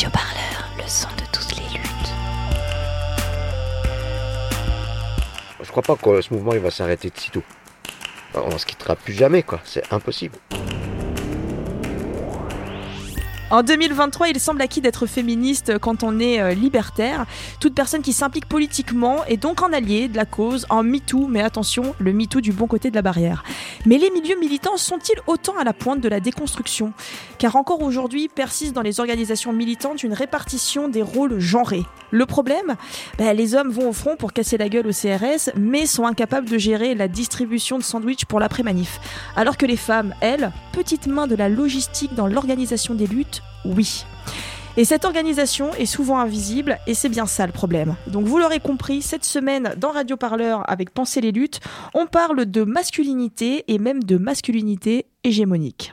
Le 0.00 0.86
son 0.86 1.08
de 1.08 1.56
les 1.56 1.76
luttes. 1.76 2.12
Je 5.60 5.68
crois 5.72 5.82
pas 5.82 5.96
que 5.96 6.20
ce 6.20 6.32
mouvement 6.32 6.52
il 6.52 6.60
va 6.60 6.70
s'arrêter 6.70 7.10
de 7.10 7.18
sitôt. 7.18 7.42
On 8.32 8.56
se 8.58 8.64
quittera 8.64 8.94
plus 8.94 9.12
jamais, 9.12 9.42
quoi. 9.42 9.60
C'est 9.64 9.92
impossible. 9.92 10.38
En 13.50 13.62
2023, 13.62 14.28
il 14.28 14.38
semble 14.38 14.60
acquis 14.60 14.82
d'être 14.82 15.06
féministe 15.06 15.78
quand 15.78 16.02
on 16.02 16.20
est 16.20 16.38
euh, 16.38 16.50
libertaire. 16.50 17.24
Toute 17.60 17.74
personne 17.74 18.02
qui 18.02 18.12
s'implique 18.12 18.46
politiquement 18.46 19.24
est 19.24 19.38
donc 19.38 19.62
en 19.62 19.72
allié 19.72 20.08
de 20.08 20.18
la 20.18 20.26
cause, 20.26 20.66
en 20.68 20.82
MeToo, 20.82 21.28
mais 21.28 21.40
attention, 21.40 21.94
le 21.98 22.12
MeToo 22.12 22.42
du 22.42 22.52
bon 22.52 22.66
côté 22.66 22.90
de 22.90 22.94
la 22.94 23.00
barrière. 23.00 23.44
Mais 23.86 23.96
les 23.96 24.10
milieux 24.10 24.38
militants 24.38 24.76
sont-ils 24.76 25.18
autant 25.26 25.56
à 25.56 25.64
la 25.64 25.72
pointe 25.72 26.02
de 26.02 26.10
la 26.10 26.20
déconstruction? 26.20 26.92
Car 27.38 27.56
encore 27.56 27.80
aujourd'hui 27.80 28.28
persiste 28.28 28.74
dans 28.74 28.82
les 28.82 29.00
organisations 29.00 29.54
militantes 29.54 30.02
une 30.02 30.12
répartition 30.12 30.88
des 30.88 31.02
rôles 31.02 31.38
genrés. 31.38 31.86
Le 32.10 32.26
problème? 32.26 32.76
Bah, 33.18 33.32
Les 33.32 33.54
hommes 33.54 33.70
vont 33.70 33.88
au 33.88 33.92
front 33.94 34.16
pour 34.16 34.34
casser 34.34 34.58
la 34.58 34.68
gueule 34.68 34.86
au 34.86 34.92
CRS, 34.92 35.52
mais 35.56 35.86
sont 35.86 36.04
incapables 36.04 36.48
de 36.48 36.58
gérer 36.58 36.94
la 36.94 37.08
distribution 37.08 37.78
de 37.78 37.82
sandwichs 37.82 38.26
pour 38.26 38.40
l'après-manif. 38.40 39.00
Alors 39.36 39.56
que 39.56 39.66
les 39.66 39.76
femmes, 39.76 40.14
elles, 40.20 40.52
petites 40.72 41.06
mains 41.06 41.26
de 41.26 41.34
la 41.34 41.48
logistique 41.48 42.14
dans 42.14 42.26
l'organisation 42.26 42.94
des 42.94 43.06
luttes, 43.06 43.37
oui. 43.64 44.04
Et 44.76 44.84
cette 44.84 45.04
organisation 45.04 45.74
est 45.74 45.86
souvent 45.86 46.20
invisible 46.20 46.78
et 46.86 46.94
c'est 46.94 47.08
bien 47.08 47.26
ça 47.26 47.46
le 47.46 47.52
problème. 47.52 47.96
Donc 48.06 48.26
vous 48.26 48.38
l'aurez 48.38 48.60
compris, 48.60 49.02
cette 49.02 49.24
semaine 49.24 49.74
dans 49.76 49.90
Radio 49.90 50.16
Parleur 50.16 50.62
avec 50.70 50.90
Penser 50.90 51.20
les 51.20 51.32
luttes, 51.32 51.58
on 51.94 52.06
parle 52.06 52.46
de 52.46 52.62
masculinité 52.62 53.64
et 53.66 53.78
même 53.78 54.02
de 54.04 54.16
masculinité 54.18 55.06
hégémonique. 55.24 55.92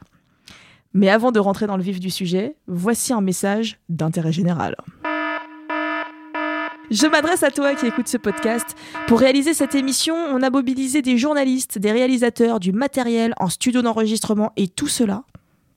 Mais 0.93 1.09
avant 1.09 1.31
de 1.31 1.39
rentrer 1.39 1.65
dans 1.65 1.77
le 1.77 1.83
vif 1.83 1.99
du 1.99 2.11
sujet, 2.11 2.57
voici 2.67 3.11
un 3.11 3.21
message 3.21 3.79
d'intérêt 3.89 4.31
général. 4.31 4.75
Je 6.91 7.07
m'adresse 7.07 7.41
à 7.41 7.49
toi 7.49 7.73
qui 7.73 7.87
écoutes 7.87 8.07
ce 8.07 8.17
podcast. 8.17 8.75
Pour 9.07 9.19
réaliser 9.19 9.55
cette 9.55 9.73
émission, 9.73 10.13
on 10.15 10.43
a 10.43 10.51
mobilisé 10.51 11.01
des 11.01 11.17
journalistes, 11.17 11.79
des 11.79 11.91
réalisateurs, 11.91 12.59
du 12.59 12.71
matériel 12.71 13.33
en 13.39 13.49
studio 13.49 13.81
d'enregistrement 13.81 14.53
et 14.55 14.67
tout 14.67 14.87
cela, 14.87 15.23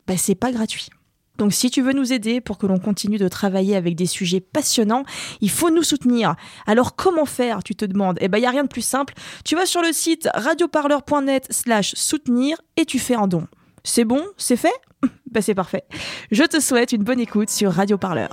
bah, 0.07 0.19
c'est 0.19 0.35
pas 0.35 0.53
gratuit. 0.53 0.91
Donc 1.39 1.53
si 1.53 1.71
tu 1.71 1.81
veux 1.83 1.93
nous 1.93 2.13
aider 2.13 2.41
pour 2.41 2.59
que 2.59 2.67
l'on 2.67 2.79
continue 2.79 3.17
de 3.17 3.29
travailler 3.29 3.77
avec 3.77 3.95
des 3.95 4.07
sujets 4.07 4.41
passionnants, 4.41 5.05
il 5.41 5.51
faut 5.51 5.71
nous 5.71 5.85
soutenir. 5.85 6.35
Alors 6.67 6.97
comment 6.97 7.25
faire, 7.25 7.63
tu 7.63 7.75
te 7.75 7.85
demandes? 7.85 8.19
Eh 8.21 8.29
ben 8.29 8.39
il 8.39 8.43
y 8.43 8.47
a 8.47 8.51
rien 8.51 8.65
de 8.65 8.69
plus 8.69 8.83
simple. 8.83 9.15
Tu 9.45 9.55
vas 9.55 9.65
sur 9.65 9.81
le 9.81 9.93
site 9.93 10.29
radioparleur.net/slash 10.35 11.95
soutenir 11.95 12.61
et 12.77 12.85
tu 12.85 12.99
fais 12.99 13.15
un 13.15 13.29
don. 13.29 13.47
C'est 13.85 14.05
bon? 14.05 14.25
C'est 14.37 14.57
fait? 14.57 14.75
Ben 15.31 15.43
c'est 15.43 15.55
parfait. 15.55 15.85
Je 16.31 16.43
te 16.43 16.59
souhaite 16.59 16.93
une 16.93 17.05
bonne 17.05 17.21
écoute 17.21 17.51
sur 17.51 17.71
Radio 17.73 17.99
Parleur. 17.99 18.31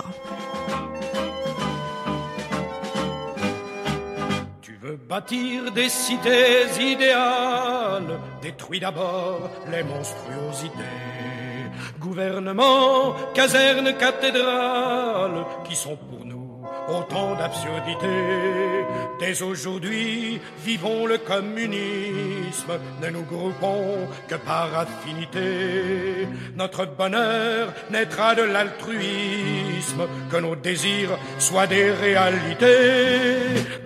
Tu 4.62 4.76
veux 4.82 4.96
bâtir 4.96 5.70
des 5.72 5.88
cités 5.90 6.64
idéales, 6.80 8.18
détruis 8.42 8.80
d'abord 8.80 9.50
les 9.70 9.82
monstruosités. 9.82 11.15
Gouvernement, 12.00 13.14
caserne, 13.34 13.92
cathédrale, 13.96 15.44
qui 15.68 15.74
sont 15.74 15.96
pour 15.96 16.24
nous 16.24 16.46
autant 16.88 17.34
d'absurdités. 17.34 18.84
Dès 19.18 19.42
aujourd'hui, 19.42 20.40
vivons 20.64 21.06
le 21.06 21.18
communisme, 21.18 22.78
ne 23.02 23.10
nous 23.10 23.22
groupons 23.22 24.08
que 24.28 24.34
par 24.36 24.68
affinité. 24.78 26.28
Notre 26.54 26.86
bonheur 26.86 27.72
naîtra 27.90 28.34
de 28.34 28.42
l'altruisme, 28.42 30.06
que 30.30 30.36
nos 30.36 30.56
désirs 30.56 31.18
soient 31.38 31.66
des 31.66 31.90
réalités. 31.90 32.66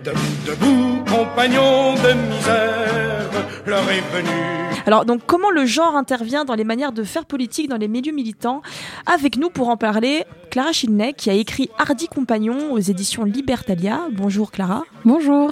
Debout, 0.03 0.19
debout, 0.45 1.03
compagnons 1.09 1.93
de 1.93 2.13
misère, 2.13 3.29
l'heure 3.65 3.89
est 3.89 4.15
venue. 4.15 4.70
Alors 4.85 5.05
donc 5.05 5.21
comment 5.25 5.49
le 5.51 5.65
genre 5.65 5.95
intervient 5.95 6.45
dans 6.45 6.55
les 6.55 6.63
manières 6.63 6.91
de 6.91 7.03
faire 7.03 7.25
politique 7.25 7.69
dans 7.69 7.77
les 7.77 7.87
milieux 7.87 8.13
militants? 8.13 8.61
Avec 9.05 9.37
nous 9.37 9.49
pour 9.49 9.69
en 9.69 9.77
parler, 9.77 10.25
Clara 10.49 10.71
Chilney 10.71 11.13
qui 11.13 11.29
a 11.29 11.33
écrit 11.33 11.69
Hardy 11.77 12.07
Compagnon 12.07 12.71
aux 12.71 12.79
éditions 12.79 13.23
Libertalia. 13.23 14.01
Bonjour 14.11 14.51
Clara. 14.51 14.83
Bonjour. 15.05 15.51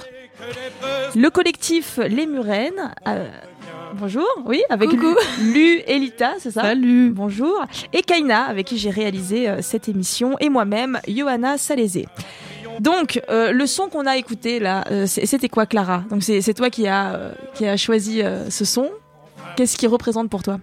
Le 1.14 1.28
collectif 1.28 1.98
Les 2.08 2.26
Murennes. 2.26 2.92
euh, 3.06 3.28
bonjour, 3.94 4.26
oui, 4.46 4.62
avec 4.70 4.90
Lu, 4.92 5.14
Lu 5.42 5.80
Elita, 5.86 6.34
c'est 6.38 6.50
ça? 6.50 6.62
Salut. 6.62 7.10
Bonjour. 7.10 7.62
Et 7.92 8.02
Kaina, 8.02 8.44
avec 8.44 8.66
qui 8.66 8.78
j'ai 8.78 8.90
réalisé 8.90 9.48
euh, 9.48 9.58
cette 9.60 9.88
émission, 9.88 10.36
et 10.40 10.48
moi-même, 10.48 10.98
Johanna 11.06 11.58
Salézé. 11.58 12.06
Donc, 12.78 13.20
euh, 13.28 13.52
le 13.52 13.66
son 13.66 13.88
qu'on 13.88 14.06
a 14.06 14.16
écouté 14.16 14.58
là, 14.60 14.84
euh, 14.90 15.06
c'était 15.06 15.50
quoi, 15.50 15.66
Clara? 15.66 16.04
Donc, 16.08 16.22
c'est 16.22 16.54
toi 16.54 16.70
qui 16.70 16.86
as 16.86 17.14
euh, 17.14 17.32
qui 17.54 17.66
a 17.66 17.76
choisi 17.76 18.22
ce 18.48 18.64
son? 18.64 18.88
Qu'est-ce 19.56 19.76
qu'il 19.76 19.88
représente 19.88 20.30
pour 20.30 20.42
toi 20.42 20.60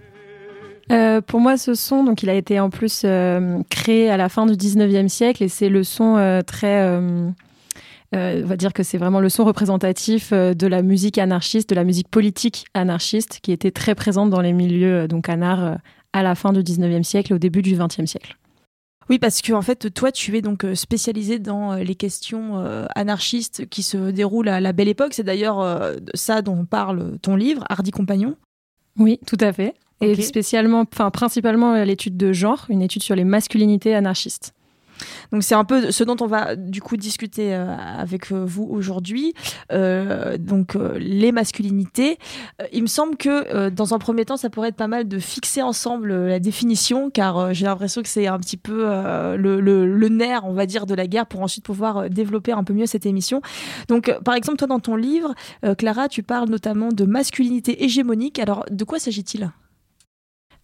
Euh, 0.90 1.20
pour 1.20 1.40
moi, 1.40 1.56
ce 1.56 1.74
son, 1.74 2.02
donc, 2.04 2.22
il 2.22 2.30
a 2.30 2.34
été 2.34 2.58
en 2.60 2.70
plus 2.70 3.02
euh, 3.04 3.58
créé 3.68 4.10
à 4.10 4.16
la 4.16 4.28
fin 4.28 4.46
du 4.46 4.54
19e 4.54 5.08
siècle 5.08 5.42
et 5.42 5.48
c'est 5.48 5.68
le 5.68 5.84
son 5.84 6.16
euh, 6.16 6.40
très. 6.42 6.80
euh, 6.82 7.28
euh, 8.16 8.40
on 8.42 8.46
va 8.46 8.56
dire 8.56 8.72
que 8.72 8.82
c'est 8.82 8.96
vraiment 8.96 9.20
le 9.20 9.28
son 9.28 9.44
représentatif 9.44 10.30
euh, 10.32 10.54
de 10.54 10.66
la 10.66 10.80
musique 10.80 11.18
anarchiste, 11.18 11.68
de 11.68 11.74
la 11.74 11.84
musique 11.84 12.08
politique 12.08 12.64
anarchiste 12.72 13.40
qui 13.42 13.52
était 13.52 13.70
très 13.70 13.94
présente 13.94 14.30
dans 14.30 14.40
les 14.40 14.54
milieux 14.54 15.00
euh, 15.02 15.06
donc 15.06 15.28
anards 15.28 15.62
euh, 15.64 15.74
à 16.14 16.22
la 16.22 16.34
fin 16.34 16.54
du 16.54 16.60
19e 16.60 17.02
siècle 17.02 17.32
et 17.32 17.34
au 17.34 17.38
début 17.38 17.60
du 17.60 17.76
20e 17.76 18.06
siècle. 18.06 18.38
Oui, 19.10 19.18
parce 19.18 19.42
que 19.42 19.52
en 19.52 19.60
fait, 19.62 19.92
toi, 19.92 20.10
tu 20.10 20.36
es 20.36 20.42
donc 20.42 20.66
spécialisé 20.74 21.38
dans 21.38 21.74
les 21.74 21.94
questions 21.94 22.58
euh, 22.60 22.86
anarchistes 22.94 23.66
qui 23.68 23.82
se 23.82 24.10
déroulent 24.10 24.48
à 24.48 24.60
la 24.60 24.72
Belle 24.72 24.88
Époque. 24.88 25.12
C'est 25.14 25.22
d'ailleurs 25.22 25.60
euh, 25.60 25.96
ça 26.14 26.40
dont 26.42 26.64
parle 26.66 27.18
ton 27.22 27.36
livre, 27.36 27.64
Hardy 27.70 27.90
Compagnon. 27.90 28.36
Oui, 28.98 29.20
tout 29.26 29.38
à 29.40 29.52
fait. 29.52 29.74
Et 30.00 30.14
spécialement, 30.22 30.84
enfin 30.92 31.10
principalement 31.10 31.74
euh, 31.74 31.84
l'étude 31.84 32.16
de 32.16 32.32
genre, 32.32 32.66
une 32.68 32.82
étude 32.82 33.02
sur 33.02 33.16
les 33.16 33.24
masculinités 33.24 33.94
anarchistes. 33.94 34.54
Donc 35.32 35.42
c'est 35.42 35.54
un 35.54 35.64
peu 35.64 35.90
ce 35.90 36.04
dont 36.04 36.16
on 36.20 36.26
va 36.26 36.56
du 36.56 36.80
coup 36.80 36.96
discuter 36.96 37.54
euh, 37.54 37.74
avec 37.76 38.32
euh, 38.32 38.44
vous 38.44 38.66
aujourd'hui. 38.70 39.34
Euh, 39.72 40.38
donc 40.38 40.76
les 40.96 41.32
masculinités. 41.32 42.18
Il 42.72 42.82
me 42.82 42.86
semble 42.86 43.16
que 43.16 43.68
dans 43.68 43.94
un 43.94 43.98
premier 43.98 44.24
temps, 44.24 44.36
ça 44.36 44.50
pourrait 44.50 44.68
être 44.68 44.76
pas 44.76 44.88
mal 44.88 45.08
de 45.08 45.18
fixer 45.18 45.62
ensemble 45.62 46.26
la 46.26 46.38
définition, 46.38 47.10
car 47.10 47.54
j'ai 47.54 47.66
l'impression 47.66 48.02
que 48.02 48.08
c'est 48.08 48.26
un 48.26 48.38
petit 48.38 48.56
peu 48.56 48.84
le, 49.36 50.08
nerf, 50.08 50.44
on 50.44 50.52
va 50.52 50.66
dire, 50.66 50.86
de 50.86 50.94
la 50.94 51.06
guerre 51.06 51.26
pour 51.26 51.42
ensuite 51.42 51.64
pouvoir 51.64 52.08
développer 52.10 52.52
un 52.52 52.64
peu 52.64 52.72
mieux 52.72 52.86
cette 52.86 53.06
émission. 53.06 53.40
Donc 53.88 54.12
par 54.24 54.34
exemple, 54.34 54.58
toi 54.58 54.68
dans 54.68 54.80
ton 54.80 54.96
livre, 54.96 55.34
Clara, 55.76 56.08
tu 56.08 56.22
parles 56.22 56.48
notamment 56.48 56.88
de 56.90 57.04
masculinité 57.04 57.84
hégémonique. 57.84 58.38
Alors 58.38 58.64
de 58.70 58.84
quoi 58.84 58.98
s'agit-il? 58.98 59.50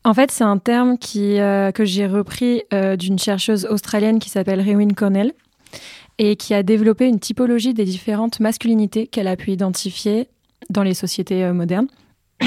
En 0.07 0.13
fait, 0.13 0.31
c'est 0.31 0.45
un 0.45 0.59
terme 0.59 0.97
euh, 1.17 1.73
que 1.73 1.85
j'ai 1.87 2.07
repris 2.07 2.63
euh, 2.75 2.95
d'une 2.95 3.19
chercheuse 3.19 3.65
australienne 3.65 4.19
qui 4.19 4.29
s'appelle 4.29 4.61
Rewin 4.61 4.91
Cornell 4.91 5.33
et 6.19 6.37
qui 6.37 6.53
a 6.53 6.63
développé 6.63 7.07
une 7.07 7.19
typologie 7.19 7.73
des 7.73 7.87
différentes 7.87 8.39
masculinités 8.39 9.07
qu'elle 9.07 9.29
a 9.29 9.37
pu 9.37 9.53
identifier 9.53 10.29
dans 10.69 10.83
les 10.83 10.93
sociétés 10.93 11.43
euh, 11.43 11.55
modernes. 11.55 11.89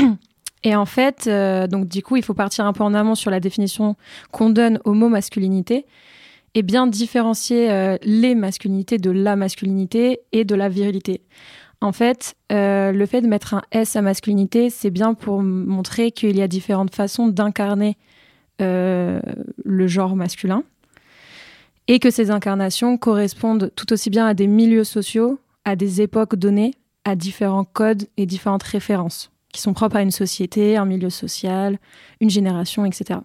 Et 0.63 0.75
en 0.75 0.86
fait, 0.86 1.30
donc 1.69 1.88
du 1.88 2.01
coup, 2.01 2.18
il 2.18 2.24
faut 2.24 2.33
partir 2.33 2.65
un 2.65 2.74
peu 2.74 2.83
en 2.83 2.95
amont 2.95 3.13
sur 3.13 3.30
la 3.30 3.39
définition 3.39 3.95
qu'on 4.31 4.50
donne 4.50 4.80
au 4.86 4.94
mot 4.94 5.07
masculinité 5.07 5.86
et 6.56 6.63
bien 6.63 6.88
différencier 6.88 7.98
les 8.01 8.33
masculinités 8.33 8.98
de 8.98 9.12
la 9.12 9.36
masculinité 9.36 10.19
et 10.33 10.45
de 10.45 10.56
la 10.56 10.68
virilité. 10.68 11.21
En 11.79 11.91
fait, 11.91 12.35
euh, 12.51 12.91
le 12.91 13.06
fait 13.06 13.21
de 13.21 13.27
mettre 13.27 13.53
un 13.53 13.62
S 13.71 13.95
à 13.95 14.01
masculinité, 14.01 14.69
c'est 14.69 14.89
bien 14.89 15.13
pour 15.13 15.44
montrer 15.44 16.12
qu'il 16.12 16.35
y 16.35 16.41
a 16.41 16.47
différentes 16.47 16.95
façons 16.95 17.27
d'incarner 17.27 17.97
euh, 18.62 19.19
le 19.63 19.88
genre 19.88 20.15
masculin 20.15 20.63
et 21.88 22.00
que 22.00 22.09
ces 22.09 22.31
incarnations 22.31 22.97
correspondent 22.97 23.71
tout 23.75 23.94
aussi 23.94 24.09
bien 24.09 24.25
à 24.25 24.33
des 24.33 24.47
milieux 24.47 24.83
sociaux, 24.83 25.39
à 25.65 25.75
des 25.75 26.01
époques 26.01 26.35
données, 26.35 26.74
à 27.06 27.15
différents 27.15 27.63
codes 27.63 28.07
et 28.18 28.25
différentes 28.25 28.63
références 28.63 29.29
qui 29.53 29.62
sont 29.62 29.74
propres 29.74 29.95
à 29.97 30.01
une 30.01 30.12
société, 30.12 30.75
un 30.77 30.85
milieu 30.85 31.09
social, 31.09 31.79
une 32.19 32.29
génération, 32.29 32.85
etc. 32.85 33.19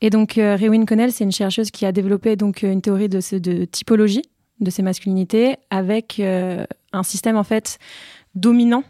Et 0.00 0.10
donc, 0.10 0.38
euh, 0.38 0.56
Rewin 0.56 0.84
Connell, 0.84 1.12
c'est 1.12 1.24
une 1.24 1.32
chercheuse 1.32 1.70
qui 1.70 1.84
a 1.84 1.92
développé 1.92 2.36
donc 2.36 2.62
une 2.62 2.80
théorie 2.80 3.08
de 3.08 3.64
typologie 3.64 4.22
de 4.60 4.70
ces 4.70 4.82
masculinités 4.82 5.56
avec 5.70 6.20
un 6.92 7.02
système 7.02 7.36
en 7.36 7.44
fait 7.44 7.78
dominant 8.34 8.84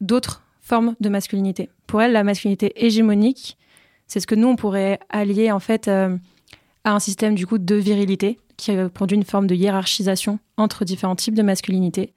d'autres 0.00 0.42
formes 0.60 0.94
de 1.00 1.08
masculinité. 1.08 1.70
Pour 1.86 2.02
elle, 2.02 2.12
la 2.12 2.24
masculinité 2.24 2.72
hégémonique, 2.76 3.58
c'est 4.06 4.20
ce 4.20 4.26
que 4.26 4.34
nous 4.34 4.48
on 4.48 4.56
pourrait 4.56 4.98
allier 5.08 5.50
en 5.50 5.60
fait 5.60 5.88
à 5.88 6.10
un 6.84 7.00
système 7.00 7.34
du 7.34 7.46
coup 7.46 7.58
de 7.58 7.74
virilité 7.74 8.38
qui 8.56 8.72
produit 8.92 9.16
une 9.16 9.24
forme 9.24 9.46
de 9.46 9.54
hiérarchisation 9.54 10.38
entre 10.56 10.84
différents 10.84 11.16
types 11.16 11.34
de 11.34 11.42
masculinité. 11.42 12.14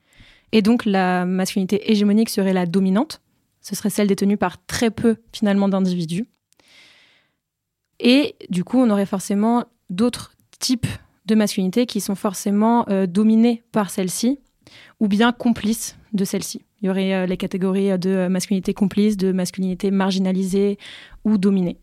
Et 0.52 0.62
donc 0.62 0.86
la 0.86 1.26
masculinité 1.26 1.92
hégémonique 1.92 2.30
serait 2.30 2.54
la 2.54 2.66
dominante, 2.66 3.22
ce 3.62 3.76
serait 3.76 3.90
celle 3.90 4.08
détenue 4.08 4.38
par 4.38 4.64
très 4.66 4.92
peu 4.92 5.18
finalement 5.34 5.68
d'individus. 5.68 6.26
Et 8.00 8.36
du 8.50 8.64
coup, 8.64 8.78
on 8.78 8.90
aurait 8.90 9.06
forcément 9.06 9.66
d'autres 9.90 10.34
types 10.60 10.88
de 11.26 11.36
masculinité 11.36 11.86
qui 11.86 12.00
sont 12.00 12.16
forcément 12.16 12.86
euh, 12.90 13.08
dominés 13.08 13.64
par 13.72 13.90
celle-ci 13.90 14.40
ou 15.00 15.08
bien 15.08 15.32
complices 15.32 15.98
de 16.14 16.26
celle-ci. 16.26 16.62
Il 16.82 16.88
y 16.88 16.90
aurait 16.90 17.14
euh, 17.14 17.26
les 17.26 17.38
catégories 17.38 17.98
de 17.98 18.28
masculinité 18.28 18.74
complice, 18.74 19.18
de 19.18 19.32
masculinité 19.32 19.92
marginalisée 19.92 20.78
ou 21.24 21.38
dominée. 21.38 21.78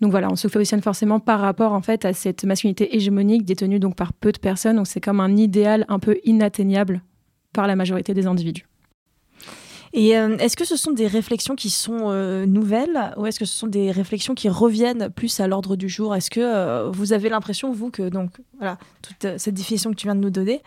Donc 0.00 0.12
voilà, 0.12 0.28
on 0.30 0.36
se 0.36 0.46
positionne 0.46 0.82
forcément 0.82 1.18
par 1.18 1.40
rapport 1.40 1.72
en 1.72 1.82
fait 1.82 2.04
à 2.04 2.12
cette 2.12 2.44
masculinité 2.44 2.96
hégémonique 2.96 3.44
détenue 3.44 3.80
donc 3.80 3.96
par 3.96 4.12
peu 4.12 4.30
de 4.30 4.38
personnes. 4.38 4.76
Donc 4.76 4.86
c'est 4.86 5.00
comme 5.00 5.20
un 5.20 5.36
idéal 5.36 5.84
un 5.88 5.98
peu 5.98 6.18
inatteignable 6.24 7.02
par 7.52 7.66
la 7.66 7.74
majorité 7.74 8.14
des 8.14 8.26
individus. 8.26 8.66
Et 9.98 10.16
euh, 10.16 10.36
est-ce 10.36 10.56
que 10.56 10.64
ce 10.64 10.76
sont 10.76 10.92
des 10.92 11.08
réflexions 11.08 11.56
qui 11.56 11.70
sont 11.70 12.02
euh, 12.02 12.46
nouvelles 12.46 13.12
ou 13.16 13.26
est-ce 13.26 13.40
que 13.40 13.44
ce 13.44 13.52
sont 13.52 13.66
des 13.66 13.90
réflexions 13.90 14.36
qui 14.36 14.48
reviennent 14.48 15.10
plus 15.10 15.40
à 15.40 15.48
l'ordre 15.48 15.74
du 15.74 15.88
jour? 15.88 16.14
Est-ce 16.14 16.30
que 16.30 16.38
euh, 16.38 16.88
vous 16.88 17.12
avez 17.12 17.28
l'impression, 17.28 17.72
vous, 17.72 17.90
que 17.90 18.08
donc 18.08 18.30
voilà 18.58 18.78
toute 19.02 19.38
cette 19.38 19.54
définition 19.54 19.90
que 19.90 19.96
tu 19.96 20.06
viens 20.06 20.14
de 20.14 20.20
nous 20.20 20.30
donner, 20.30 20.62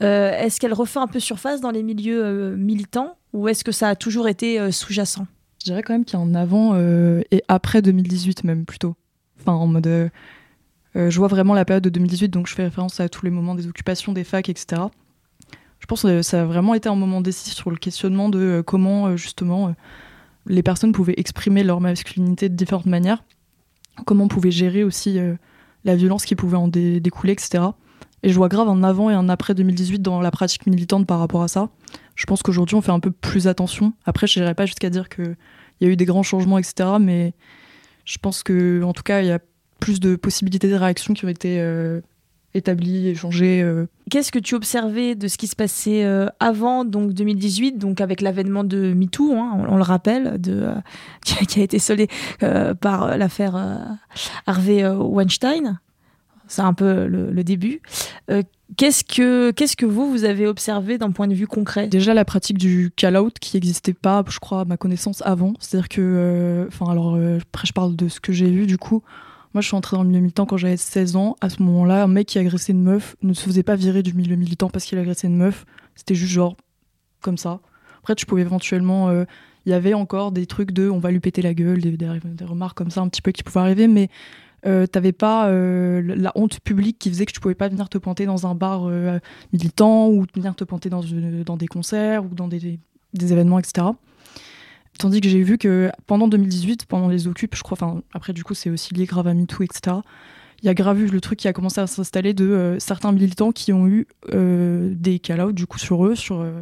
est-ce 0.00 0.58
qu'elle 0.58 0.72
refait 0.72 0.98
un 0.98 1.06
peu 1.06 1.20
surface 1.20 1.60
dans 1.60 1.70
les 1.70 1.84
milieux 1.84 2.56
militants 2.56 3.16
ou 3.32 3.46
est-ce 3.46 3.62
que 3.62 3.70
ça 3.70 3.88
a 3.88 3.94
toujours 3.94 4.26
été 4.26 4.72
sous-jacent? 4.72 5.28
Je 5.60 5.66
dirais 5.66 5.84
quand 5.84 5.92
même 5.92 6.04
qu'il 6.04 6.18
y 6.18 6.20
a 6.20 6.24
en 6.24 6.34
avant 6.34 6.76
et 6.76 7.44
après 7.46 7.82
2018 7.82 8.42
même 8.42 8.64
plutôt. 8.64 8.96
Enfin 9.40 9.52
en 9.52 9.68
mode, 9.68 10.10
je 10.96 11.18
vois 11.18 11.28
vraiment 11.28 11.54
la 11.54 11.64
période 11.64 11.84
de 11.84 11.90
2018 11.90 12.30
donc 12.30 12.48
je 12.48 12.54
fais 12.54 12.64
référence 12.64 12.98
à 12.98 13.08
tous 13.08 13.24
les 13.24 13.30
moments 13.30 13.54
des 13.54 13.68
occupations 13.68 14.12
des 14.12 14.24
facs 14.24 14.48
etc 14.48 14.82
je 15.82 15.86
pense 15.86 16.02
que 16.02 16.22
ça 16.22 16.42
a 16.42 16.44
vraiment 16.44 16.74
été 16.74 16.88
un 16.88 16.94
moment 16.94 17.20
décisif 17.20 17.54
sur 17.54 17.68
le 17.70 17.76
questionnement 17.76 18.28
de 18.28 18.38
euh, 18.38 18.62
comment 18.62 19.06
euh, 19.06 19.16
justement 19.16 19.66
euh, 19.66 19.70
les 20.46 20.62
personnes 20.62 20.92
pouvaient 20.92 21.16
exprimer 21.16 21.64
leur 21.64 21.80
masculinité 21.80 22.48
de 22.48 22.54
différentes 22.54 22.86
manières, 22.86 23.24
comment 24.06 24.24
on 24.24 24.28
pouvait 24.28 24.52
gérer 24.52 24.84
aussi 24.84 25.18
la 25.84 25.94
violence 25.94 26.24
qui 26.24 26.34
pouvait 26.34 26.56
en 26.56 26.66
découler, 26.66 27.32
etc. 27.32 27.64
Et 28.24 28.30
je 28.30 28.34
vois 28.34 28.48
grave 28.48 28.68
un 28.68 28.82
avant 28.82 29.08
et 29.08 29.14
un 29.14 29.28
après 29.28 29.54
2018 29.54 30.00
dans 30.00 30.20
la 30.20 30.32
pratique 30.32 30.66
militante 30.66 31.06
par 31.06 31.20
rapport 31.20 31.44
à 31.44 31.48
ça. 31.48 31.68
Je 32.16 32.26
pense 32.26 32.42
qu'aujourd'hui, 32.42 32.74
on 32.74 32.80
fait 32.80 32.90
un 32.90 32.98
peu 32.98 33.12
plus 33.12 33.46
attention. 33.46 33.92
Après, 34.04 34.26
je 34.26 34.40
n'irai 34.40 34.54
pas 34.54 34.66
jusqu'à 34.66 34.90
dire 34.90 35.08
qu'il 35.08 35.36
y 35.80 35.84
a 35.84 35.88
eu 35.88 35.96
des 35.96 36.04
grands 36.04 36.24
changements, 36.24 36.58
etc. 36.58 36.88
Mais 37.00 37.34
je 38.04 38.18
pense 38.18 38.42
que, 38.42 38.82
en 38.82 38.92
tout 38.92 39.04
cas, 39.04 39.20
il 39.20 39.28
y 39.28 39.32
a 39.32 39.38
plus 39.78 40.00
de 40.00 40.16
possibilités 40.16 40.68
de 40.68 40.74
réaction 40.74 41.14
qui 41.14 41.24
ont 41.24 41.28
été 41.28 41.60
établi, 42.54 43.08
échangé. 43.08 43.62
Euh. 43.62 43.86
Qu'est-ce 44.12 44.30
que 44.30 44.38
tu 44.38 44.54
observais 44.54 45.14
de 45.14 45.26
ce 45.26 45.38
qui 45.38 45.46
se 45.46 45.56
passait 45.56 46.04
euh, 46.04 46.26
avant 46.38 46.84
donc 46.84 47.14
2018, 47.14 47.78
donc 47.78 48.02
avec 48.02 48.20
l'avènement 48.20 48.62
de 48.62 48.92
MeToo, 48.92 49.32
hein, 49.32 49.64
on, 49.66 49.76
le 49.76 49.82
rappelle, 49.82 50.38
euh, 50.48 50.74
qui, 51.24 51.58
a 51.58 51.62
été 51.62 51.78
solé 51.78 52.08
par 52.82 53.16
l'affaire 53.16 53.56
Harvey 54.44 54.86
Weinstein. 54.86 55.80
C'est 56.46 56.60
un 56.60 56.74
peu 56.74 57.06
le, 57.06 57.42
début. 57.42 57.80
qu'est-ce 58.76 59.02
que 59.02 59.50
qu'est-ce 59.52 59.76
que 59.76 59.86
vous 59.86 60.10
vous 60.10 60.24
avez 60.24 60.46
observé 60.46 60.98
d'un 60.98 61.10
point 61.10 61.26
de 61.26 61.34
vue 61.34 61.46
concret? 61.46 61.88
Déjà 61.88 62.12
la 62.12 62.26
pratique 62.26 62.58
du 62.58 62.92
call-out 62.94 63.38
qui 63.38 63.56
n'existait 63.56 63.94
pas, 63.94 64.22
je 64.28 64.40
crois, 64.40 64.60
à 64.60 64.64
ma 64.66 64.76
connaissance 64.76 65.22
avant. 65.24 65.54
C'est-à-dire 65.58 65.88
que, 65.88 66.66
enfin 66.68 66.92
alors 66.92 67.16
après 67.44 67.66
je 67.66 67.72
parle 67.72 67.96
de 67.96 68.08
ce 68.08 68.20
que 68.20 68.34
j'ai 68.34 68.50
vu 68.50 68.66
du 68.66 68.76
coup. 68.76 69.02
Moi, 69.54 69.60
je 69.60 69.66
suis 69.66 69.76
entrée 69.76 69.96
dans 69.96 70.02
le 70.02 70.08
milieu 70.08 70.20
militant 70.20 70.46
quand 70.46 70.56
j'avais 70.56 70.76
16 70.76 71.16
ans. 71.16 71.36
À 71.40 71.50
ce 71.50 71.62
moment-là, 71.62 72.04
un 72.04 72.08
mec 72.08 72.28
qui 72.28 72.38
agressait 72.38 72.72
une 72.72 72.82
meuf 72.82 73.16
ne 73.22 73.34
se 73.34 73.44
faisait 73.44 73.62
pas 73.62 73.76
virer 73.76 74.02
du 74.02 74.14
milieu 74.14 74.36
militant 74.36 74.70
parce 74.70 74.84
qu'il 74.84 74.98
agressait 74.98 75.26
une 75.26 75.36
meuf. 75.36 75.66
C'était 75.94 76.14
juste 76.14 76.32
genre 76.32 76.56
comme 77.20 77.38
ça. 77.38 77.60
Après, 77.98 78.14
tu 78.14 78.26
pouvais 78.26 78.42
éventuellement. 78.42 79.08
Euh, 79.08 79.24
il 79.64 79.70
y 79.70 79.74
avait 79.74 79.94
encore 79.94 80.32
des 80.32 80.46
trucs 80.46 80.72
de 80.72 80.90
on 80.90 80.98
va 80.98 81.10
lui 81.10 81.20
péter 81.20 81.42
la 81.42 81.54
gueule, 81.54 81.80
des, 81.80 81.96
des, 81.96 82.44
remarques 82.44 82.76
comme 82.76 82.90
ça 82.90 83.00
un 83.00 83.08
petit 83.08 83.22
peu 83.22 83.30
qui 83.30 83.42
pouvaient 83.42 83.60
arriver, 83.60 83.86
mais 83.86 84.08
euh, 84.64 84.86
t'avais 84.86 85.12
pas 85.12 85.48
euh, 85.48 86.02
la 86.02 86.32
honte 86.36 86.60
publique 86.60 86.98
qui 86.98 87.10
faisait 87.10 87.26
que 87.26 87.32
tu 87.32 87.40
pouvais 87.40 87.54
pas 87.54 87.68
venir 87.68 87.88
te 87.88 87.98
pointer 87.98 88.26
dans 88.26 88.46
un 88.46 88.54
bar 88.54 88.84
euh, 88.86 89.18
militant 89.52 90.08
ou 90.08 90.24
venir 90.34 90.54
te 90.54 90.64
dans, 90.88 91.02
dans 91.44 91.56
des 91.56 91.66
concerts 91.66 92.24
ou 92.24 92.28
dans 92.28 92.48
des, 92.48 92.78
des 93.14 93.32
événements, 93.32 93.58
etc. 93.58 93.88
Tandis 94.98 95.20
que 95.20 95.28
j'ai 95.28 95.42
vu 95.42 95.58
que 95.58 95.90
pendant 96.06 96.28
2018, 96.28 96.86
pendant 96.86 97.08
les 97.08 97.26
occupes, 97.26 97.54
je 97.56 97.62
crois, 97.62 97.76
enfin 97.80 98.02
après 98.12 98.32
du 98.32 98.44
coup 98.44 98.54
c'est 98.54 98.70
aussi 98.70 98.94
lié 98.94 99.06
grave 99.06 99.26
à 99.26 99.34
MeToo, 99.34 99.62
etc. 99.62 99.96
Il 100.62 100.66
y 100.66 100.68
a 100.68 100.74
grave 100.74 101.00
eu 101.00 101.06
le 101.06 101.20
truc 101.20 101.40
qui 101.40 101.48
a 101.48 101.52
commencé 101.52 101.80
à 101.80 101.86
s'installer 101.88 102.34
de 102.34 102.48
euh, 102.48 102.78
certains 102.78 103.10
militants 103.10 103.50
qui 103.50 103.72
ont 103.72 103.88
eu 103.88 104.06
euh, 104.32 104.92
des 104.94 105.18
call-out 105.18 105.54
du 105.54 105.66
coup 105.66 105.78
sur 105.78 106.06
eux, 106.06 106.14
sur 106.14 106.40
euh, 106.40 106.52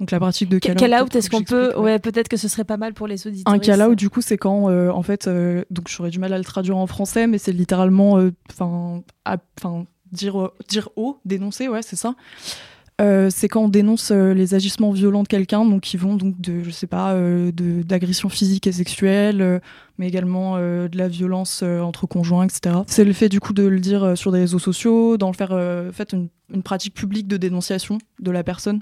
donc 0.00 0.10
la 0.10 0.18
pratique 0.18 0.48
de 0.48 0.58
call-out. 0.58 0.80
Call-out, 0.80 1.14
est-ce 1.14 1.30
qu'on 1.30 1.44
peut, 1.44 1.76
ouais, 1.78 2.00
peut-être 2.00 2.26
que 2.28 2.36
ce 2.36 2.48
serait 2.48 2.64
pas 2.64 2.78
mal 2.78 2.94
pour 2.94 3.06
les 3.06 3.28
auditeurs. 3.28 3.54
Un 3.54 3.60
call-out 3.60 3.96
du 3.96 4.10
coup 4.10 4.22
c'est 4.22 4.38
quand 4.38 4.68
en 4.68 5.02
fait, 5.02 5.28
donc 5.70 5.88
j'aurais 5.88 6.10
du 6.10 6.18
mal 6.18 6.32
à 6.32 6.38
le 6.38 6.44
traduire 6.44 6.78
en 6.78 6.86
français, 6.86 7.26
mais 7.26 7.38
c'est 7.38 7.52
littéralement, 7.52 8.18
enfin, 8.50 9.02
enfin 9.58 9.86
dire 10.10 10.50
dire 10.68 10.88
haut, 10.96 11.20
dénoncer, 11.24 11.68
ouais 11.68 11.82
c'est 11.82 11.96
ça. 11.96 12.16
Euh, 13.00 13.28
c'est 13.28 13.48
quand 13.48 13.62
on 13.62 13.68
dénonce 13.68 14.12
euh, 14.12 14.34
les 14.34 14.54
agissements 14.54 14.92
violents 14.92 15.24
de 15.24 15.28
quelqu'un, 15.28 15.64
donc 15.64 15.82
qui 15.82 15.96
vont 15.96 16.14
donc 16.14 16.40
de, 16.40 16.62
je 16.62 16.70
sais 16.70 16.86
pas, 16.86 17.14
euh, 17.14 17.50
d'agressions 17.52 18.28
physiques 18.28 18.68
et 18.68 18.72
sexuelles, 18.72 19.60
mais 19.98 20.06
également 20.06 20.56
de 20.58 20.96
la 20.96 21.08
violence 21.08 21.62
entre 21.62 22.06
conjoints, 22.06 22.44
etc. 22.44 22.76
C'est 22.86 23.04
le 23.04 23.12
fait 23.12 23.28
du 23.28 23.40
coup 23.40 23.52
de 23.52 23.64
le 23.64 23.80
dire 23.80 24.16
sur 24.16 24.30
des 24.32 24.40
réseaux 24.40 24.58
sociaux, 24.58 25.16
d'en 25.16 25.32
faire 25.32 25.58
fait 25.92 26.12
une, 26.12 26.28
une, 26.52 26.62
pratique 26.62 26.94
publique 26.94 27.26
de 27.26 27.36
dénonciation 27.36 27.98
de 28.20 28.30
la 28.30 28.44
personne. 28.44 28.80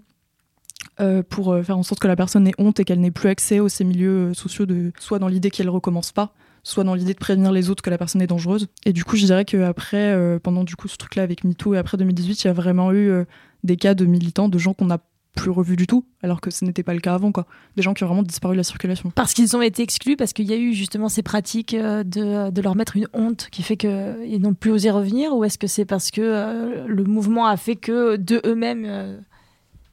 pour 1.28 1.56
faire 1.64 1.78
en 1.78 1.82
sorte 1.82 2.00
que 2.00 2.08
la 2.08 2.16
personne 2.16 2.46
ait 2.46 2.54
honte 2.58 2.80
et 2.80 2.84
qu'elle 2.84 3.00
n'ait 3.00 3.10
plus 3.10 3.28
accès 3.28 3.60
aux 3.60 3.68
ces 3.68 3.84
milieux 3.84 4.34
sociaux, 4.34 4.66
de, 4.66 4.92
soit 4.98 5.18
dans 5.18 5.28
l'idée 5.28 5.50
qu'elle 5.50 5.70
recommence 5.70 6.12
pas, 6.12 6.32
soit 6.62 6.84
dans 6.84 6.94
l'idée 6.94 7.14
de 7.14 7.18
prévenir 7.18 7.52
les 7.52 7.70
autres 7.70 7.82
que 7.82 7.90
la 7.90 7.98
personne 7.98 8.22
est 8.22 8.26
dangereuse. 8.26 8.68
Et 8.84 8.92
du 8.92 9.04
coup, 9.04 9.16
je 9.16 9.26
dirais 9.26 9.44
qu'après, 9.44 10.16
pendant 10.42 10.64
du 10.64 10.76
coup 10.76 10.88
ce 10.88 10.96
truc-là 10.96 11.22
avec 11.22 11.44
MeToo 11.44 11.74
et 11.74 11.78
après 11.78 11.96
2018, 11.96 12.44
il 12.44 12.46
y 12.46 12.50
a 12.50 12.54
vraiment 12.54 12.92
eu 12.92 13.24
des 13.62 13.76
cas 13.76 13.94
de 13.94 14.04
militants, 14.04 14.48
de 14.48 14.58
gens 14.58 14.74
qu'on 14.74 14.86
n'a 14.86 14.98
plus 15.34 15.50
revus 15.50 15.76
du 15.76 15.86
tout, 15.86 16.04
alors 16.22 16.40
que 16.40 16.50
ce 16.50 16.64
n'était 16.64 16.82
pas 16.82 16.92
le 16.94 17.00
cas 17.00 17.14
avant, 17.14 17.32
quoi. 17.32 17.46
Des 17.76 17.82
gens 17.82 17.94
qui 17.94 18.04
ont 18.04 18.06
vraiment 18.06 18.22
disparu 18.22 18.54
de 18.54 18.58
la 18.58 18.64
circulation. 18.64 19.10
Parce 19.14 19.32
qu'ils 19.32 19.56
ont 19.56 19.62
été 19.62 19.82
exclus, 19.82 20.16
parce 20.16 20.32
qu'il 20.32 20.46
y 20.46 20.52
a 20.52 20.56
eu 20.56 20.74
justement 20.74 21.08
ces 21.08 21.22
pratiques 21.22 21.74
euh, 21.74 22.04
de, 22.04 22.50
de 22.50 22.62
leur 22.62 22.76
mettre 22.76 22.96
une 22.96 23.08
honte 23.14 23.48
qui 23.50 23.62
fait 23.62 23.76
qu'ils 23.76 24.40
n'ont 24.40 24.54
plus 24.54 24.70
osé 24.70 24.90
revenir, 24.90 25.34
ou 25.34 25.44
est-ce 25.44 25.58
que 25.58 25.66
c'est 25.66 25.84
parce 25.84 26.10
que 26.10 26.20
euh, 26.20 26.86
le 26.86 27.04
mouvement 27.04 27.46
a 27.46 27.56
fait 27.56 27.76
que 27.76 28.16
de 28.16 28.42
eux-mêmes 28.44 28.84
euh, 28.86 29.18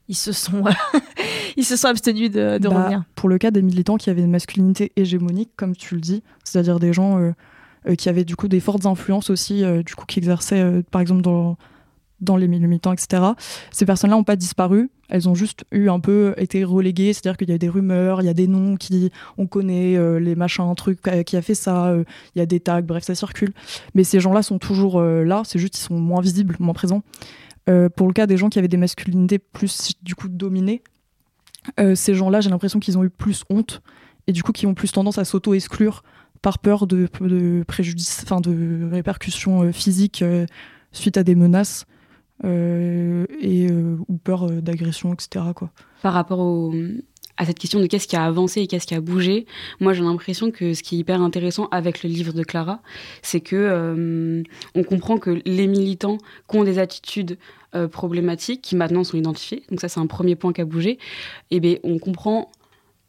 ils 0.10 0.16
se 0.16 0.34
sont 0.34 0.64
ils 1.58 1.66
se 1.66 1.78
sont 1.78 1.88
abstenus 1.88 2.32
de, 2.32 2.58
de 2.58 2.68
bah, 2.68 2.76
revenir? 2.76 3.04
Pour 3.16 3.30
le 3.30 3.38
cas 3.38 3.52
des 3.52 3.62
militants 3.62 3.98
qui 3.98 4.10
avaient 4.10 4.24
une 4.24 4.32
masculinité 4.32 4.92
hégémonique, 4.98 5.52
comme 5.56 5.76
tu 5.76 5.96
le 5.96 6.02
dis, 6.02 6.22
c'est-à-dire 6.44 6.80
des 6.80 6.92
gens 6.92 7.34
qui 7.98 8.10
avaient 8.10 8.26
du 8.26 8.36
coup 8.36 8.48
des 8.48 8.60
fortes 8.60 8.86
influences 8.86 9.30
aussi, 9.30 9.64
du 9.86 9.96
coup 9.96 10.06
qui 10.06 10.20
exerçaient 10.20 10.84
par 10.92 11.00
exemple 11.00 11.22
dans 11.22 11.58
dans 12.22 12.38
les 12.38 12.48
milieux 12.48 12.68
militants, 12.68 12.94
etc. 12.94 13.24
Ces 13.72 13.86
personnes-là 13.86 14.16
n'ont 14.16 14.24
pas 14.24 14.36
disparu, 14.36 14.90
elles 15.10 15.28
ont 15.28 15.36
juste 15.36 15.66
eu 15.72 15.90
un 15.90 16.00
peu 16.00 16.34
été 16.38 16.64
reléguées, 16.64 17.14
c'est-à-dire 17.14 17.38
qu'il 17.38 17.50
y 17.50 17.54
a 17.54 17.58
des 17.58 17.68
rumeurs, 17.70 18.22
il 18.22 18.26
y 18.26 18.30
a 18.30 18.34
des 18.34 18.48
noms 18.48 18.78
qui 18.78 19.12
on 19.38 19.48
connaît, 19.48 19.98
euh, 19.98 20.20
les 20.20 20.36
machins, 20.36 20.74
trucs 20.76 21.06
euh, 21.08 21.24
qui 21.24 21.36
a 21.36 21.42
fait 21.42 21.56
ça, 21.56 21.88
euh, 21.88 22.04
il 22.36 22.40
y 22.40 22.42
a 22.42 22.46
des 22.46 22.60
tags, 22.60 22.82
bref, 22.82 23.04
ça 23.04 23.16
circule. 23.16 23.52
Mais 23.96 24.04
ces 24.04 24.20
gens-là 24.20 24.44
sont 24.44 24.60
toujours 24.60 25.02
là, 25.02 25.42
c'est 25.46 25.60
juste 25.60 25.74
qu'ils 25.74 25.84
sont 25.84 26.00
moins 26.00 26.22
visibles, 26.22 26.56
moins 26.60 26.74
présents. 26.74 27.02
pour 27.96 28.08
le 28.08 28.14
cas 28.14 28.28
des 28.28 28.38
gens 28.38 28.50
qui 28.50 28.60
avaient 28.60 28.68
des 28.68 28.78
masculinités 28.78 29.40
plus 29.40 29.94
du 30.04 30.16
coup 30.16 30.30
dominées, 30.30 30.84
ces 31.96 32.14
gens-là, 32.14 32.42
j'ai 32.42 32.50
l'impression 32.50 32.80
qu'ils 32.80 32.98
ont 32.98 33.04
eu 33.04 33.10
plus 33.10 33.44
honte 33.50 33.82
et 34.28 34.32
du 34.32 34.44
coup 34.44 34.52
qui 34.52 34.66
ont 34.66 34.74
plus 34.74 34.92
tendance 34.92 35.18
à 35.18 35.26
s'auto-exclure 35.26 36.04
par 36.42 36.60
peur 36.60 36.88
de, 36.88 37.08
de 37.22 37.64
préjudice, 37.68 38.22
enfin 38.24 38.42
de 38.42 38.90
répercussions 38.92 39.72
physiques 39.72 40.24
suite 40.92 41.18
à 41.18 41.24
des 41.24 41.36
menaces. 41.36 41.86
Euh, 42.46 43.26
et, 43.42 43.70
euh, 43.70 43.98
ou 44.08 44.18
peur 44.18 44.44
euh, 44.44 44.62
d'agression, 44.62 45.14
etc. 45.14 45.46
Par 46.02 46.14
rapport 46.14 46.72
à 47.36 47.46
cette 47.46 47.60
question 47.60 47.82
de 47.82 47.86
qu'est-ce 47.86 48.08
qui 48.08 48.16
a 48.16 48.24
avancé 48.24 48.62
et 48.62 48.68
qu'est-ce 48.68 48.88
qui 48.88 48.96
a 48.96 49.02
bougé, 49.02 49.46
moi 49.82 49.94
j'ai 49.94 50.04
l'impression 50.04 50.50
que 50.50 50.74
ce 50.74 50.82
qui 50.82 50.96
est 50.96 51.00
hyper 51.00 51.22
intéressant 51.22 51.68
avec 51.72 52.02
le 52.02 52.10
livre 52.10 52.32
de 52.32 52.44
Clara, 52.44 52.82
c'est 53.22 53.42
que 53.42 54.44
on 54.76 54.84
comprend 54.84 55.18
que 55.18 55.42
les 55.46 55.68
militants 55.68 56.18
qui 56.50 56.58
ont 56.58 56.64
des 56.64 56.80
attitudes 56.80 57.38
problématiques, 57.92 58.62
qui 58.62 58.76
maintenant 58.76 59.04
sont 59.04 59.18
identifiées, 59.18 59.64
donc 59.70 59.82
ça 59.82 59.90
c'est 59.90 60.00
un 60.00 60.08
premier 60.08 60.36
point 60.36 60.54
qui 60.54 60.62
a 60.62 60.66
bougé, 60.66 60.98
et 61.52 61.60
bien 61.60 61.76
on 61.84 61.98
comprend 61.98 62.50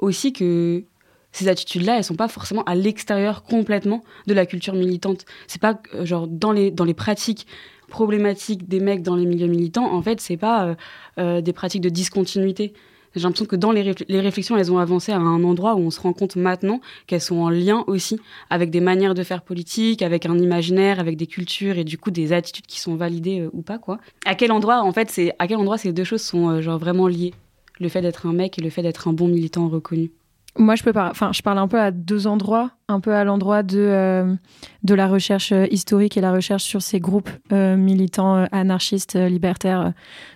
aussi 0.01 0.33
que 0.33 0.85
ces 1.33 1.49
attitudes-là, 1.49 1.99
elles 1.99 2.05
sont 2.05 2.17
pas 2.17 2.29
forcément 2.29 2.65
à 2.65 2.75
l'extérieur 2.75 3.43
complètement 3.45 4.03
de 4.27 4.35
la 4.35 4.47
culture 4.47 4.75
militante. 4.75 5.25
C'est 5.47 5.61
pas 5.61 5.81
genre 6.03 6.27
dans 6.27 6.51
les 6.51 6.73
dans 6.73 6.85
les 6.85 6.95
pratiques 6.95 7.47
problématiques 7.91 8.69
des 8.69 8.81
mecs 8.81 9.03
dans 9.03 9.17
les 9.17 9.27
milieux 9.27 9.47
militants. 9.47 9.93
En 9.93 10.01
fait, 10.01 10.21
c'est 10.21 10.39
pas 10.39 10.65
euh, 10.65 10.75
euh, 11.19 11.41
des 11.43 11.53
pratiques 11.53 11.83
de 11.83 11.91
discontinuité. 11.91 12.73
J'ai 13.15 13.23
l'impression 13.23 13.45
que 13.45 13.57
dans 13.57 13.73
les, 13.73 13.93
les, 14.09 14.21
réflexions, 14.21 14.57
elles 14.57 14.73
ont 14.73 14.79
avancé 14.79 15.11
à 15.11 15.19
un 15.19 15.43
endroit 15.43 15.75
où 15.75 15.81
on 15.81 15.91
se 15.91 16.01
rend 16.01 16.13
compte 16.13 16.37
maintenant 16.37 16.81
qu'elles 17.09 17.21
sont 17.21 17.39
en 17.39 17.51
lien 17.51 17.83
aussi 17.89 18.21
avec 18.51 18.71
des 18.71 18.81
manières 18.81 19.15
de 19.15 19.25
faire 19.25 19.43
politique, 19.43 20.01
avec 20.01 20.27
un 20.27 20.39
imaginaire, 20.39 21.01
avec 21.01 21.17
des 21.17 21.27
cultures 21.27 21.77
et 21.77 21.85
du 21.85 21.99
coup 21.99 22.13
des 22.13 22.33
attitudes 22.33 22.67
qui 22.67 22.79
sont 22.79 22.95
validées 22.95 23.49
ou 23.53 23.63
pas 23.63 23.79
quoi. 23.79 23.99
À 24.27 24.37
quel 24.37 24.53
endroit 24.53 24.83
en 24.83 24.93
fait 24.93 25.11
c'est 25.11 25.33
à 25.41 25.49
quel 25.49 25.57
endroit 25.57 25.77
ces 25.77 25.93
deux 25.93 26.05
choses 26.05 26.23
sont 26.23 26.63
genre 26.63 26.79
vraiment 26.79 27.09
liées? 27.09 27.35
Le 27.81 27.89
fait 27.89 28.01
d'être 28.01 28.27
un 28.27 28.33
mec 28.33 28.61
et 28.61 28.63
le 28.63 28.71
fait 28.71 28.83
d'être 28.83 29.09
un 29.09 29.13
bon 29.13 29.27
militant 29.27 29.69
reconnu? 29.69 30.13
Moi, 30.59 30.75
je 30.75 30.83
peux 30.83 30.93
enfin, 30.97 31.33
je 31.33 31.43
parle 31.43 31.59
un 31.59 31.69
peu 31.69 31.79
à 31.79 31.91
deux 31.91 32.27
endroits, 32.27 32.73
un 32.89 33.01
peu 33.01 33.15
à 33.15 33.23
l'endroit 33.25 33.63
de 33.63 33.79
euh, 33.79 34.35
de 34.83 34.95
la 34.95 35.07
recherche 35.07 35.53
euh, 35.53 35.67
historique 35.71 36.17
et 36.17 36.21
la 36.21 36.33
recherche 36.33 36.65
sur 36.65 36.83
ces 36.83 36.99
groupes 36.99 37.31
euh, 37.53 37.77
militants 37.77 38.47
anarchistes 38.51 39.15
libertaires 39.15 39.93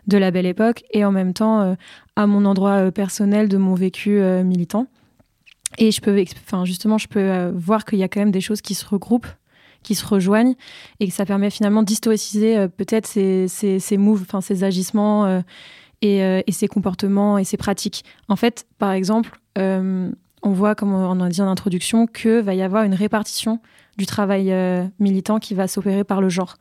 de 0.07 0.17
la 0.17 0.31
Belle 0.31 0.47
Époque, 0.47 0.85
et 0.93 1.05
en 1.05 1.11
même 1.11 1.35
temps 1.35 1.77
à 2.17 2.27
mon 2.27 2.45
endroit 2.45 2.93
personnel 2.93 3.49
de 3.49 3.57
mon 3.57 3.75
vécu 3.75 4.21
militant. 4.45 4.87
Et 5.79 5.91
je 5.91 6.01
peux, 6.01 6.23
enfin, 6.47 6.65
justement, 6.65 6.99
je 6.99 7.09
peux 7.09 7.53
voir 7.57 7.85
qu'il 7.85 7.99
y 7.99 8.05
a 8.05 8.09
quand 8.09 8.21
même 8.21 8.31
des 8.31 8.41
choses 8.41 8.61
qui 8.61 8.75
se 8.75 8.87
regroupent, 8.87 9.27
qui 9.83 9.97
se 9.97 10.07
rejoignent, 10.07 10.55
et 11.01 11.09
que 11.09 11.15
ça 11.15 11.27
permet 11.27 11.51
finalement 11.51 11.83
d'historiciser 11.83 12.69
peut-être 12.69 13.07
ces 13.07 13.49
ces 13.49 13.81
ces 13.81 13.97
moves, 13.97 14.25
ces 14.41 14.63
agissements. 14.63 15.43
Et, 16.07 16.19
et, 16.47 16.53
ses 16.53 16.69
comportements 16.69 17.39
et 17.39 17.45
ses 17.45 17.57
pratiques. 17.57 18.05
En 18.29 18.37
fait, 18.37 18.67
par 18.79 18.93
exemple, 18.93 19.41
euh, 19.59 20.11
on 20.43 20.51
voit, 20.51 20.75
comme 20.75 20.93
on 20.93 21.21
a 21.21 21.29
dit 21.29 21.41
en 21.41 21.49
introduction, 21.49 22.07
que 22.07 22.41
va 22.41 22.55
y 22.55 22.63
avoir 22.63 22.85
une 22.85 22.95
répartition 22.95 23.61
du 23.97 24.05
travail 24.07 24.53
euh, 24.53 24.85
militant 24.99 25.39
qui 25.39 25.55
va 25.55 25.69
s'opérer 25.69 26.05
par 26.05 26.21
le 26.21 26.29
genre. 26.29 26.57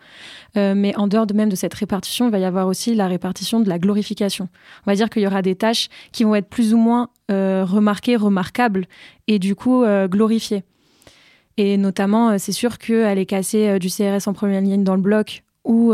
Euh, 0.56 0.74
mais 0.76 0.96
en 0.96 1.08
dehors 1.08 1.28
de 1.28 1.34
même 1.34 1.50
de 1.50 1.56
cette 1.56 1.74
répartition, 1.74 2.28
il 2.28 2.32
va 2.32 2.40
y 2.40 2.46
avoir 2.46 2.68
aussi 2.68 2.96
la 2.96 3.08
répartition 3.08 3.60
de 3.60 3.68
la 3.68 3.80
glorification. 3.80 4.48
On 4.86 4.92
va 4.92 4.96
dire 4.96 5.10
qu'il 5.10 5.24
y 5.24 5.28
aura 5.28 5.42
des 5.42 5.56
tâches 5.56 5.90
qui 6.12 6.24
vont 6.24 6.36
être 6.36 6.48
plus 6.48 6.74
ou 6.74 6.78
moins 6.78 7.10
remarquées, 7.30 8.16
remarquables, 8.16 8.86
et 9.28 9.40
du 9.40 9.56
coup 9.56 9.84
glorifiées. 10.06 10.64
Et 11.58 11.78
notamment, 11.78 12.38
c'est 12.38 12.52
sûr 12.52 12.78
qu'aller 12.78 13.26
casser 13.26 13.80
du 13.80 13.90
CRS 13.90 14.28
en 14.28 14.34
première 14.34 14.62
ligne 14.62 14.84
dans 14.84 14.96
le 14.96 15.02
bloc 15.02 15.44
ou 15.64 15.94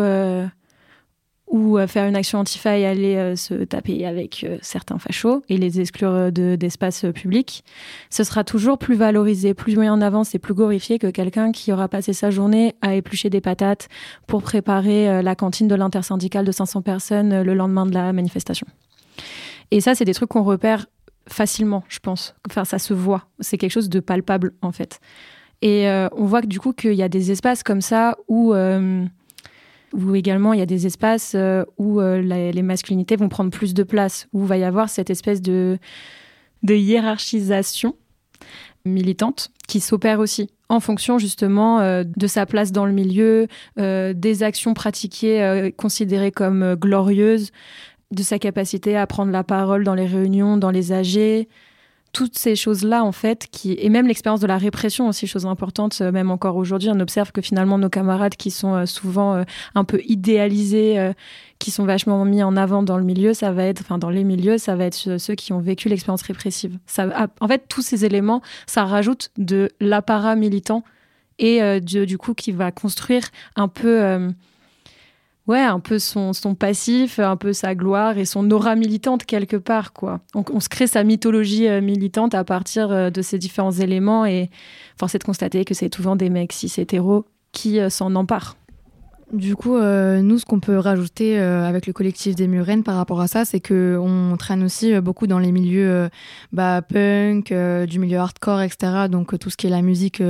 ou 1.50 1.80
faire 1.88 2.08
une 2.08 2.16
action 2.16 2.40
antifa 2.40 2.78
et 2.78 2.86
aller 2.86 3.16
euh, 3.16 3.36
se 3.36 3.56
taper 3.56 4.06
avec 4.06 4.44
euh, 4.44 4.58
certains 4.62 5.00
fachos 5.00 5.42
et 5.50 5.58
les 5.58 5.82
exclure 5.82 6.12
euh, 6.12 6.30
d'espace 6.30 7.06
public, 7.14 7.64
ce 8.12 8.24
sera 8.24 8.44
toujours 8.44 8.78
plus 8.78 8.96
valorisé, 8.96 9.56
plus 9.56 9.76
mis 9.76 9.90
en 9.90 10.00
avance 10.00 10.36
et 10.36 10.40
plus 10.40 10.54
glorifié 10.54 11.00
que 11.00 11.08
quelqu'un 11.08 11.52
qui 11.52 11.74
aura 11.74 11.88
passé 11.88 12.14
sa 12.14 12.30
journée 12.30 12.76
à 12.82 12.94
éplucher 12.94 13.32
des 13.32 13.42
patates 13.42 13.90
pour 14.28 14.44
préparer 14.44 15.24
la 15.24 15.36
cantine 15.36 15.68
de 15.68 15.76
l'intersyndicale 15.76 16.46
de 16.46 16.52
500 16.52 16.84
personnes 16.84 17.42
le 17.42 17.54
lendemain 17.56 17.86
de 17.86 17.94
la 17.94 18.14
manifestation. 18.14 18.68
Et 19.72 19.82
ça, 19.82 19.96
c'est 19.96 20.06
des 20.06 20.14
trucs 20.14 20.30
qu'on 20.30 20.44
repère 20.44 20.86
facilement, 21.28 21.84
je 21.90 22.00
pense. 22.00 22.36
Enfin, 22.48 22.66
ça 22.66 22.80
se 22.80 22.94
voit. 22.94 23.28
C'est 23.40 23.58
quelque 23.58 23.72
chose 23.72 23.90
de 23.90 24.00
palpable, 24.00 24.54
en 24.62 24.72
fait. 24.72 25.00
Et 25.62 25.88
on 26.14 26.26
voit 26.26 26.42
que 26.42 26.48
du 26.48 26.60
coup 26.60 26.74
qu'il 26.74 26.94
y 26.94 27.04
a 27.04 27.10
des 27.10 27.32
espaces 27.32 27.64
comme 27.64 27.82
ça 27.82 28.18
où 28.28 28.54
où 29.94 30.16
également 30.16 30.54
il 30.54 30.60
y 30.60 30.64
a 30.64 30.68
des 30.68 30.86
espaces 30.86 31.34
euh, 31.36 31.64
où 31.78 32.00
euh, 32.00 32.22
les 32.22 32.62
masculinités 32.62 33.16
vont 33.16 33.30
prendre 33.30 33.52
plus 33.52 33.74
de 33.74 33.84
place, 33.84 34.28
où 34.34 34.46
va 34.46 34.58
y 34.58 34.64
avoir 34.64 34.90
cette 34.90 35.10
espèce 35.10 35.42
de, 35.42 35.78
de 36.64 36.76
hiérarchisation 36.76 37.96
militante 38.86 39.52
qui 39.68 39.80
s'opère 39.80 40.20
aussi 40.20 40.50
en 40.70 40.80
fonction 40.80 41.18
justement 41.18 41.80
euh, 41.80 42.04
de 42.04 42.28
sa 42.28 42.46
place 42.46 42.72
dans 42.72 42.86
le 42.86 42.94
milieu, 42.94 43.48
des 43.78 44.44
actions 44.44 44.74
pratiquées 44.74 45.74
considérées 45.78 46.32
comme 46.32 46.76
glorieuses, 46.76 47.52
de 48.12 48.24
sa 48.24 48.40
capacité 48.40 48.98
à 48.98 49.06
prendre 49.08 49.32
la 49.32 49.44
parole 49.44 49.84
dans 49.84 49.96
les 49.96 50.06
réunions, 50.06 50.58
dans 50.58 50.72
les 50.72 50.92
AG, 50.92 51.48
toutes 52.12 52.38
ces 52.38 52.56
choses-là, 52.56 53.04
en 53.04 53.12
fait, 53.12 53.48
qui 53.52 53.76
et 53.80 53.90
même 53.90 54.08
l'expérience 54.08 54.40
de 54.40 54.48
la 54.48 54.58
répression 54.58 55.08
aussi, 55.08 55.28
chose 55.28 55.46
importante, 55.46 56.00
euh, 56.02 56.12
même 56.12 56.32
encore 56.32 56.56
aujourd'hui, 56.56 56.90
on 56.92 57.00
observe 57.00 57.32
que 57.32 57.42
finalement 57.42 57.78
nos 57.78 57.90
camarades 57.90 58.36
qui 58.36 58.52
sont 58.52 58.74
euh, 58.74 58.86
souvent 58.86 59.36
euh, 59.36 59.44
un 59.76 59.84
peu 59.84 60.02
idéalisés, 60.06 61.14
qui 61.60 61.72
sont 61.72 61.86
vachement 61.86 62.24
mis 62.26 62.42
en 62.42 62.56
avant 62.56 62.84
dans 62.84 62.98
le 62.98 63.04
milieu, 63.04 63.34
ça 63.34 63.52
va 63.52 63.64
être, 63.64 63.82
enfin 63.82 63.98
dans 63.98 64.10
les 64.10 64.24
milieux, 64.24 64.58
ça 64.58 64.76
va 64.76 64.86
être 64.86 65.18
ceux 65.18 65.36
qui 65.36 65.54
ont 65.54 65.60
vécu 65.60 65.90
l'expérience 65.90 66.22
répressive. 66.22 66.78
Ça, 66.86 67.30
en 67.40 67.48
fait, 67.48 67.66
tous 67.68 67.82
ces 67.82 68.06
éléments, 68.06 68.42
ça 68.66 68.86
rajoute 68.86 69.32
de 69.38 69.70
l'apparat 69.80 70.36
militant 70.36 70.84
et 71.38 71.80
du, 71.82 72.18
coup 72.18 72.34
qui 72.34 72.52
va 72.52 72.72
construire 72.72 73.24
un 73.56 73.68
peu 73.68 74.32
ouais, 75.50 75.60
un 75.60 75.80
peu 75.80 76.00
son, 76.00 76.32
son, 76.34 76.56
passif, 76.56 77.20
un 77.20 77.36
peu 77.36 77.54
sa 77.54 77.76
gloire 77.76 78.18
et 78.18 78.26
son 78.26 78.50
aura 78.52 78.76
militante 78.76 79.26
quelque 79.26 79.58
part, 79.58 79.94
quoi. 79.94 80.22
On, 80.36 80.44
on 80.54 80.60
se 80.60 80.70
crée 80.70 80.88
sa 80.88 81.04
mythologie 81.04 81.68
euh, 81.68 81.82
militante 81.82 82.36
à 82.36 82.44
partir 82.44 82.92
euh, 82.92 83.10
de 83.10 83.22
ces 83.22 83.40
différents 83.40 83.72
éléments 83.72 84.26
et 84.26 84.50
force 84.98 85.16
est 85.16 85.20
de 85.20 85.24
constater 85.24 85.66
que 85.66 85.74
c'est 85.74 85.94
souvent 85.94 86.16
des 86.16 86.30
mecs 86.30 86.54
cis 86.54 86.72
hétéros 86.78 87.26
qui 87.52 87.80
euh, 87.80 87.90
s'en 87.90 88.16
emparent. 88.16 88.56
Du 89.34 89.56
coup, 89.56 89.78
nous, 89.78 90.40
ce 90.40 90.46
qu'on 90.46 90.60
peut 90.60 90.80
rajouter 90.80 91.38
avec 91.38 91.86
le 91.86 91.94
collectif 91.94 92.34
des 92.34 92.48
Murennes 92.48 92.82
par 92.82 92.96
rapport 92.96 93.22
à 93.22 93.28
ça, 93.28 93.46
c'est 93.46 93.60
que 93.60 93.96
on 94.02 94.36
traîne 94.38 94.64
aussi 94.64 95.00
beaucoup 95.02 95.28
dans 95.28 95.38
les 95.38 95.52
milieux 95.52 96.10
bah, 96.52 96.82
punk, 96.82 97.54
du 97.54 98.00
milieu 98.00 98.18
hardcore, 98.18 98.62
etc. 98.62 99.08
Donc 99.08 99.38
tout 99.38 99.52
ce 99.52 99.58
qui 99.58 99.68
est 99.68 99.70
la 99.70 99.84
musique 99.84 100.24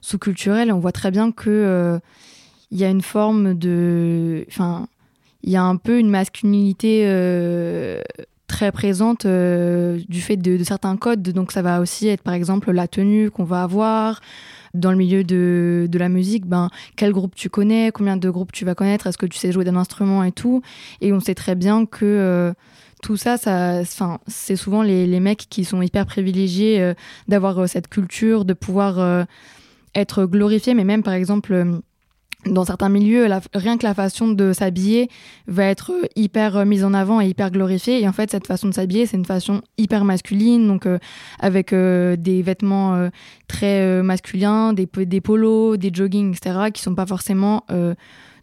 sous-culturelle, 0.00 0.72
on 0.72 0.78
voit 0.78 0.92
très 0.92 1.10
bien 1.10 1.30
que 1.30 2.00
il 2.72 2.78
y 2.78 2.84
a 2.84 2.88
une 2.88 3.02
forme 3.02 3.54
de. 3.54 4.44
Enfin, 4.48 4.88
il 5.42 5.50
y 5.50 5.56
a 5.56 5.62
un 5.62 5.76
peu 5.76 5.98
une 5.98 6.08
masculinité 6.08 7.02
euh, 7.04 8.00
très 8.46 8.72
présente 8.72 9.26
euh, 9.26 10.00
du 10.08 10.20
fait 10.22 10.38
de, 10.38 10.64
certains 10.64 10.96
codes. 10.96 11.22
Donc, 11.22 11.52
ça 11.52 11.60
va 11.60 11.80
aussi 11.80 12.08
être, 12.08 12.22
par 12.22 12.34
exemple, 12.34 12.72
la 12.72 12.88
tenue 12.88 13.30
qu'on 13.30 13.44
va 13.44 13.62
avoir. 13.62 14.20
Dans 14.74 14.90
le 14.90 14.96
milieu 14.96 15.22
de, 15.22 15.86
de, 15.90 15.98
la 15.98 16.08
musique, 16.08 16.46
ben, 16.46 16.70
quel 16.96 17.12
groupe 17.12 17.34
tu 17.34 17.50
connais, 17.50 17.92
combien 17.92 18.16
de 18.16 18.30
groupes 18.30 18.52
tu 18.52 18.64
vas 18.64 18.74
connaître, 18.74 19.06
est-ce 19.06 19.18
que 19.18 19.26
tu 19.26 19.36
sais 19.38 19.52
jouer 19.52 19.64
d'un 19.64 19.76
instrument 19.76 20.24
et 20.24 20.32
tout. 20.32 20.62
Et 21.02 21.12
on 21.12 21.20
sait 21.20 21.34
très 21.34 21.54
bien 21.54 21.84
que. 21.84 22.06
Euh, 22.06 22.52
tout 23.02 23.16
ça, 23.16 23.36
ça 23.36 23.82
c'est 24.28 24.54
souvent 24.54 24.80
les, 24.80 25.08
les, 25.08 25.18
mecs 25.18 25.48
qui 25.50 25.64
sont 25.64 25.82
hyper 25.82 26.06
privilégiés 26.06 26.92
d'avoir 27.26 27.68
cette 27.68 27.88
culture, 27.88 28.44
de 28.44 28.52
pouvoir 28.52 29.26
être 29.96 30.24
glorifiés, 30.24 30.72
mais 30.74 30.84
même 30.84 31.02
par 31.02 31.14
exemple 31.14 31.82
dans 32.46 32.64
certains 32.64 32.88
milieux, 32.88 33.28
rien 33.54 33.78
que 33.78 33.84
la 33.84 33.94
façon 33.94 34.28
de 34.28 34.52
s'habiller 34.52 35.08
va 35.46 35.64
être 35.64 35.92
hyper 36.16 36.56
euh, 36.56 36.64
mise 36.64 36.84
en 36.84 36.92
avant 36.92 37.20
et 37.20 37.28
hyper 37.28 37.50
glorifiée. 37.50 38.02
Et 38.02 38.08
en 38.08 38.12
fait, 38.12 38.30
cette 38.30 38.46
façon 38.46 38.68
de 38.68 38.74
s'habiller, 38.74 39.06
c'est 39.06 39.16
une 39.16 39.24
façon 39.24 39.62
hyper 39.78 40.04
masculine, 40.04 40.66
donc 40.66 40.86
euh, 40.86 40.98
avec 41.38 41.72
euh, 41.72 42.16
des 42.16 42.42
vêtements 42.42 43.08
très 43.46 44.02
masculins, 44.02 44.72
des, 44.72 44.88
des 45.06 45.20
polos, 45.20 45.76
des 45.78 45.90
joggings, 45.92 46.34
etc., 46.34 46.70
qui 46.72 46.82
sont 46.82 46.94
pas 46.94 47.06
forcément 47.06 47.64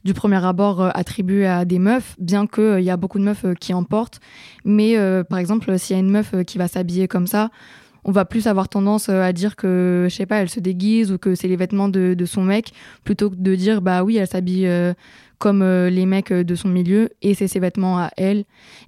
du 0.03 0.13
premier 0.13 0.43
abord 0.43 0.81
attribués 0.95 1.47
à 1.47 1.65
des 1.65 1.79
meufs, 1.79 2.15
bien 2.19 2.47
qu'il 2.47 2.81
y 2.81 2.89
a 2.89 2.97
beaucoup 2.97 3.19
de 3.19 3.23
meufs 3.23 3.45
qui 3.59 3.73
en 3.73 3.83
portent. 3.83 4.19
Mais 4.65 4.95
par 5.29 5.39
exemple, 5.39 5.77
s'il 5.77 5.95
y 5.95 5.99
a 5.99 6.01
une 6.01 6.11
meuf 6.11 6.33
qui 6.45 6.57
va 6.57 6.67
s'habiller 6.67 7.07
comme 7.07 7.27
ça, 7.27 7.49
on 8.03 8.11
va 8.11 8.25
plus 8.25 8.47
avoir 8.47 8.69
tendance 8.69 9.09
euh, 9.09 9.21
à 9.21 9.33
dire 9.33 9.55
que, 9.55 10.07
je 10.09 10.15
sais 10.15 10.25
pas, 10.25 10.37
elle 10.37 10.49
se 10.49 10.59
déguise 10.59 11.11
ou 11.11 11.17
que 11.17 11.35
c'est 11.35 11.47
les 11.47 11.55
vêtements 11.55 11.89
de, 11.89 12.15
son 12.25 12.43
mec, 12.43 12.71
plutôt 13.03 13.29
que 13.29 13.35
de 13.35 13.55
dire, 13.55 13.81
bah 13.81 14.03
oui, 14.03 14.17
elle 14.17 14.27
s'habille 14.27 14.67
euh, 14.67 14.93
comme 15.37 15.61
euh, 15.61 15.89
les 15.89 16.05
mecs 16.05 16.33
de 16.33 16.55
son 16.55 16.69
milieu 16.69 17.09
et 17.21 17.33
c'est 17.33 17.47
ses 17.47 17.59
vêtements 17.59 17.99
à 17.99 18.11
elle. 18.17 18.39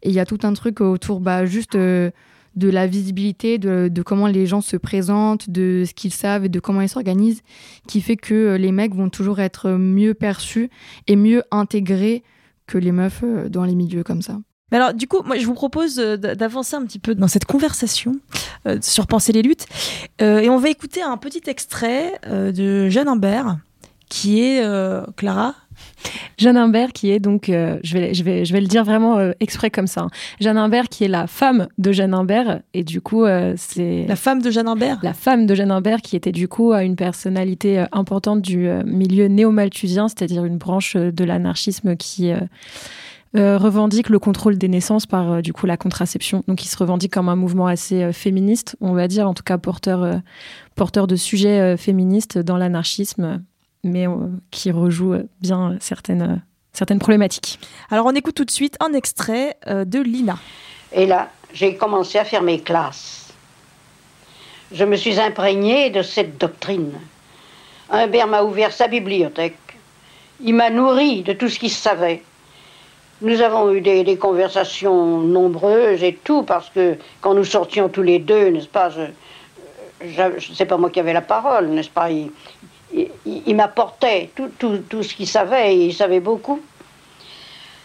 Et 0.04 0.10
il 0.10 0.12
y 0.12 0.20
a 0.20 0.26
tout 0.26 0.40
un 0.44 0.54
truc 0.54 0.82
autour, 0.82 1.20
bah, 1.20 1.46
juste 1.46 1.76
de 1.76 2.12
la 2.56 2.88
visibilité, 2.88 3.58
de, 3.58 4.02
comment 4.04 4.28
les 4.28 4.46
gens 4.46 4.62
se 4.62 4.78
présentent, 4.78 5.50
de 5.50 5.84
ce 5.86 5.94
qu'ils 5.94 6.14
savent 6.14 6.46
et 6.46 6.50
de 6.50 6.60
comment 6.60 6.82
ils 6.82 6.90
s'organisent, 6.90 7.42
qui 7.88 8.02
fait 8.02 8.18
que 8.18 8.56
les 8.56 8.72
mecs 8.72 8.94
vont 8.94 9.10
toujours 9.10 9.40
être 9.40 9.72
mieux 9.72 10.14
perçus 10.14 10.70
et 11.08 11.16
mieux 11.16 11.44
intégrés 11.52 12.24
que 12.68 12.78
les 12.78 12.92
meufs 12.92 13.24
dans 13.50 13.64
les 13.64 13.76
milieux 13.76 14.04
comme 14.04 14.22
ça. 14.22 14.38
Mais 14.72 14.78
alors, 14.78 14.94
du 14.94 15.08
coup, 15.08 15.22
moi, 15.26 15.38
je 15.38 15.46
vous 15.46 15.54
propose 15.54 16.00
euh, 16.00 16.18
d'avancer 16.18 16.76
un 16.76 16.86
petit 16.86 17.00
peu 17.00 17.14
dans 17.14 17.28
cette 17.28 17.46
conversation 17.46 18.16
euh, 18.68 18.78
sur 18.82 19.06
penser 19.08 19.34
les 19.34 19.42
luttes. 19.42 19.68
Euh, 20.22 20.40
et 20.40 20.50
on 20.50 20.58
va 20.58 20.70
écouter 20.70 21.02
un 21.02 21.18
petit 21.18 21.44
extrait 21.48 22.20
de 22.30 22.90
Jeanne 22.90 23.08
Imbert, 23.08 23.58
qui 24.10 24.42
est 24.42 24.64
Clara. 25.16 25.56
Jeanne 26.38 26.58
Imbert, 26.58 26.92
qui 26.94 27.12
est 27.12 27.20
donc, 27.20 27.46
je, 27.48 27.94
vais, 27.94 28.14
je, 28.14 28.24
vais, 28.24 28.46
je 28.46 28.54
vais 28.54 28.62
le 28.62 28.68
dire 28.68 28.84
vraiment 28.84 29.32
exprès 29.40 29.70
comme 29.70 29.88
ça. 29.88 30.02
Hein. 30.02 30.10
Jeanne 30.40 30.58
Imbert, 30.58 30.90
qui 30.90 31.04
est 31.04 31.08
la 31.08 31.28
femme 31.28 31.68
de 31.78 31.92
Jeanne 31.92 32.14
Imbert, 32.14 32.62
et 32.74 32.84
du 32.84 33.02
coup, 33.02 33.26
c'est. 33.56 34.06
La 34.08 34.16
femme 34.16 34.42
de 34.42 34.52
Jeanne 34.52 34.68
Imbert? 34.68 35.00
La 35.02 35.14
femme 35.14 35.46
de 35.46 35.56
Jeanne 35.56 35.72
Imbert, 35.72 36.02
qui 36.02 36.16
était 36.16 36.32
du 36.32 36.48
coup 36.48 36.74
une 36.74 36.96
personnalité 36.96 37.86
importante 37.92 38.42
du 38.42 38.70
milieu 38.86 39.28
néo-malthusien, 39.28 40.08
c'est-à-dire 40.08 40.46
une 40.46 40.58
branche 40.58 40.96
de 40.96 41.24
l'anarchisme 41.24 41.96
qui 41.96 42.32
revendique 43.34 44.10
le 44.10 44.20
contrôle 44.20 44.58
des 44.58 44.68
naissances 44.68 45.06
par 45.06 45.42
du 45.42 45.54
coup 45.54 45.66
la 45.66 45.78
contraception. 45.78 46.44
Donc 46.48 46.64
il 46.64 46.68
se 46.68 46.78
revendique 46.78 47.14
comme 47.14 47.30
un 47.30 47.36
mouvement 47.36 47.68
assez 47.68 48.12
féministe, 48.12 48.76
on 48.82 48.94
va 48.94 49.08
dire, 49.08 49.28
en 49.28 49.34
tout 49.34 49.44
cas 49.44 49.58
porteur, 49.58 50.22
porteur 50.76 51.08
de 51.08 51.16
sujets 51.16 51.78
féministes 51.78 52.38
dans 52.38 52.58
l'anarchisme, 52.58 53.42
mais 53.84 54.06
qui 54.52 54.72
rejoue 54.72 55.16
bien 55.42 55.78
certaines, 55.80 56.42
certaines 56.74 57.00
problématiques. 57.00 57.60
Alors 57.90 58.06
on 58.06 58.12
écoute 58.12 58.36
tout 58.36 58.46
de 58.46 58.52
suite 58.52 58.76
un 58.80 58.94
extrait 58.94 59.58
de 59.68 60.00
Lina. 60.00 60.38
Et 60.92 61.06
là, 61.06 61.30
j'ai 61.54 61.76
commencé 61.76 62.18
à 62.18 62.26
faire 62.26 62.42
mes 62.42 62.60
classes. 62.60 63.34
Je 64.74 64.84
me 64.84 64.96
suis 64.96 65.20
imprégnée 65.20 65.90
de 65.90 66.02
cette 66.02 66.38
doctrine. 66.38 66.94
Humbert 67.90 68.28
m'a 68.28 68.44
ouvert 68.44 68.72
sa 68.72 68.88
bibliothèque. 68.88 69.58
Il 70.44 70.56
m'a 70.56 70.70
nourri 70.70 71.24
de 71.24 71.34
tout 71.34 71.50
ce 71.50 71.60
qu'il 71.60 71.72
savait. 71.72 72.24
Nous 73.22 73.42
avons 73.42 73.72
eu 73.72 73.82
des, 73.82 74.18
conversations 74.18 75.18
nombreuses 75.18 76.04
et 76.04 76.14
tout, 76.24 76.44
parce 76.44 76.70
que 76.70 76.98
quand 77.22 77.34
nous 77.34 77.46
sortions 77.46 77.88
tous 77.88 78.02
les 78.02 78.20
deux, 78.20 78.50
n'est-ce 78.50 78.68
pas, 78.68 78.90
je, 80.02 80.64
pas 80.64 80.78
moi 80.78 80.90
qui 80.90 81.00
avais 81.00 81.14
la 81.14 81.22
parole, 81.22 81.68
n'est-ce 81.68 81.90
pas, 81.90 82.10
il, 82.10 83.56
m'apportait 83.56 84.32
tout 84.36 85.04
ce 85.04 85.14
qu'il 85.14 85.28
savait, 85.28 85.76
et 85.76 85.86
il 85.86 85.94
savait 85.94 86.20
beaucoup. 86.20 86.62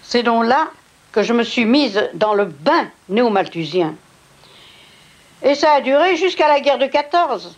C'est 0.02 0.22
donc 0.22 0.46
là 0.46 0.68
que 1.12 1.22
je 1.22 1.32
me 1.32 1.42
suis 1.42 1.64
mise 1.64 2.08
dans 2.14 2.34
le 2.34 2.44
bain 2.44 2.88
néo-malthusien. 3.08 3.94
Et 5.42 5.54
ça 5.54 5.72
a 5.72 5.80
duré 5.80 6.16
jusqu'à 6.16 6.48
la 6.48 6.60
guerre 6.60 6.78
de 6.78 6.86
14. 6.86 7.56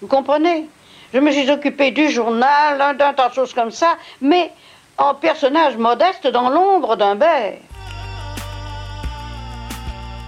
Vous 0.00 0.08
comprenez? 0.08 0.66
Je 1.14 1.18
me 1.18 1.30
suis 1.30 1.50
occupée 1.50 1.90
du 1.90 2.10
journal, 2.10 2.96
d'un 2.96 3.12
tas 3.12 3.28
de 3.28 3.34
choses 3.34 3.54
comme 3.54 3.70
ça, 3.70 3.96
mais 4.20 4.50
en 5.02 5.14
personnage 5.16 5.76
modeste 5.76 6.28
dans 6.28 6.48
l'ombre 6.48 6.96
d'un 6.96 7.16
bear. 7.16 7.54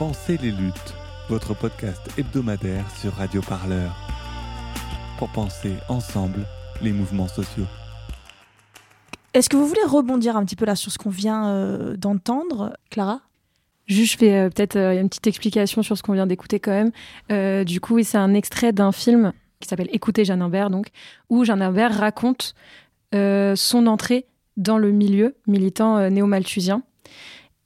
Pensez 0.00 0.36
les 0.38 0.50
luttes, 0.50 0.94
votre 1.28 1.54
podcast 1.54 2.00
hebdomadaire 2.18 2.84
sur 3.00 3.12
Radio 3.12 3.40
Parleur. 3.40 3.94
Pour 5.16 5.28
penser 5.28 5.74
ensemble 5.88 6.40
les 6.82 6.90
mouvements 6.90 7.28
sociaux. 7.28 7.66
Est-ce 9.32 9.48
que 9.48 9.56
vous 9.56 9.66
voulez 9.66 9.84
rebondir 9.86 10.36
un 10.36 10.44
petit 10.44 10.56
peu 10.56 10.64
là 10.64 10.74
sur 10.74 10.90
ce 10.90 10.98
qu'on 10.98 11.10
vient 11.10 11.46
euh, 11.50 11.96
d'entendre, 11.96 12.76
Clara? 12.90 13.20
Juste, 13.86 14.14
je 14.14 14.18
fais 14.18 14.34
euh, 14.34 14.48
peut-être 14.48 14.74
euh, 14.74 15.00
une 15.00 15.08
petite 15.08 15.28
explication 15.28 15.84
sur 15.84 15.96
ce 15.96 16.02
qu'on 16.02 16.14
vient 16.14 16.26
d'écouter 16.26 16.58
quand 16.58 16.72
même. 16.72 17.64
du 17.64 17.80
coup, 17.80 18.02
c'est 18.02 18.18
un 18.18 18.34
extrait 18.34 18.72
d'un 18.72 18.90
film 18.90 19.32
qui 19.60 19.68
s'appelle 19.68 19.88
Écoutez 19.92 20.24
Jeanne 20.24 20.42
Imbert, 20.42 20.68
donc, 20.68 20.88
où 21.30 21.44
Jeanne 21.44 21.62
Imbert 21.62 21.96
raconte 21.96 22.54
son 23.12 23.86
entrée 23.86 24.26
dans 24.56 24.78
le 24.78 24.92
milieu 24.92 25.36
militant 25.46 26.10
néo-malthusien. 26.10 26.82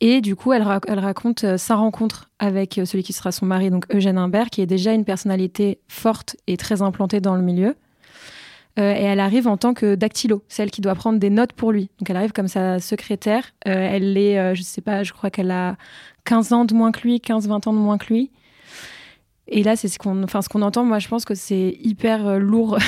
Et 0.00 0.20
du 0.20 0.36
coup, 0.36 0.52
elle, 0.52 0.62
raconte 0.62 1.56
sa 1.56 1.74
rencontre 1.74 2.30
avec 2.38 2.80
celui 2.84 3.02
qui 3.02 3.12
sera 3.12 3.32
son 3.32 3.46
mari, 3.46 3.70
donc 3.70 3.84
Eugène 3.92 4.16
Imbert, 4.16 4.50
qui 4.50 4.60
est 4.60 4.66
déjà 4.66 4.92
une 4.92 5.04
personnalité 5.04 5.80
forte 5.88 6.36
et 6.46 6.56
très 6.56 6.82
implantée 6.82 7.20
dans 7.20 7.34
le 7.34 7.42
milieu. 7.42 7.74
Euh, 8.78 8.92
et 8.92 9.02
elle 9.02 9.20
arrive 9.20 9.48
en 9.48 9.56
tant 9.56 9.74
que 9.74 9.94
dactylo, 9.94 10.44
celle 10.48 10.70
qui 10.70 10.80
doit 10.80 10.94
prendre 10.94 11.18
des 11.18 11.30
notes 11.30 11.52
pour 11.52 11.72
lui. 11.72 11.90
Donc 11.98 12.08
elle 12.10 12.16
arrive 12.16 12.32
comme 12.32 12.48
sa 12.48 12.78
secrétaire. 12.78 13.44
Euh, 13.66 13.72
elle 13.72 14.16
est, 14.16 14.38
euh, 14.38 14.54
je 14.54 14.62
sais 14.62 14.80
pas, 14.80 15.02
je 15.02 15.12
crois 15.12 15.30
qu'elle 15.30 15.50
a 15.50 15.76
15 16.24 16.52
ans 16.52 16.64
de 16.64 16.74
moins 16.74 16.92
que 16.92 17.00
lui, 17.00 17.18
15-20 17.18 17.68
ans 17.68 17.72
de 17.72 17.78
moins 17.78 17.98
que 17.98 18.12
lui. 18.12 18.30
Et 19.50 19.62
là, 19.62 19.76
c'est 19.76 19.88
ce 19.88 19.98
qu'on 19.98 20.22
enfin, 20.22 20.42
ce 20.42 20.48
qu'on 20.48 20.62
entend. 20.62 20.84
Moi, 20.84 20.98
je 20.98 21.08
pense 21.08 21.24
que 21.24 21.34
c'est 21.34 21.76
hyper 21.82 22.38
lourd 22.38 22.78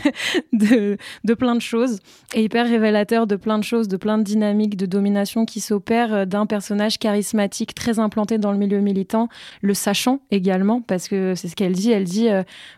de, 0.52 0.96
de, 1.24 1.34
plein 1.34 1.54
de 1.54 1.60
choses 1.60 1.98
et 2.34 2.42
hyper 2.42 2.66
révélateur 2.66 3.26
de 3.26 3.36
plein 3.36 3.58
de 3.58 3.64
choses, 3.64 3.88
de 3.88 3.96
plein 3.96 4.18
de 4.18 4.22
dynamiques 4.22 4.76
de 4.76 4.86
domination 4.86 5.44
qui 5.44 5.60
s'opèrent 5.60 6.26
d'un 6.26 6.46
personnage 6.46 6.98
charismatique 6.98 7.74
très 7.74 7.98
implanté 7.98 8.38
dans 8.38 8.52
le 8.52 8.58
milieu 8.58 8.80
militant, 8.80 9.28
le 9.62 9.74
sachant 9.74 10.20
également, 10.30 10.80
parce 10.80 11.08
que 11.08 11.34
c'est 11.34 11.48
ce 11.48 11.56
qu'elle 11.56 11.72
dit. 11.72 11.90
Elle 11.90 12.04
dit 12.04 12.28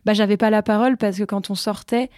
bah, 0.05 0.15
J'avais 0.15 0.37
pas 0.37 0.51
la 0.51 0.63
parole 0.63 0.97
parce 0.97 1.19
que 1.19 1.25
quand 1.25 1.51
on 1.51 1.55
sortait, 1.55 2.11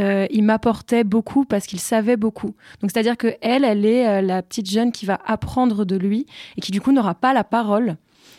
euh, 0.00 0.26
il 0.30 0.44
m'apportait 0.44 1.04
beaucoup 1.04 1.44
parce 1.44 1.66
qu'il 1.66 1.80
savait 1.80 2.16
beaucoup. 2.16 2.54
Donc 2.80 2.90
c'est-à-dire 2.90 3.16
que 3.16 3.36
elle, 3.42 3.64
elle 3.64 3.84
est 3.84 4.08
euh, 4.08 4.20
la 4.22 4.42
petite 4.42 4.70
jeune 4.70 4.92
qui 4.92 5.04
va 5.04 5.18
apprendre 5.26 5.84
de 5.84 5.96
lui 5.96 6.26
et 6.56 6.60
qui 6.60 6.72
du 6.72 6.80
coup 6.80 6.92
n'aura 6.92 7.14
pas 7.14 7.34
la 7.34 7.44
parole. 7.44 7.96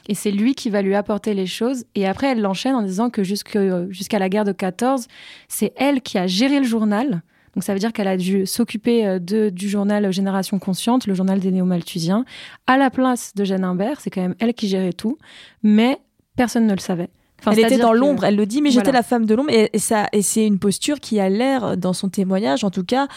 Et 0.07 0.15
c'est 0.15 0.31
lui 0.31 0.55
qui 0.55 0.69
va 0.69 0.81
lui 0.81 0.95
apporter 0.95 1.33
les 1.33 1.45
choses. 1.45 1.85
Et 1.95 2.07
après, 2.07 2.27
elle 2.27 2.41
l'enchaîne 2.41 2.75
en 2.75 2.81
disant 2.81 3.09
que 3.09 3.23
jusqu'à 3.23 4.19
la 4.19 4.29
guerre 4.29 4.45
de 4.45 4.51
14, 4.51 5.07
c'est 5.47 5.73
elle 5.75 6.01
qui 6.01 6.17
a 6.17 6.27
géré 6.27 6.59
le 6.59 6.65
journal. 6.65 7.21
Donc 7.53 7.63
ça 7.63 7.73
veut 7.73 7.79
dire 7.79 7.91
qu'elle 7.91 8.07
a 8.07 8.17
dû 8.17 8.45
s'occuper 8.45 9.05
euh, 9.05 9.19
du 9.19 9.69
journal 9.69 10.11
Génération 10.11 10.57
Consciente, 10.57 11.05
le 11.05 11.13
journal 11.13 11.39
des 11.39 11.51
néo-malthusiens, 11.51 12.23
à 12.65 12.77
la 12.77 12.89
place 12.89 13.35
de 13.35 13.43
Jeanne 13.43 13.65
Imbert. 13.65 13.99
C'est 13.99 14.09
quand 14.09 14.21
même 14.21 14.35
elle 14.39 14.53
qui 14.53 14.67
gérait 14.67 14.93
tout. 14.93 15.17
Mais 15.61 15.99
personne 16.35 16.65
ne 16.65 16.73
le 16.73 16.79
savait 16.79 17.09
elle 17.49 17.59
était 17.59 17.77
dans 17.77 17.93
l'ombre, 17.93 18.23
elle 18.25 18.35
le 18.35 18.45
dit, 18.45 18.61
mais 18.61 18.71
j'étais 18.71 18.91
la 18.91 19.03
femme 19.03 19.25
de 19.25 19.33
l'ombre. 19.35 19.49
Et, 19.51 19.79
ça, 19.79 20.07
et 20.11 20.21
c'est 20.21 20.45
une 20.45 20.59
posture 20.59 20.99
qui 20.99 21.19
a 21.19 21.29
l'air, 21.29 21.77
dans 21.77 21.93
son 21.93 22.09
témoignage 22.09 22.63
en 22.63 22.69
tout 22.69 22.83
cas, 22.83 23.07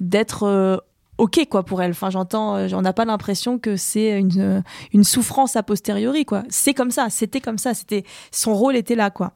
d'être 0.00 0.42
euh, 0.44 0.76
ok 1.20 1.46
quoi 1.48 1.62
pour 1.62 1.82
elle. 1.82 1.92
Enfin, 1.92 2.10
j'entends, 2.10 2.56
euh, 2.56 2.68
on 2.72 2.82
n'a 2.82 2.92
pas 2.92 3.04
l'impression 3.04 3.58
que 3.58 3.76
c'est 3.76 4.18
une, 4.18 4.40
euh, 4.40 4.60
une 4.92 5.04
souffrance 5.04 5.56
a 5.56 5.62
posteriori 5.62 6.24
quoi. 6.24 6.42
C'est 6.48 6.74
comme 6.74 6.90
ça, 6.90 7.10
c'était 7.10 7.40
comme 7.40 7.58
ça, 7.58 7.74
c'était 7.74 8.04
son 8.30 8.54
rôle 8.54 8.76
était 8.76 8.96
là 8.96 9.10
quoi. 9.10 9.32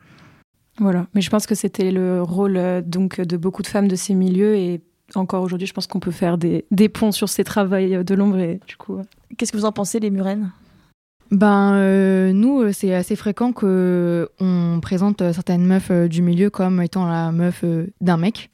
Voilà, 0.79 1.07
mais 1.15 1.21
je 1.21 1.31
pense 1.31 1.47
que 1.47 1.55
c'était 1.55 1.93
le 1.93 2.21
rôle 2.23 2.83
donc 2.85 3.21
de 3.21 3.37
beaucoup 3.37 3.63
de 3.63 3.69
femmes 3.69 3.87
de 3.87 3.95
ces 3.95 4.15
milieux 4.15 4.57
et 4.57 4.81
encore 5.15 5.43
aujourd'hui, 5.43 5.69
je 5.69 5.73
pense 5.73 5.87
qu'on 5.87 6.01
peut 6.01 6.11
faire 6.11 6.39
des, 6.39 6.65
des 6.73 6.89
ponts 6.89 7.13
sur 7.13 7.29
ces 7.29 7.45
travaux 7.45 7.77
de 7.77 8.15
l'ombre 8.15 8.39
et 8.39 8.59
du 8.67 8.77
coup. 8.77 9.01
Qu'est-ce 9.37 9.53
que 9.53 9.57
vous 9.57 9.67
en 9.67 9.73
pensez, 9.73 10.01
les 10.01 10.11
Murennes 10.11 10.51
ben 11.31 11.75
euh, 11.75 12.33
nous, 12.33 12.61
euh, 12.61 12.73
c'est 12.73 12.95
assez 12.95 13.17
fréquent 13.17 13.53
que 13.53 14.29
on 14.41 14.79
présente 14.81 15.23
euh, 15.23 15.33
certaines 15.33 15.65
meufs 15.65 15.91
du 15.91 16.23
milieu 16.23 16.51
comme 16.51 16.81
étant 16.83 17.07
la 17.07 17.33
meuf 17.33 17.65
d'un 18.01 18.17
mec. 18.17 18.51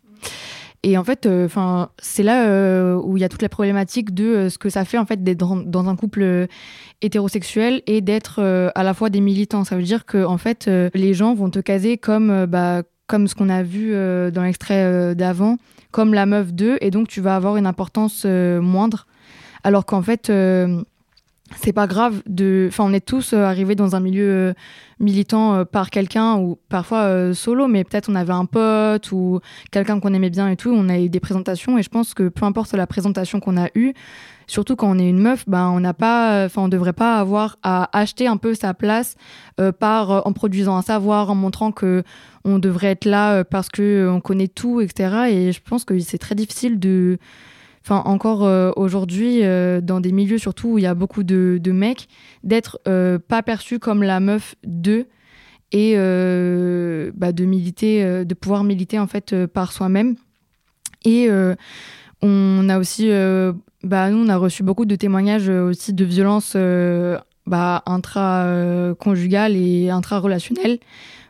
Et 0.82 0.96
en 0.96 1.04
fait, 1.04 1.26
enfin, 1.26 1.90
c'est 1.98 2.22
là 2.22 2.96
où 2.96 3.16
il 3.16 3.20
y 3.20 3.24
a 3.24 3.28
toute 3.28 3.42
la 3.42 3.50
problématique 3.50 4.14
de 4.14 4.48
ce 4.48 4.56
que 4.56 4.70
ça 4.70 4.84
fait 4.86 4.96
en 4.96 5.04
fait 5.04 5.22
d'être 5.22 5.64
dans 5.66 5.88
un 5.88 5.96
couple 5.96 6.46
hétérosexuel 7.02 7.82
et 7.86 8.00
d'être 8.00 8.40
à 8.74 8.82
la 8.82 8.94
fois 8.94 9.10
des 9.10 9.20
militants. 9.20 9.64
Ça 9.64 9.76
veut 9.76 9.82
dire 9.82 10.06
que 10.06 10.24
en 10.24 10.38
fait, 10.38 10.70
les 10.94 11.12
gens 11.12 11.34
vont 11.34 11.50
te 11.50 11.58
caser 11.58 11.98
comme 11.98 12.46
bah, 12.46 12.82
comme 13.06 13.28
ce 13.28 13.34
qu'on 13.34 13.50
a 13.50 13.62
vu 13.62 13.92
dans 13.92 14.42
l'extrait 14.42 15.14
d'avant, 15.14 15.58
comme 15.90 16.14
la 16.14 16.24
meuf 16.24 16.54
d'eux, 16.54 16.78
et 16.80 16.90
donc 16.90 17.08
tu 17.08 17.20
vas 17.20 17.36
avoir 17.36 17.58
une 17.58 17.66
importance 17.66 18.24
moindre. 18.24 19.06
Alors 19.62 19.84
qu'en 19.84 20.00
fait, 20.00 20.32
c'est 21.56 21.72
pas 21.72 21.86
grave 21.86 22.22
de 22.26 22.66
enfin 22.68 22.84
on 22.84 22.92
est 22.92 23.04
tous 23.04 23.32
euh, 23.32 23.42
arrivés 23.42 23.74
dans 23.74 23.96
un 23.96 24.00
milieu 24.00 24.30
euh, 24.30 24.52
militant 24.98 25.54
euh, 25.54 25.64
par 25.64 25.90
quelqu'un 25.90 26.36
ou 26.36 26.58
parfois 26.68 27.34
solo 27.34 27.66
mais 27.66 27.84
peut-être 27.84 28.08
on 28.08 28.14
avait 28.14 28.32
un 28.32 28.44
pote 28.44 29.10
ou 29.12 29.40
quelqu'un 29.70 29.98
qu'on 30.00 30.14
aimait 30.14 30.30
bien 30.30 30.48
et 30.48 30.56
tout 30.56 30.70
on 30.70 30.88
a 30.88 30.98
eu 30.98 31.08
des 31.08 31.20
présentations 31.20 31.78
et 31.78 31.82
je 31.82 31.88
pense 31.88 32.14
que 32.14 32.28
peu 32.28 32.44
importe 32.44 32.72
la 32.74 32.86
présentation 32.86 33.40
qu'on 33.40 33.56
a 33.56 33.68
eue 33.74 33.92
surtout 34.46 34.76
quand 34.76 34.90
on 34.90 34.98
est 34.98 35.08
une 35.08 35.18
meuf 35.18 35.48
ben 35.48 35.68
on 35.68 35.80
n'a 35.80 35.94
pas 35.94 36.44
enfin 36.44 36.62
on 36.62 36.68
devrait 36.68 36.92
pas 36.92 37.18
avoir 37.18 37.58
à 37.62 37.96
acheter 37.98 38.26
un 38.26 38.36
peu 38.36 38.54
sa 38.54 38.74
place 38.74 39.16
par 39.78 40.26
en 40.26 40.32
produisant 40.32 40.76
un 40.76 40.82
savoir 40.82 41.30
en 41.30 41.34
montrant 41.34 41.72
que 41.72 42.02
on 42.44 42.58
devrait 42.58 42.88
être 42.88 43.04
là 43.04 43.44
parce 43.44 43.68
que 43.68 44.08
on 44.10 44.20
connaît 44.20 44.48
tout 44.48 44.80
etc 44.80 45.28
et 45.30 45.52
je 45.52 45.60
pense 45.62 45.84
que 45.84 45.98
c'est 45.98 46.18
très 46.18 46.34
difficile 46.34 46.78
de 46.78 47.18
enfin 47.82 48.02
encore 48.04 48.44
euh, 48.44 48.70
aujourd'hui 48.76 49.42
euh, 49.42 49.80
dans 49.80 50.00
des 50.00 50.12
milieux 50.12 50.38
surtout 50.38 50.68
où 50.70 50.78
il 50.78 50.82
y 50.82 50.86
a 50.86 50.94
beaucoup 50.94 51.22
de, 51.22 51.60
mecs 51.72 52.08
d'être 52.44 52.80
euh, 52.86 53.18
pas 53.18 53.42
perçu 53.42 53.78
comme 53.78 54.02
la 54.02 54.20
meuf 54.20 54.54
de 54.64 55.06
et 55.72 55.94
bah, 55.94 57.30
de 57.30 57.44
militer 57.44 58.24
de 58.24 58.34
pouvoir 58.34 58.64
militer 58.64 58.98
en 58.98 59.06
fait 59.06 59.46
par 59.46 59.70
soi-même. 59.70 60.16
Et 61.04 61.28
on 62.22 62.68
a 62.68 62.78
aussi 62.80 63.08
bah, 63.84 64.10
nous 64.10 64.18
on 64.18 64.28
a 64.28 64.36
reçu 64.36 64.64
beaucoup 64.64 64.84
de 64.84 64.96
témoignages 64.96 65.48
aussi 65.48 65.92
de 65.92 66.04
violences 66.04 66.56
bah, 67.46 67.84
intra-conjugales 67.86 69.54
et 69.54 69.90
intra-relationnelles 69.90 70.80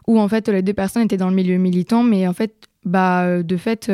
où 0.07 0.19
en 0.19 0.29
fait 0.29 0.49
les 0.49 0.63
deux 0.63 0.73
personnes 0.73 1.03
étaient 1.03 1.19
dans 1.19 1.29
le 1.29 1.37
milieu 1.37 1.59
militant 1.59 2.03
mais 2.03 2.27
en 2.27 2.33
fait 2.33 2.55
bah 2.87 3.43
de 3.43 3.57
fait 3.59 3.91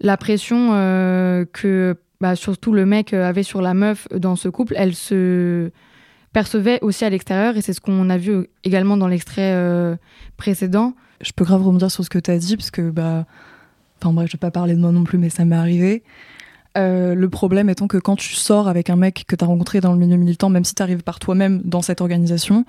la 0.00 0.16
pression 0.16 0.70
euh, 0.72 1.44
que 1.52 1.96
bah, 2.20 2.36
surtout 2.36 2.72
le 2.72 2.86
mec 2.86 3.12
euh, 3.12 3.28
avait 3.28 3.42
sur 3.42 3.60
la 3.60 3.74
meuf 3.74 4.08
dans 4.14 4.36
ce 4.36 4.48
couple, 4.48 4.74
elle 4.76 4.94
se 4.94 5.70
percevait 6.32 6.78
aussi 6.82 7.04
à 7.04 7.10
l'extérieur 7.10 7.56
et 7.56 7.62
c'est 7.62 7.72
ce 7.72 7.80
qu'on 7.80 8.10
a 8.10 8.16
vu 8.16 8.46
également 8.64 8.96
dans 8.96 9.08
l'extrait 9.08 9.52
euh, 9.54 9.96
précédent. 10.36 10.94
Je 11.20 11.32
peux 11.32 11.44
grave 11.44 11.62
rebondir 11.62 11.90
sur 11.90 12.04
ce 12.04 12.10
que 12.10 12.18
tu 12.18 12.30
as 12.30 12.38
dit 12.38 12.56
parce 12.56 12.70
que 12.70 12.90
bah 12.90 13.26
enfin 14.00 14.12
bref, 14.12 14.28
je 14.28 14.32
vais 14.36 14.40
pas 14.40 14.52
parler 14.52 14.74
de 14.74 14.80
moi 14.80 14.92
non 14.92 15.04
plus 15.04 15.18
mais 15.18 15.30
ça 15.30 15.44
m'est 15.44 15.56
arrivé. 15.56 16.04
le 16.76 17.26
problème 17.26 17.68
étant 17.68 17.88
que 17.88 17.96
quand 17.96 18.14
tu 18.14 18.34
sors 18.34 18.68
avec 18.68 18.88
un 18.90 18.96
mec 18.96 19.24
que 19.26 19.34
tu 19.34 19.44
as 19.44 19.48
rencontré 19.48 19.80
dans 19.80 19.92
le 19.92 19.98
milieu 19.98 20.16
militant, 20.16 20.48
même 20.48 20.64
si 20.64 20.76
tu 20.76 20.82
arrives 20.82 21.02
par 21.02 21.18
toi-même 21.18 21.60
dans 21.64 21.82
cette 21.82 22.00
organisation, 22.00 22.64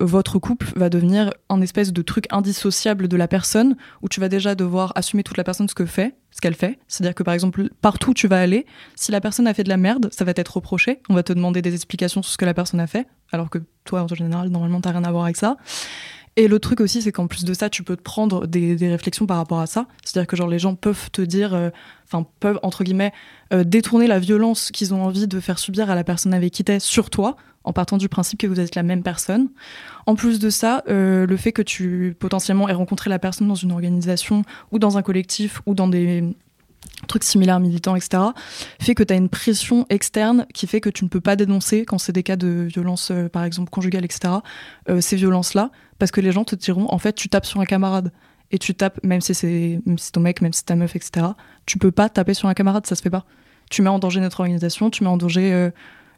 votre 0.00 0.38
couple 0.38 0.72
va 0.76 0.88
devenir 0.88 1.32
un 1.48 1.60
espèce 1.60 1.92
de 1.92 2.02
truc 2.02 2.26
indissociable 2.30 3.08
de 3.08 3.16
la 3.16 3.28
personne 3.28 3.76
où 4.02 4.08
tu 4.08 4.20
vas 4.20 4.28
déjà 4.28 4.54
devoir 4.54 4.92
assumer 4.94 5.22
toute 5.24 5.36
la 5.36 5.44
personne 5.44 5.68
ce 5.68 5.74
que 5.74 5.86
fait, 5.86 6.16
ce 6.30 6.40
qu'elle 6.40 6.54
fait. 6.54 6.78
C'est-à-dire 6.86 7.14
que 7.14 7.22
par 7.22 7.34
exemple, 7.34 7.68
partout 7.80 8.10
où 8.10 8.14
tu 8.14 8.28
vas 8.28 8.40
aller, 8.40 8.66
si 8.94 9.10
la 9.10 9.20
personne 9.20 9.46
a 9.46 9.54
fait 9.54 9.64
de 9.64 9.68
la 9.68 9.76
merde, 9.76 10.08
ça 10.12 10.24
va 10.24 10.34
t'être 10.34 10.56
reproché. 10.56 11.00
On 11.08 11.14
va 11.14 11.22
te 11.22 11.32
demander 11.32 11.62
des 11.62 11.74
explications 11.74 12.22
sur 12.22 12.32
ce 12.32 12.38
que 12.38 12.44
la 12.44 12.54
personne 12.54 12.80
a 12.80 12.86
fait, 12.86 13.08
alors 13.32 13.50
que 13.50 13.58
toi, 13.84 14.02
en 14.02 14.08
général, 14.08 14.48
normalement, 14.48 14.80
t'as 14.80 14.92
rien 14.92 15.04
à 15.04 15.10
voir 15.10 15.24
avec 15.24 15.36
ça. 15.36 15.56
Et 16.38 16.46
le 16.46 16.60
truc 16.60 16.80
aussi, 16.80 17.02
c'est 17.02 17.10
qu'en 17.10 17.26
plus 17.26 17.44
de 17.44 17.52
ça, 17.52 17.68
tu 17.68 17.82
peux 17.82 17.96
te 17.96 18.02
prendre 18.02 18.46
des, 18.46 18.76
réflexions 18.76 19.26
par 19.26 19.38
rapport 19.38 19.58
à 19.58 19.66
ça. 19.66 19.86
C'est-à-dire 20.04 20.28
que 20.28 20.36
genre 20.36 20.46
les 20.46 20.60
gens 20.60 20.76
peuvent 20.76 21.10
te 21.10 21.20
dire, 21.20 21.52
euh, 21.52 21.70
enfin 22.06 22.24
peuvent 22.38 22.60
entre 22.62 22.84
guillemets 22.84 23.12
euh, 23.52 23.64
détourner 23.64 24.06
la 24.06 24.20
violence 24.20 24.70
qu'ils 24.70 24.94
ont 24.94 25.02
envie 25.02 25.26
de 25.26 25.40
faire 25.40 25.58
subir 25.58 25.90
à 25.90 25.96
la 25.96 26.04
personne 26.04 26.32
avec 26.32 26.52
qui 26.52 26.62
t'es 26.62 26.78
sur 26.78 27.10
toi, 27.10 27.36
en 27.64 27.72
partant 27.72 27.96
du 27.96 28.08
principe 28.08 28.40
que 28.40 28.46
vous 28.46 28.60
êtes 28.60 28.74
la 28.74 28.82
même 28.82 29.02
personne. 29.02 29.48
En 30.06 30.14
plus 30.14 30.38
de 30.38 30.50
ça, 30.50 30.82
euh, 30.88 31.26
le 31.26 31.36
fait 31.36 31.52
que 31.52 31.62
tu 31.62 32.16
potentiellement 32.18 32.68
aies 32.68 32.74
rencontré 32.74 33.10
la 33.10 33.18
personne 33.18 33.48
dans 33.48 33.54
une 33.54 33.72
organisation 33.72 34.44
ou 34.72 34.78
dans 34.78 34.96
un 34.96 35.02
collectif 35.02 35.60
ou 35.66 35.74
dans 35.74 35.88
des 35.88 36.24
trucs 37.08 37.24
similaires 37.24 37.60
militants, 37.60 37.96
etc., 37.96 38.22
fait 38.80 38.94
que 38.94 39.02
tu 39.02 39.12
as 39.12 39.16
une 39.16 39.28
pression 39.28 39.84
externe 39.90 40.46
qui 40.54 40.66
fait 40.66 40.80
que 40.80 40.88
tu 40.88 41.04
ne 41.04 41.08
peux 41.08 41.20
pas 41.20 41.36
dénoncer 41.36 41.84
quand 41.84 41.98
c'est 41.98 42.12
des 42.12 42.22
cas 42.22 42.36
de 42.36 42.66
violence, 42.72 43.12
par 43.32 43.44
exemple 43.44 43.70
conjugale, 43.70 44.04
etc., 44.04 44.34
ces 45.00 45.16
violences-là, 45.16 45.70
parce 45.98 46.10
que 46.10 46.20
les 46.20 46.32
gens 46.32 46.44
te 46.44 46.54
diront 46.54 46.86
en 46.90 46.98
fait 46.98 47.12
tu 47.12 47.28
tapes 47.28 47.46
sur 47.46 47.60
un 47.60 47.64
camarade 47.64 48.12
et 48.50 48.58
tu 48.58 48.74
tapes 48.74 49.02
même 49.02 49.20
si 49.20 49.34
c'est 49.34 49.80
ton 50.12 50.20
mec 50.20 50.40
même 50.40 50.52
si 50.52 50.60
c'est 50.60 50.66
ta 50.66 50.76
meuf 50.76 50.96
etc 50.96 51.26
tu 51.66 51.78
peux 51.78 51.90
pas 51.90 52.08
taper 52.08 52.34
sur 52.34 52.48
un 52.48 52.54
camarade 52.54 52.86
ça 52.86 52.94
se 52.94 53.02
fait 53.02 53.10
pas 53.10 53.24
tu 53.70 53.82
mets 53.82 53.90
en 53.90 53.98
danger 53.98 54.20
notre 54.20 54.40
organisation 54.40 54.90
tu 54.90 55.04
mets 55.04 55.10
en 55.10 55.16
danger 55.16 55.52
euh, 55.52 55.70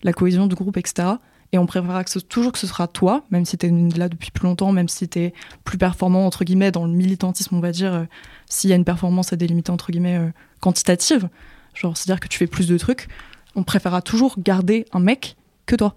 la 0.03 0.13
cohésion 0.13 0.47
du 0.47 0.55
groupe 0.55 0.77
etc 0.77 1.09
et 1.53 1.59
on 1.59 1.67
préférera 1.67 2.05
toujours 2.05 2.53
que 2.53 2.59
ce 2.59 2.67
sera 2.67 2.87
toi 2.87 3.25
même 3.31 3.45
si 3.45 3.59
tu 3.59 3.67
es 3.67 3.99
là 3.99 4.09
depuis 4.09 4.31
plus 4.31 4.45
longtemps 4.45 4.73
même 4.73 4.89
si 4.89 5.09
tu 5.09 5.19
es 5.19 5.35
plus 5.65 5.79
performant 5.79 6.27
entre 6.27 6.45
guillemets 6.45 6.71
dans 6.71 6.87
le 6.87 6.93
militantisme 6.93 7.57
on 7.57 7.61
va 7.61 7.73
dire 7.73 7.93
euh, 7.95 8.05
s'il 8.49 8.71
y 8.71 8.73
a 8.73 8.77
une 8.77 8.85
performance 8.85 9.33
à 9.33 9.37
délimiter 9.37 9.71
entre 9.71 9.91
guillemets 9.91 10.19
euh, 10.19 10.31
quantitative. 10.61 11.29
Genre 11.75 11.97
c'est 11.97 12.11
à 12.11 12.15
dire 12.15 12.21
que 12.21 12.29
tu 12.29 12.39
fais 12.39 12.47
plus 12.47 12.69
de 12.69 12.79
trucs 12.79 13.09
on 13.57 13.63
préférera 13.63 14.03
toujours 14.03 14.35
garder 14.39 14.87
un 14.93 15.01
mec 15.01 15.37
que 15.67 15.77
toi 15.77 15.95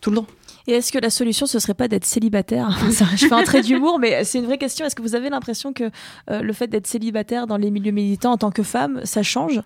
tout 0.00 0.10
le 0.10 0.16
temps. 0.16 0.26
Et 0.66 0.72
est-ce 0.72 0.92
que 0.92 0.98
la 0.98 1.10
solution, 1.10 1.46
ce 1.46 1.58
serait 1.58 1.74
pas 1.74 1.88
d'être 1.88 2.04
célibataire? 2.04 2.76
Je 3.16 3.26
fais 3.26 3.32
un 3.32 3.44
trait 3.44 3.62
d'humour, 3.62 3.98
mais 3.98 4.24
c'est 4.24 4.38
une 4.38 4.46
vraie 4.46 4.58
question. 4.58 4.84
Est-ce 4.84 4.96
que 4.96 5.02
vous 5.02 5.14
avez 5.14 5.30
l'impression 5.30 5.72
que 5.72 5.90
euh, 6.30 6.42
le 6.42 6.52
fait 6.52 6.66
d'être 6.66 6.86
célibataire 6.86 7.46
dans 7.46 7.56
les 7.56 7.70
milieux 7.70 7.92
militants 7.92 8.32
en 8.32 8.36
tant 8.36 8.50
que 8.50 8.62
femme, 8.62 9.00
ça 9.04 9.22
change? 9.22 9.62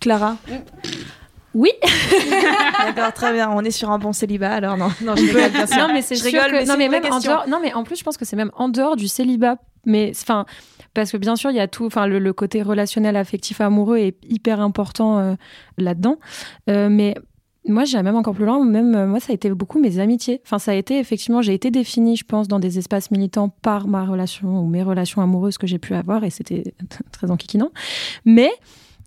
Clara? 0.00 0.36
Oui. 1.54 1.70
D'accord, 2.84 3.12
très 3.12 3.32
bien. 3.32 3.50
On 3.50 3.62
est 3.62 3.70
sur 3.70 3.90
un 3.90 3.98
bon 3.98 4.12
célibat. 4.12 4.52
Alors 4.52 4.76
non, 4.76 4.88
non, 5.02 5.16
je 5.16 5.24
rigole 5.24 5.50
bien 5.50 5.66
sûr. 5.66 5.78
Non, 5.78 5.92
mais 5.92 6.02
c'est 6.02 6.20
rigole. 6.22 6.50
Que... 6.50 6.68
non, 6.68 6.76
mais 6.76 6.88
même 6.88 7.04
en 7.10 7.20
dehors... 7.20 7.48
non, 7.48 7.58
mais 7.62 7.72
en 7.72 7.84
plus, 7.84 7.96
je 7.96 8.04
pense 8.04 8.16
que 8.16 8.24
c'est 8.24 8.36
même 8.36 8.50
en 8.54 8.68
dehors 8.68 8.96
du 8.96 9.08
célibat. 9.08 9.56
Mais 9.86 10.12
enfin, 10.14 10.46
parce 10.94 11.12
que 11.12 11.16
bien 11.16 11.36
sûr, 11.36 11.50
il 11.50 11.56
y 11.56 11.60
a 11.60 11.68
tout. 11.68 11.86
Enfin, 11.86 12.06
le, 12.06 12.32
côté 12.32 12.62
relationnel, 12.62 13.16
affectif, 13.16 13.60
amoureux 13.60 13.98
est 13.98 14.16
hyper 14.24 14.60
important 14.60 15.18
euh, 15.18 15.34
là-dedans. 15.78 16.18
Euh, 16.68 16.88
mais 16.90 17.14
moi, 17.66 17.84
j'ai 17.84 18.02
même 18.02 18.16
encore 18.16 18.34
plus 18.34 18.44
loin. 18.44 18.64
Même 18.64 18.94
euh, 18.94 19.06
moi, 19.06 19.20
ça 19.20 19.32
a 19.32 19.34
été 19.34 19.50
beaucoup 19.50 19.80
mes 19.80 19.98
amitiés. 19.98 20.40
Enfin, 20.44 20.58
ça 20.58 20.72
a 20.72 20.74
été 20.74 20.98
effectivement, 20.98 21.42
j'ai 21.42 21.54
été 21.54 21.70
définie, 21.70 22.16
je 22.16 22.24
pense, 22.24 22.48
dans 22.48 22.58
des 22.58 22.78
espaces 22.78 23.10
militants 23.10 23.48
par 23.48 23.86
ma 23.86 24.04
relation 24.04 24.60
ou 24.60 24.66
mes 24.66 24.82
relations 24.82 25.22
amoureuses 25.22 25.58
que 25.58 25.66
j'ai 25.66 25.78
pu 25.78 25.94
avoir, 25.94 26.24
et 26.24 26.30
c'était 26.30 26.74
très 27.12 27.30
enquiquinant. 27.30 27.70
Mais 28.24 28.50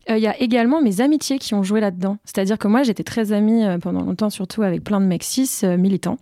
euh, 0.10 0.18
il 0.18 0.24
y 0.24 0.28
a 0.28 0.40
également 0.42 0.82
mes 0.82 1.02
amitiés 1.02 1.40
qui 1.40 1.54
ont 1.54 1.64
joué 1.64 1.80
là-dedans. 1.80 2.18
C'est-à-dire 2.24 2.58
que 2.58 2.68
moi, 2.68 2.84
j'étais 2.84 3.04
très 3.04 3.32
amie 3.32 3.64
euh, 3.64 3.78
pendant 3.78 4.02
longtemps, 4.02 4.30
surtout 4.30 4.64
avec 4.64 4.84
plein 4.84 5.00
de 5.00 5.06
mecs 5.06 5.24
cis 5.24 5.66
militants, 5.78 6.18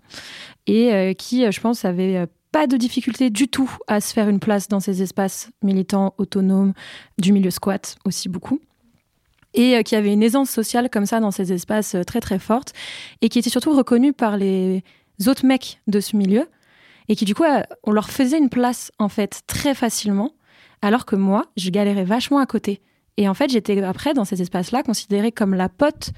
et 0.68 1.16
qui, 1.18 1.52
je 1.52 1.62
pense, 1.62 1.86
avaient 1.86 2.26
pas 2.52 2.68
de 2.68 2.78
difficulté 2.78 3.30
du 3.30 3.50
tout 3.50 3.70
à 3.88 4.00
se 4.00 4.14
faire 4.14 4.30
une 4.30 4.40
place 4.40 4.68
dans 4.68 4.80
ces 4.80 5.02
espaces 5.02 5.50
militants 5.62 6.14
autonomes 6.18 6.74
du 7.18 7.34
milieu 7.34 7.52
squat 7.52 7.98
aussi 8.06 8.30
beaucoup 8.30 8.60
et 9.56 9.76
euh, 9.78 9.82
qui 9.82 9.96
avait 9.96 10.14
une 10.14 10.22
aisance 10.22 10.50
sociale 10.50 10.90
comme 10.90 11.06
ça 11.06 11.20
dans 11.20 11.32
ces 11.32 11.52
espaces 11.52 11.96
euh, 11.96 12.04
très 12.04 12.20
très 12.20 12.40
forte 12.40 12.74
et 13.22 13.30
qui 13.30 13.40
était 13.40 13.50
surtout 13.50 13.76
reconnue 13.76 14.14
par 14.14 14.38
les 14.38 14.84
autres 15.28 15.46
mecs 15.46 15.82
de 15.88 16.00
ce 16.00 16.16
milieu 16.16 16.48
et 17.08 17.16
qui 17.16 17.26
du 17.26 17.34
coup 17.34 17.44
euh, 17.44 17.64
on 17.84 17.92
leur 17.92 18.10
faisait 18.10 18.38
une 18.38 18.50
place 18.50 18.92
en 19.00 19.10
fait 19.10 19.42
très 19.48 19.74
facilement 19.74 20.32
alors 20.82 21.06
que 21.06 21.16
moi 21.16 21.48
je 21.58 21.70
galérais 21.70 22.04
vachement 22.04 22.40
à 22.40 22.46
côté 22.46 22.82
et 23.18 23.30
en 23.30 23.34
fait 23.34 23.50
j'étais 23.50 23.82
après 23.84 24.14
dans 24.14 24.26
ces 24.26 24.42
espaces-là 24.42 24.84
considérée 24.84 25.32
comme 25.32 25.54
la 25.54 25.70
pote 25.70 26.12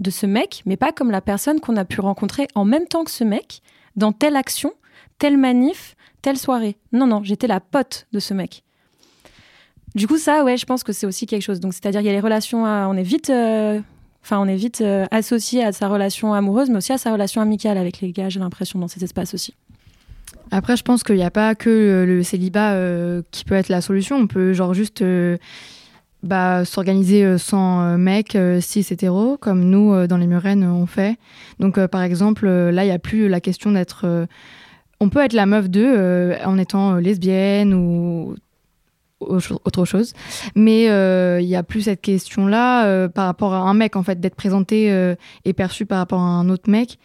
de 0.00 0.10
ce 0.10 0.26
mec 0.26 0.62
mais 0.66 0.76
pas 0.76 0.92
comme 0.92 1.10
la 1.10 1.20
personne 1.20 1.60
qu'on 1.60 1.76
a 1.76 1.84
pu 1.84 2.00
rencontrer 2.00 2.48
en 2.54 2.64
même 2.64 2.86
temps 2.86 3.04
que 3.04 3.10
ce 3.10 3.24
mec 3.24 3.62
dans 3.96 4.12
telle 4.12 4.36
action, 4.36 4.72
telle 5.18 5.36
manif, 5.36 5.96
telle 6.22 6.38
soirée. 6.38 6.76
Non 6.92 7.06
non, 7.06 7.22
j'étais 7.24 7.46
la 7.46 7.60
pote 7.60 8.06
de 8.12 8.20
ce 8.20 8.34
mec. 8.34 8.62
Du 9.94 10.06
coup, 10.06 10.18
ça, 10.18 10.44
ouais, 10.44 10.58
je 10.58 10.66
pense 10.66 10.84
que 10.84 10.92
c'est 10.92 11.06
aussi 11.06 11.26
quelque 11.26 11.42
chose. 11.42 11.58
Donc, 11.58 11.72
c'est-à-dire, 11.72 12.02
il 12.02 12.06
y 12.06 12.10
a 12.10 12.12
les 12.12 12.20
relations, 12.20 12.64
on 12.64 12.94
est 12.94 13.02
vite, 13.02 13.30
euh, 13.30 13.80
on 14.30 14.46
est 14.46 14.80
euh, 14.82 15.06
associé 15.10 15.64
à 15.64 15.72
sa 15.72 15.88
relation 15.88 16.34
amoureuse, 16.34 16.68
mais 16.68 16.76
aussi 16.76 16.92
à 16.92 16.98
sa 16.98 17.12
relation 17.12 17.40
amicale 17.40 17.78
avec 17.78 18.02
les 18.02 18.12
gars. 18.12 18.28
J'ai 18.28 18.40
l'impression 18.40 18.78
dans 18.78 18.88
ces 18.88 19.02
espaces 19.04 19.32
aussi. 19.32 19.54
Après, 20.50 20.76
je 20.76 20.82
pense 20.82 21.02
qu'il 21.02 21.16
n'y 21.16 21.24
a 21.24 21.30
pas 21.30 21.54
que 21.54 22.04
le 22.06 22.22
célibat 22.22 22.74
euh, 22.74 23.22
qui 23.30 23.44
peut 23.44 23.54
être 23.54 23.70
la 23.70 23.80
solution. 23.80 24.16
On 24.16 24.26
peut 24.26 24.52
genre 24.52 24.74
juste 24.74 25.02
bah, 26.22 26.64
s'organiser 26.64 27.38
sans 27.38 27.96
mec, 27.98 28.36
cis, 28.60 28.86
hétéro, 28.90 29.36
comme 29.36 29.64
nous, 29.64 30.06
dans 30.06 30.16
les 30.16 30.26
Murennes, 30.26 30.64
on 30.64 30.86
fait. 30.86 31.16
Donc, 31.60 31.84
par 31.86 32.02
exemple, 32.02 32.48
là, 32.48 32.84
il 32.84 32.88
n'y 32.88 32.94
a 32.94 32.98
plus 32.98 33.28
la 33.28 33.40
question 33.40 33.72
d'être... 33.72 34.26
on 35.00 35.08
peut 35.08 35.24
être 35.24 35.34
la 35.34 35.46
meuf 35.46 35.68
d'eux 35.68 36.34
en 36.44 36.58
étant 36.58 36.94
lesbienne 36.94 37.74
ou 37.74 38.34
autre 39.20 39.84
chose. 39.84 40.12
Mais 40.54 40.88
euh, 40.88 41.40
il 41.40 41.48
y 41.48 41.56
a 41.56 41.62
plus 41.62 41.82
cette 41.82 42.00
question-là 42.00 42.86
euh, 42.86 43.08
par 43.08 43.26
rapport 43.26 43.54
à 43.54 43.58
un 43.58 43.74
mec, 43.74 43.96
en 43.96 44.02
fait, 44.02 44.20
d'être 44.20 44.34
présenté 44.34 44.92
euh, 44.92 45.14
et 45.44 45.52
perçu 45.52 45.86
par 45.86 45.98
rapport 45.98 46.20
à 46.20 46.24
un 46.24 46.48
autre 46.48 46.70
mec. 46.70 46.98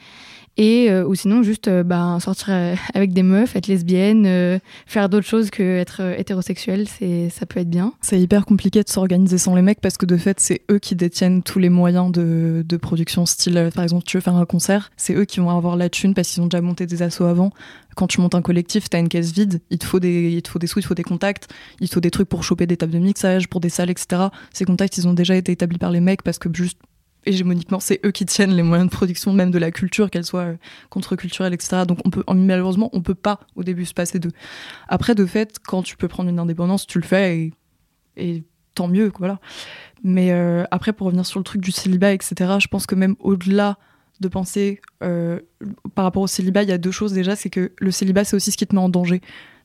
Et 0.58 0.92
ou 0.92 1.16
sinon, 1.16 1.44
juste 1.44 1.70
bah, 1.70 2.18
sortir 2.20 2.78
avec 2.94 3.14
des 3.14 3.24
meufs, 3.24 3.56
être 3.56 3.68
lesbienne, 3.68 4.60
faire 4.86 5.10
d'autres 5.10 5.26
choses 5.26 5.50
que 5.50 5.64
être 5.64 6.02
hétérosexuel, 6.18 6.88
ça 7.30 7.46
peut 7.46 7.60
être 7.60 7.70
bien. 7.70 7.94
C'est 8.02 8.20
hyper 8.20 8.46
compliqué 8.46 8.84
de 8.84 8.90
s'organiser 8.90 9.38
sans 9.38 9.56
les 9.56 9.62
mecs 9.62 9.82
parce 9.82 9.98
que 9.98 10.06
de 10.06 10.18
fait, 10.18 10.40
c'est 10.40 10.62
eux 10.70 10.80
qui 10.80 10.96
détiennent 10.96 11.42
tous 11.42 11.60
les 11.60 11.70
moyens 11.70 12.12
de, 12.12 12.64
de 12.68 12.78
production. 12.78 13.26
Style, 13.26 13.72
par 13.74 13.84
exemple, 13.84 14.04
tu 14.06 14.18
veux 14.18 14.22
faire 14.22 14.36
un 14.36 14.46
concert, 14.46 14.92
c'est 14.98 15.14
eux 15.14 15.26
qui 15.26 15.40
vont 15.40 15.50
avoir 15.50 15.78
la 15.78 15.90
thune 15.90 16.14
parce 16.14 16.30
qu'ils 16.30 16.44
ont 16.44 16.48
déjà 16.48 16.62
monté 16.62 16.86
des 16.86 17.02
assos 17.02 17.26
avant 17.26 17.52
quand 17.96 18.08
tu 18.08 18.22
montes 18.22 18.36
un 18.36 18.42
collectif, 18.42 18.90
tu 18.90 18.98
as 18.98 19.00
une 19.00 19.10
caisse 19.10 19.32
vide, 19.32 19.62
il 19.70 19.78
te, 19.78 19.86
faut 19.86 20.00
des, 20.00 20.32
il 20.32 20.42
te 20.42 20.50
faut 20.50 20.60
des 20.60 20.68
sous, 20.68 20.80
il 20.80 20.84
te 20.84 20.88
faut 20.88 20.96
des 20.96 21.04
contacts, 21.04 21.48
il 21.80 21.90
te 21.90 21.94
faut 21.94 22.00
des 22.00 22.12
trucs 22.12 22.30
pour 22.30 22.44
choper 22.44 22.68
des 22.68 22.78
tables 22.78 22.94
de 22.94 23.00
mixage, 23.00 23.48
pour 23.48 23.60
des 23.60 23.70
salles, 23.70 23.90
etc. 23.90 24.24
Ces 24.54 24.66
contacts, 24.66 24.98
ils 24.98 25.08
ont 25.08 25.14
déjà 25.14 25.36
été 25.36 25.52
établis 25.52 25.78
par 25.78 25.92
les 25.92 26.00
mecs 26.00 26.24
parce 26.24 26.40
que 26.40 26.50
juste 26.54 26.80
hégémoniquement, 27.26 27.80
c'est 27.80 28.00
eux 28.06 28.12
qui 28.12 28.26
tiennent 28.26 28.52
les 28.52 28.64
moyens 28.64 28.90
de 28.90 28.96
production, 28.96 29.34
même 29.34 29.52
de 29.52 29.60
la 29.60 29.72
culture, 29.72 30.10
qu'elle 30.10 30.26
soit 30.26 30.42
euh, 30.42 30.56
contre-culturelle, 30.90 31.54
etc. 31.54 31.84
Donc 31.88 32.00
on 32.06 32.10
peut, 32.10 32.24
malheureusement, 32.34 32.90
on 32.94 33.02
peut 33.02 33.16
pas 33.16 33.40
au 33.56 33.64
début 33.64 33.86
se 33.86 33.94
passer 33.94 34.20
d'eux. 34.20 34.32
Après, 34.88 35.16
de 35.16 35.26
fait, 35.26 35.60
quand 35.60 35.84
tu 35.84 35.98
peux 35.98 36.08
prendre 36.08 36.30
une 36.30 36.40
indépendance, 36.40 36.88
tu 36.88 37.00
le 37.00 37.06
fais 37.06 37.52
et, 38.18 38.44
tant 38.76 38.88
mieux, 38.88 39.12
voilà. 39.20 39.40
Mais 40.04 40.32
euh, 40.32 40.64
après, 40.72 40.94
pour 40.94 41.08
revenir 41.08 41.26
sur 41.26 41.40
le 41.40 41.44
truc 41.44 41.62
du 41.62 41.72
célibat, 41.72 42.14
etc., 42.14 42.54
je 42.60 42.68
pense 42.68 42.86
que 42.86 42.96
même 42.96 43.16
au-delà 43.20 43.78
de 44.22 44.28
penser 44.28 44.80
euh, 45.04 45.40
par 45.96 46.06
rapport 46.06 46.22
au 46.22 46.28
célibat, 46.28 46.64
il 46.64 46.70
y 46.70 46.74
a 46.74 46.78
deux 46.78 46.92
choses 46.92 47.12
déjà, 47.12 47.36
c'est 47.36 47.50
que 47.50 47.72
le 47.78 47.92
célibat, 47.92 48.24
c'est 48.24 48.36
aussi 48.36 48.52
ce 48.52 48.58
qui 48.58 48.66
te 48.66 48.76
met 48.76 48.82
en 48.82 48.90
danger. 48.90 49.22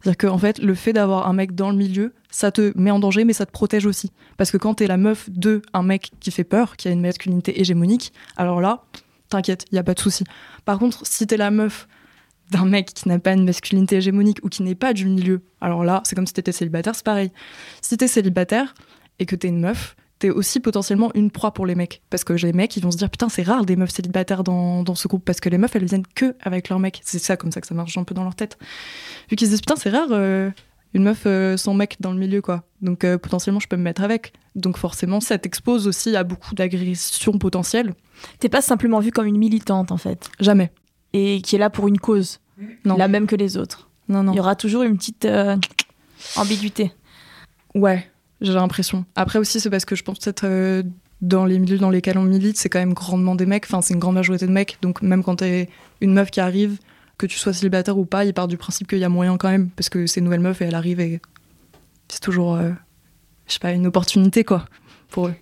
C'est-à-dire 0.06 0.30
qu'en 0.30 0.38
fait, 0.38 0.60
le 0.60 0.76
fait 0.76 0.92
d'avoir 0.92 1.26
un 1.26 1.32
mec 1.32 1.56
dans 1.56 1.68
le 1.68 1.76
milieu, 1.76 2.14
ça 2.30 2.52
te 2.52 2.72
met 2.78 2.92
en 2.92 3.00
danger, 3.00 3.24
mais 3.24 3.32
ça 3.32 3.44
te 3.44 3.50
protège 3.50 3.86
aussi. 3.86 4.12
Parce 4.36 4.52
que 4.52 4.56
quand 4.56 4.74
t'es 4.74 4.86
la 4.86 4.98
meuf 4.98 5.28
de 5.28 5.62
un 5.72 5.82
mec 5.82 6.12
qui 6.20 6.30
fait 6.30 6.44
peur, 6.44 6.76
qui 6.76 6.86
a 6.86 6.92
une 6.92 7.00
masculinité 7.00 7.60
hégémonique, 7.60 8.12
alors 8.36 8.60
là, 8.60 8.84
t'inquiète, 9.30 9.64
il 9.72 9.74
y 9.74 9.78
a 9.80 9.82
pas 9.82 9.94
de 9.94 9.98
souci. 9.98 10.22
Par 10.64 10.78
contre, 10.78 11.04
si 11.04 11.26
t'es 11.26 11.36
la 11.36 11.50
meuf 11.50 11.88
d'un 12.52 12.66
mec 12.66 12.94
qui 12.94 13.08
n'a 13.08 13.18
pas 13.18 13.32
une 13.32 13.44
masculinité 13.44 13.96
hégémonique 13.96 14.38
ou 14.44 14.48
qui 14.48 14.62
n'est 14.62 14.76
pas 14.76 14.92
du 14.92 15.06
milieu, 15.06 15.42
alors 15.60 15.82
là, 15.82 16.02
c'est 16.04 16.14
comme 16.14 16.28
si 16.28 16.34
t'étais 16.34 16.52
célibataire, 16.52 16.94
c'est 16.94 17.04
pareil. 17.04 17.32
Si 17.82 17.96
t'es 17.96 18.06
célibataire 18.06 18.74
et 19.18 19.26
que 19.26 19.34
t'es 19.34 19.48
une 19.48 19.58
meuf, 19.58 19.96
t'es 20.18 20.30
aussi 20.30 20.60
potentiellement 20.60 21.10
une 21.14 21.30
proie 21.30 21.52
pour 21.52 21.66
les 21.66 21.74
mecs. 21.74 22.02
Parce 22.10 22.24
que 22.24 22.32
les 22.32 22.52
mecs, 22.52 22.76
ils 22.76 22.82
vont 22.82 22.90
se 22.90 22.96
dire, 22.96 23.10
putain, 23.10 23.28
c'est 23.28 23.42
rare 23.42 23.64
des 23.64 23.76
meufs 23.76 23.90
célibataires 23.90 24.44
dans, 24.44 24.82
dans, 24.82 24.94
ce 24.94 25.08
groupe, 25.08 25.24
parce 25.24 25.40
que 25.40 25.48
les 25.48 25.58
meufs, 25.58 25.74
elles 25.76 25.84
viennent 25.84 26.06
que 26.14 26.34
avec 26.40 26.68
leurs 26.68 26.78
mecs. 26.78 27.00
C'est 27.04 27.18
ça, 27.18 27.36
comme 27.36 27.52
ça 27.52 27.60
que 27.60 27.66
ça 27.66 27.74
marche 27.74 27.96
un 27.98 28.04
peu 28.04 28.14
dans 28.14 28.24
leur 28.24 28.34
tête. 28.34 28.58
Vu 29.30 29.36
qu'ils 29.36 29.48
se 29.48 29.52
disent, 29.52 29.60
putain, 29.60 29.76
c'est 29.76 29.90
rare 29.90 30.08
euh, 30.10 30.50
une 30.94 31.04
meuf 31.04 31.24
euh, 31.26 31.56
sans 31.56 31.74
mec 31.74 31.96
dans 32.00 32.12
le 32.12 32.18
milieu, 32.18 32.40
quoi. 32.40 32.64
Donc 32.80 33.04
euh, 33.04 33.18
potentiellement, 33.18 33.60
je 33.60 33.68
peux 33.68 33.76
me 33.76 33.82
mettre 33.82 34.02
avec. 34.02 34.32
Donc 34.54 34.78
forcément, 34.78 35.20
ça 35.20 35.38
t'expose 35.38 35.86
aussi 35.86 36.16
à 36.16 36.24
beaucoup 36.24 36.54
d'agressions 36.54 37.38
potentielles. 37.38 37.94
T'es 38.38 38.48
pas 38.48 38.62
simplement 38.62 39.00
vue 39.00 39.12
comme 39.12 39.26
une 39.26 39.38
militante, 39.38 39.92
en 39.92 39.98
fait. 39.98 40.30
Jamais. 40.40 40.72
Et 41.12 41.42
qui 41.42 41.56
est 41.56 41.58
là 41.58 41.70
pour 41.70 41.88
une 41.88 41.98
cause. 41.98 42.40
Non. 42.84 42.96
La 42.96 43.08
même 43.08 43.26
que 43.26 43.36
les 43.36 43.58
autres. 43.58 43.90
Non, 44.08 44.22
non. 44.22 44.32
Il 44.32 44.36
y 44.36 44.40
aura 44.40 44.56
toujours 44.56 44.82
une 44.82 44.96
petite 44.96 45.28
ambiguïté. 46.36 46.92
Ouais, 47.74 48.08
j'ai 48.40 48.52
l'impression. 48.52 49.04
Après 49.14 49.38
aussi, 49.38 49.60
c'est 49.60 49.70
parce 49.70 49.84
que 49.84 49.96
je 49.96 50.04
pense 50.04 50.18
peut-être 50.18 50.44
euh, 50.44 50.82
dans 51.20 51.44
les 51.44 51.58
milieux 51.58 51.78
dans 51.78 51.90
lesquels 51.90 52.18
on 52.18 52.22
milite, 52.22 52.56
c'est 52.56 52.68
quand 52.68 52.78
même 52.78 52.94
grandement 52.94 53.34
des 53.34 53.46
mecs. 53.46 53.64
Enfin, 53.64 53.82
c'est 53.82 53.94
une 53.94 54.00
grande 54.00 54.14
majorité 54.14 54.46
de 54.46 54.52
mecs. 54.52 54.78
Donc 54.82 55.02
même 55.02 55.22
quand 55.22 55.36
t'es 55.36 55.68
une 56.00 56.12
meuf 56.12 56.30
qui 56.30 56.40
arrive, 56.40 56.78
que 57.18 57.26
tu 57.26 57.38
sois 57.38 57.52
célibataire 57.52 57.96
ou 57.96 58.04
pas, 58.04 58.24
ils 58.24 58.34
partent 58.34 58.50
du 58.50 58.58
principe 58.58 58.88
qu'il 58.88 58.98
y 58.98 59.04
a 59.04 59.08
moyen 59.08 59.36
quand 59.38 59.48
même, 59.48 59.70
parce 59.70 59.88
que 59.88 60.06
c'est 60.06 60.20
une 60.20 60.24
nouvelle 60.24 60.40
meuf 60.40 60.60
et 60.60 60.66
elle 60.66 60.74
arrive 60.74 61.00
et 61.00 61.20
c'est 62.08 62.20
toujours, 62.20 62.58
je 62.58 63.52
sais 63.52 63.58
pas, 63.58 63.72
une 63.72 63.86
opportunité 63.86 64.44
quoi 64.44 64.66
pour 65.08 65.28
eux. 65.28 65.34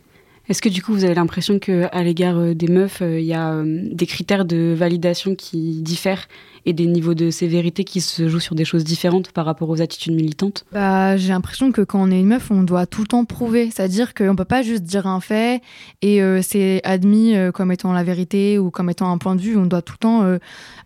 Est-ce 0.48 0.60
que 0.60 0.68
du 0.68 0.82
coup 0.82 0.92
vous 0.92 1.04
avez 1.04 1.14
l'impression 1.14 1.58
qu'à 1.58 2.02
l'égard 2.02 2.36
euh, 2.36 2.54
des 2.54 2.68
meufs, 2.68 3.00
euh, 3.00 3.18
il 3.18 3.24
y 3.24 3.32
a 3.32 3.52
euh, 3.52 3.64
des 3.90 4.06
critères 4.06 4.44
de 4.44 4.74
validation 4.76 5.34
qui 5.34 5.80
diffèrent 5.80 6.28
et 6.66 6.74
des 6.74 6.86
niveaux 6.86 7.14
de 7.14 7.30
sévérité 7.30 7.84
qui 7.84 8.02
se 8.02 8.28
jouent 8.28 8.40
sur 8.40 8.54
des 8.54 8.66
choses 8.66 8.84
différentes 8.84 9.32
par 9.32 9.46
rapport 9.46 9.70
aux 9.70 9.80
attitudes 9.80 10.14
militantes? 10.14 10.66
Bah, 10.72 11.16
J'ai 11.16 11.28
l'impression 11.28 11.72
que 11.72 11.80
quand 11.80 12.02
on 12.02 12.10
est 12.10 12.20
une 12.20 12.26
meuf, 12.26 12.50
on 12.50 12.62
doit 12.62 12.86
tout 12.86 13.02
le 13.02 13.06
temps 13.06 13.24
prouver. 13.24 13.70
C'est-à-dire 13.70 14.12
qu'on 14.14 14.32
ne 14.32 14.36
peut 14.36 14.44
pas 14.44 14.62
juste 14.62 14.82
dire 14.82 15.06
un 15.06 15.20
fait 15.20 15.60
et 16.00 16.22
c'est 16.40 16.80
admis 16.84 17.34
comme 17.52 17.70
étant 17.70 17.92
la 17.92 18.02
vérité 18.02 18.58
ou 18.58 18.70
comme 18.70 18.88
étant 18.88 19.12
un 19.12 19.18
point 19.18 19.36
de 19.36 19.42
vue. 19.42 19.58
On 19.58 19.66
doit 19.66 19.82
tout 19.82 19.92
le 19.92 19.98
temps 19.98 20.38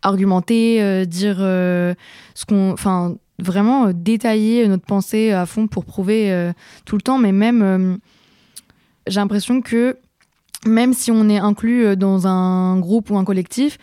argumenter, 0.02 1.06
dire 1.06 1.36
ce 1.38 2.44
qu'on. 2.44 2.72
Enfin, 2.72 3.14
vraiment 3.40 3.92
détailler 3.92 4.66
notre 4.66 4.84
pensée 4.84 5.30
à 5.30 5.46
fond 5.46 5.68
pour 5.68 5.84
prouver 5.84 6.50
tout 6.86 6.96
le 6.96 7.02
temps, 7.02 7.18
mais 7.18 7.30
même 7.30 8.00
j'ai 9.08 9.20
l'impression 9.20 9.60
que 9.60 9.96
même 10.66 10.92
si 10.92 11.10
on 11.10 11.28
est 11.28 11.38
inclus 11.38 11.84
euh, 11.84 11.96
dans 11.96 12.26
un 12.26 12.78
groupe 12.78 13.10
ou 13.10 13.18
un 13.18 13.24
collectif, 13.24 13.78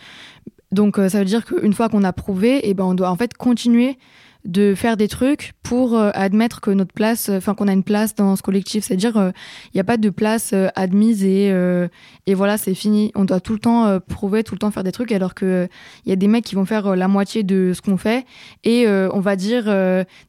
donc 0.71 0.99
euh, 0.99 1.09
ça 1.09 1.19
veut 1.19 1.25
dire 1.25 1.45
qu'une 1.45 1.73
fois 1.73 1.89
qu'on 1.89 2.03
a 2.03 2.13
prouvé, 2.13 2.57
et 2.57 2.69
eh 2.69 2.73
ben 2.73 2.83
on 2.83 2.93
doit 2.93 3.09
en 3.09 3.15
fait 3.15 3.33
continuer 3.35 3.97
de 4.43 4.75
faire 4.75 4.95
des 4.95 5.07
trucs 5.07 5.53
pour 5.63 5.97
euh, 5.97 6.11
admettre 6.13 6.61
que 6.61 6.69
notre 6.69 6.93
place, 6.93 7.29
enfin 7.29 7.55
qu'on 7.55 7.67
a 7.67 7.73
une 7.73 7.83
place 7.83 8.13
dans 8.13 8.35
ce 8.35 8.43
collectif. 8.43 8.83
C'est-à-dire, 8.83 9.31
il 9.67 9.71
n'y 9.73 9.81
a 9.81 9.83
pas 9.83 9.97
de 9.97 10.09
place 10.11 10.53
admise 10.75 11.23
et, 11.23 11.47
et 12.27 12.33
voilà, 12.35 12.59
c'est 12.59 12.75
fini. 12.75 13.11
On 13.15 13.25
doit 13.25 13.39
tout 13.39 13.53
le 13.53 13.59
temps 13.59 13.99
prouver, 14.01 14.43
tout 14.43 14.53
le 14.53 14.59
temps 14.59 14.69
faire 14.69 14.83
des 14.83 14.91
trucs, 14.91 15.11
alors 15.11 15.33
qu'il 15.33 15.67
il 16.05 16.09
y 16.09 16.13
a 16.13 16.15
des 16.15 16.27
mecs 16.27 16.45
qui 16.45 16.53
vont 16.53 16.65
faire 16.65 16.95
la 16.95 17.07
moitié 17.07 17.41
de 17.41 17.71
ce 17.73 17.81
qu'on 17.81 17.97
fait 17.97 18.23
et 18.63 18.88
on 18.88 19.19
va 19.19 19.35
dire, 19.35 19.65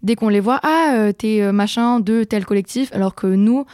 dès 0.03 0.15
qu'on 0.17 0.31
les 0.31 0.41
voit, 0.41 0.61
ah, 0.63 1.13
t'es 1.19 1.53
machin 1.53 2.01
de 2.01 2.25
tel 2.25 2.47
collectif, 2.47 2.91
alors 2.95 3.15
que 3.15 3.27
nous, 3.27 3.67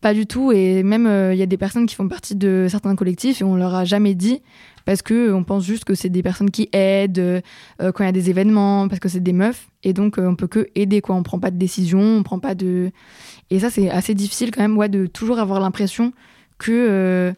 pas 0.00 0.14
du 0.14 0.26
tout. 0.26 0.52
Et 0.52 0.82
même, 0.82 1.04
il 1.04 1.08
euh, 1.08 1.34
y 1.34 1.42
a 1.42 1.46
des 1.46 1.56
personnes 1.56 1.86
qui 1.86 1.94
font 1.94 2.08
partie 2.08 2.34
de 2.34 2.66
certains 2.70 2.94
collectifs 2.96 3.40
et 3.40 3.44
on 3.44 3.56
leur 3.56 3.74
a 3.74 3.84
jamais 3.84 4.14
dit 4.14 4.42
parce 4.86 5.02
que 5.02 5.32
on 5.32 5.44
pense 5.44 5.64
juste 5.64 5.84
que 5.84 5.94
c'est 5.94 6.08
des 6.08 6.22
personnes 6.22 6.50
qui 6.50 6.68
aident 6.72 7.18
euh, 7.18 7.92
quand 7.92 8.02
il 8.02 8.06
y 8.06 8.08
a 8.08 8.12
des 8.12 8.30
événements, 8.30 8.88
parce 8.88 9.00
que 9.00 9.08
c'est 9.08 9.20
des 9.20 9.32
meufs. 9.32 9.68
Et 9.82 9.92
donc, 9.92 10.18
euh, 10.18 10.26
on 10.26 10.36
peut 10.36 10.46
que 10.46 10.68
aider, 10.74 11.00
quoi. 11.00 11.14
On 11.14 11.22
prend 11.22 11.38
pas 11.38 11.50
de 11.50 11.58
décision, 11.58 12.00
on 12.00 12.22
prend 12.22 12.38
pas 12.38 12.54
de. 12.54 12.90
Et 13.50 13.58
ça, 13.60 13.70
c'est 13.70 13.90
assez 13.90 14.14
difficile 14.14 14.50
quand 14.50 14.62
même, 14.62 14.76
ouais, 14.76 14.88
de 14.88 15.06
toujours 15.06 15.38
avoir 15.38 15.60
l'impression 15.60 16.12
que 16.58 17.34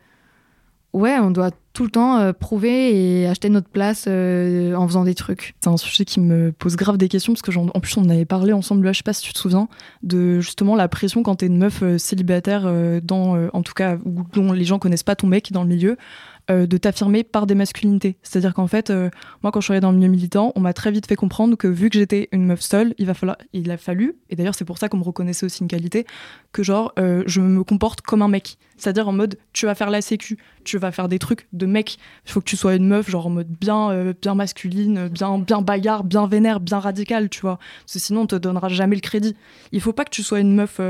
ouais, 0.93 1.19
on 1.19 1.31
doit 1.31 1.51
tout 1.73 1.85
le 1.85 1.91
temps 1.91 2.19
euh, 2.19 2.33
prouver 2.33 3.23
et 3.23 3.27
acheter 3.27 3.49
notre 3.49 3.69
place 3.69 4.05
euh, 4.09 4.75
en 4.75 4.87
faisant 4.87 5.05
des 5.05 5.15
trucs. 5.15 5.55
C'est 5.61 5.71
un 5.71 5.77
sujet 5.77 6.05
qui 6.05 6.21
me 6.21 6.53
pose 6.53 6.77
grave 6.77 6.99
des 6.99 7.09
questions 7.09 7.33
parce 7.33 7.43
que 7.43 7.57
en, 7.57 7.81
plus 7.81 7.97
on 7.97 8.09
avait 8.09 8.25
parlé 8.25 8.53
ensemble, 8.53 8.85
là, 8.85 8.93
je 8.93 8.99
sais 8.99 9.03
pas 9.03 9.13
si 9.13 9.23
tu 9.23 9.33
te 9.33 9.39
souviens, 9.39 9.69
de 10.03 10.41
justement 10.41 10.77
la 10.77 10.89
pression 10.89 11.23
quand 11.23 11.37
t'es 11.37 11.47
une 11.47 11.59
meuf 11.59 11.83
euh, 11.83 11.99
célibataire 11.99 12.71
dans, 13.03 13.49
en 13.53 13.63
tout 13.63 13.73
cas, 13.73 13.97
dont 14.05 14.53
les 14.53 14.65
gens 14.65 14.79
connaissent 14.79 15.03
pas 15.03 15.17
ton 15.17 15.27
mec 15.27 15.53
dans 15.53 15.63
le 15.63 15.69
milieu. 15.69 15.97
De 16.49 16.77
t'affirmer 16.77 17.23
par 17.23 17.47
des 17.47 17.55
masculinités. 17.55 18.19
C'est-à-dire 18.23 18.53
qu'en 18.53 18.67
fait, 18.67 18.91
moi, 19.43 19.53
quand 19.53 19.61
je 19.61 19.65
suis 19.65 19.73
allée 19.73 19.81
dans 19.81 19.93
le 19.93 19.97
milieu 19.97 20.11
militant, 20.11 20.53
on 20.55 20.61
m'a 20.61 20.75
très 20.75 20.91
vite 20.91 21.07
fait 21.07 21.17
comprendre 21.17 21.57
que 21.57 21.67
vu 21.67 21.89
que 21.89 21.99
j'étais 21.99 22.29
une 22.33 22.45
meuf 22.45 22.61
seule, 22.61 22.95
il, 22.99 23.07
va 23.07 23.15
falloir, 23.15 23.39
il 23.55 23.71
a 23.71 23.79
fallu, 23.79 24.17
et 24.29 24.37
d'ailleurs 24.37 24.55
c'est 24.55 24.67
pour 24.67 24.77
ça 24.77 24.91
qu'on 24.91 24.99
me 24.99 25.05
reconnaissait 25.05 25.47
aussi 25.47 25.63
une 25.63 25.69
qualité, 25.69 26.05
que 26.51 26.63
genre, 26.63 26.93
je 26.99 27.41
me 27.41 27.65
comporte 27.65 28.03
comme 28.03 28.21
un 28.21 28.29
mec. 28.29 28.59
C'est-à-dire 28.77 29.09
en 29.09 29.13
mode, 29.13 29.39
tu 29.53 29.67
vas 29.67 29.75
faire 29.75 29.91
la 29.91 30.01
sécu, 30.01 30.39
tu 30.65 30.79
vas 30.79 30.93
faire 30.93 31.09
des 31.09 31.19
trucs 31.19 31.47
de 31.53 31.67
mec. 31.67 31.99
Il 32.27 32.33
faut 32.33 32.41
que 32.41 32.47
tu 32.47 32.57
sois 32.57 32.75
une 32.75 32.87
meuf, 32.87 33.11
genre 33.11 33.27
en 33.27 33.31
mode 33.31 33.49
bien, 33.49 34.13
bien 34.21 34.35
masculine, 34.35 35.09
bien, 35.09 35.39
bien 35.39 35.63
bagarre, 35.63 36.05
bien 36.05 36.27
vénère, 36.27 36.61
bien 36.61 36.79
radicale, 36.79 37.29
tu 37.29 37.41
vois. 37.41 37.59
Parce 37.81 37.95
que 37.95 37.99
sinon, 37.99 38.23
on 38.23 38.27
te 38.27 38.37
donnera 38.37 38.69
jamais 38.69 38.97
le 38.97 39.01
crédit. 39.01 39.37
Il 39.73 39.81
faut 39.81 39.93
pas 39.93 40.05
que 40.05 40.11
tu 40.11 40.23
sois 40.23 40.41
une 40.41 40.55
meuf. 40.55 40.81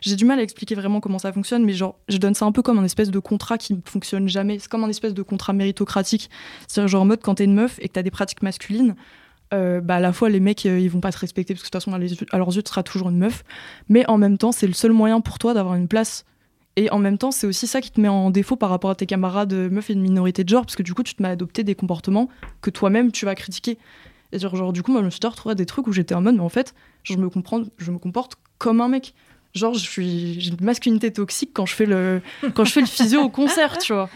J'ai 0.00 0.16
du 0.16 0.24
mal 0.24 0.38
à 0.38 0.42
expliquer 0.42 0.74
vraiment 0.74 1.00
comment 1.00 1.18
ça 1.18 1.32
fonctionne, 1.32 1.64
mais 1.64 1.72
genre, 1.72 1.96
je 2.08 2.18
donne 2.18 2.34
ça 2.34 2.44
un 2.44 2.52
peu 2.52 2.62
comme 2.62 2.78
un 2.78 2.84
espèce 2.84 3.10
de 3.10 3.18
contrat 3.18 3.58
qui 3.58 3.74
ne 3.74 3.80
fonctionne 3.84 4.28
jamais. 4.28 4.58
C'est 4.58 4.68
comme 4.68 4.84
un 4.84 4.88
espèce 4.88 5.14
de 5.14 5.22
contrat 5.22 5.52
méritocratique. 5.52 6.30
C'est-à-dire, 6.68 6.88
genre, 6.88 7.02
en 7.02 7.06
mode, 7.06 7.20
quand 7.22 7.36
t'es 7.36 7.44
une 7.44 7.54
meuf 7.54 7.78
et 7.80 7.88
que 7.88 7.94
t'as 7.94 8.02
des 8.02 8.10
pratiques 8.10 8.42
masculines, 8.42 8.94
euh, 9.52 9.80
bah, 9.80 9.96
à 9.96 10.00
la 10.00 10.12
fois, 10.12 10.28
les 10.28 10.40
mecs, 10.40 10.64
euh, 10.66 10.78
ils 10.78 10.90
vont 10.90 11.00
pas 11.00 11.12
te 11.12 11.18
respecter 11.18 11.54
parce 11.54 11.62
que 11.62 11.66
de 11.66 11.70
toute 11.70 11.82
façon, 11.82 11.92
à, 11.92 12.38
leurs 12.38 12.54
yeux, 12.54 12.62
tu 12.62 12.68
seras 12.68 12.82
toujours 12.82 13.10
une 13.10 13.18
meuf. 13.18 13.44
Mais 13.88 14.08
en 14.08 14.18
même 14.18 14.38
temps, 14.38 14.52
c'est 14.52 14.66
le 14.66 14.72
seul 14.72 14.92
moyen 14.92 15.20
pour 15.20 15.38
toi 15.38 15.54
d'avoir 15.54 15.74
une 15.74 15.88
place. 15.88 16.24
Et 16.80 16.90
en 16.90 16.98
même 16.98 17.18
temps, 17.18 17.30
c'est 17.30 17.46
aussi 17.46 17.66
ça 17.66 17.82
qui 17.82 17.90
te 17.90 18.00
met 18.00 18.08
en 18.08 18.30
défaut 18.30 18.56
par 18.56 18.70
rapport 18.70 18.88
à 18.88 18.94
tes 18.94 19.04
camarades 19.04 19.52
meufs 19.52 19.90
et 19.90 19.92
une 19.92 20.00
minorité 20.00 20.44
de 20.44 20.48
genre, 20.48 20.62
parce 20.62 20.76
que 20.76 20.82
du 20.82 20.94
coup, 20.94 21.02
tu 21.02 21.14
te 21.14 21.22
mets 21.22 21.28
à 21.28 21.32
adopter 21.32 21.62
des 21.62 21.74
comportements 21.74 22.30
que 22.62 22.70
toi-même, 22.70 23.12
tu 23.12 23.26
vas 23.26 23.34
critiquer. 23.34 23.76
Et 24.32 24.38
genre, 24.38 24.72
du 24.72 24.82
coup, 24.82 24.90
moi, 24.90 25.02
je 25.02 25.04
me 25.04 25.10
suis 25.10 25.20
retrouvé 25.22 25.52
à 25.52 25.54
des 25.54 25.66
trucs 25.66 25.86
où 25.88 25.92
j'étais 25.92 26.14
en 26.14 26.22
mode, 26.22 26.36
mais 26.36 26.40
en 26.40 26.48
fait, 26.48 26.74
je 27.02 27.18
me, 27.18 27.28
comprends, 27.28 27.64
je 27.76 27.90
me 27.90 27.98
comporte 27.98 28.36
comme 28.56 28.80
un 28.80 28.88
mec. 28.88 29.12
Genre 29.52 29.74
j'ai 29.74 30.48
une 30.48 30.56
masculinité 30.62 31.12
toxique 31.12 31.50
quand 31.52 31.66
je 31.66 31.74
fais 31.74 31.86
le 31.86 32.22
quand 32.54 32.64
je 32.64 32.70
fais 32.70 32.80
le 32.80 32.86
physio 32.86 33.20
au 33.20 33.30
concert 33.30 33.78
tu 33.78 33.92
vois. 33.92 34.08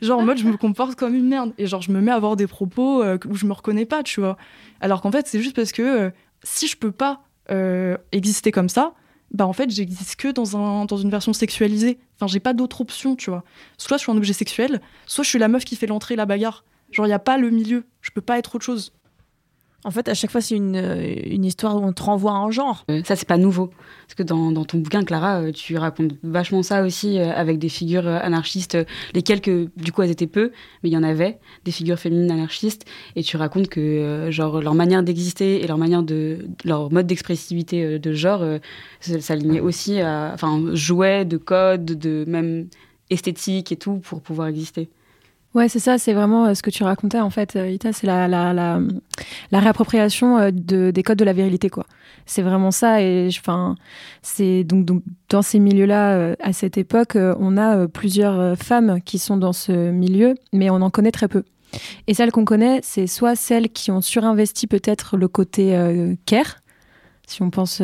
Genre 0.00 0.20
en 0.20 0.24
mode 0.24 0.38
je 0.38 0.46
me 0.46 0.56
comporte 0.56 0.94
comme 0.94 1.16
une 1.16 1.26
merde. 1.26 1.52
Et 1.58 1.66
genre 1.66 1.82
je 1.82 1.90
me 1.90 2.00
mets 2.00 2.12
à 2.12 2.14
avoir 2.14 2.36
des 2.36 2.46
propos 2.46 3.02
euh, 3.02 3.18
où 3.28 3.34
je 3.34 3.46
me 3.46 3.52
reconnais 3.52 3.84
pas 3.84 4.04
tu 4.04 4.20
vois. 4.20 4.36
Alors 4.80 5.02
qu'en 5.02 5.10
fait 5.10 5.26
c'est 5.26 5.42
juste 5.42 5.56
parce 5.56 5.72
que 5.72 5.82
euh, 5.82 6.10
si 6.44 6.68
je 6.68 6.76
peux 6.76 6.92
pas 6.92 7.22
euh, 7.50 7.96
exister 8.12 8.52
comme 8.52 8.68
ça 8.68 8.94
bah 9.32 9.46
en 9.46 9.52
fait 9.52 9.70
j'existe 9.70 10.16
que 10.16 10.28
dans 10.28 10.56
un 10.56 10.84
dans 10.84 10.96
une 10.96 11.10
version 11.10 11.32
sexualisée. 11.32 11.98
Enfin 12.16 12.26
j'ai 12.26 12.40
pas 12.40 12.52
d'autre 12.52 12.80
option 12.80 13.16
tu 13.16 13.30
vois. 13.30 13.44
Soit 13.78 13.96
je 13.96 14.02
suis 14.02 14.12
un 14.12 14.16
objet 14.16 14.32
sexuel 14.32 14.80
soit 15.06 15.24
je 15.24 15.28
suis 15.30 15.38
la 15.38 15.48
meuf 15.48 15.64
qui 15.64 15.76
fait 15.76 15.86
l'entrée 15.86 16.16
la 16.16 16.26
bagarre. 16.26 16.64
Genre 16.92 17.06
il 17.06 17.10
y 17.10 17.12
a 17.12 17.18
pas 17.18 17.38
le 17.38 17.50
milieu. 17.50 17.84
Je 18.00 18.10
peux 18.10 18.20
pas 18.20 18.38
être 18.38 18.54
autre 18.54 18.64
chose 18.64 18.92
en 19.86 19.90
fait, 19.92 20.08
à 20.08 20.14
chaque 20.14 20.32
fois, 20.32 20.40
c'est 20.40 20.56
une, 20.56 20.74
une, 20.74 21.44
histoire 21.44 21.76
où 21.76 21.78
on 21.78 21.92
te 21.92 22.02
renvoie 22.02 22.32
un 22.32 22.50
genre. 22.50 22.84
Euh, 22.90 23.02
ça, 23.04 23.14
c'est 23.14 23.28
pas 23.28 23.38
nouveau. 23.38 23.68
Parce 24.08 24.16
que 24.16 24.24
dans, 24.24 24.50
dans, 24.50 24.64
ton 24.64 24.78
bouquin, 24.78 25.04
Clara, 25.04 25.42
euh, 25.42 25.52
tu 25.52 25.76
racontes 25.78 26.14
vachement 26.24 26.64
ça 26.64 26.82
aussi 26.82 27.20
euh, 27.20 27.32
avec 27.32 27.60
des 27.60 27.68
figures 27.68 28.08
anarchistes. 28.08 28.76
Les 29.14 29.22
quelques, 29.22 29.70
du 29.76 29.92
coup, 29.92 30.02
elles 30.02 30.10
étaient 30.10 30.26
peu, 30.26 30.50
mais 30.82 30.90
il 30.90 30.92
y 30.92 30.96
en 30.96 31.04
avait, 31.04 31.38
des 31.64 31.70
figures 31.70 32.00
féminines 32.00 32.32
anarchistes. 32.32 32.84
Et 33.14 33.22
tu 33.22 33.36
racontes 33.36 33.68
que, 33.68 34.26
genre, 34.30 34.60
leur 34.60 34.74
manière 34.74 35.04
d'exister 35.04 35.62
et 35.62 35.68
leur 35.68 35.78
manière 35.78 36.02
de. 36.02 36.48
leur 36.64 36.90
mode 36.90 37.06
d'expressivité 37.06 38.00
de 38.00 38.12
genre 38.12 38.44
s'alignait 39.00 39.60
aussi 39.60 40.00
à. 40.00 40.32
Enfin, 40.34 40.64
jouait 40.74 41.24
de 41.24 41.36
codes, 41.36 41.84
de 41.84 42.24
même 42.26 42.66
esthétique 43.08 43.70
et 43.70 43.76
tout 43.76 43.98
pour 43.98 44.20
pouvoir 44.20 44.48
exister. 44.48 44.90
Ouais, 45.54 45.70
c'est 45.70 45.78
ça, 45.78 45.96
c'est 45.96 46.12
vraiment 46.12 46.46
euh, 46.46 46.54
ce 46.54 46.62
que 46.62 46.68
tu 46.68 46.82
racontais 46.84 47.20
en 47.20 47.30
fait, 47.30 47.56
euh, 47.56 47.70
Ita, 47.70 47.92
c'est 47.92 48.06
la, 48.06 48.28
la, 48.28 48.52
la, 48.52 49.58
réappropriation 49.58 50.36
euh, 50.36 50.50
de, 50.52 50.90
des 50.90 51.02
codes 51.02 51.18
de 51.18 51.24
la 51.24 51.32
virilité, 51.32 51.70
quoi. 51.70 51.86
C'est 52.26 52.42
vraiment 52.42 52.70
ça, 52.70 53.00
et 53.00 53.28
enfin, 53.28 53.74
c'est 54.20 54.64
donc 54.64 55.02
dans 55.30 55.42
ces 55.42 55.58
milieux-là, 55.58 56.34
à 56.40 56.52
cette 56.52 56.76
époque, 56.76 57.16
on 57.16 57.56
a 57.56 57.86
plusieurs 57.86 58.58
femmes 58.58 59.00
qui 59.00 59.20
sont 59.20 59.36
dans 59.36 59.52
ce 59.52 59.92
milieu, 59.92 60.34
mais 60.52 60.68
on 60.68 60.82
en 60.82 60.90
connaît 60.90 61.12
très 61.12 61.28
peu. 61.28 61.44
Et 62.08 62.14
celles 62.14 62.32
qu'on 62.32 62.44
connaît, 62.44 62.80
c'est 62.82 63.06
soit 63.06 63.36
celles 63.36 63.68
qui 63.68 63.92
ont 63.92 64.00
surinvesti 64.00 64.66
peut-être 64.66 65.16
le 65.16 65.28
côté 65.28 65.78
care, 66.26 66.56
si 67.28 67.42
on 67.42 67.50
pense 67.50 67.80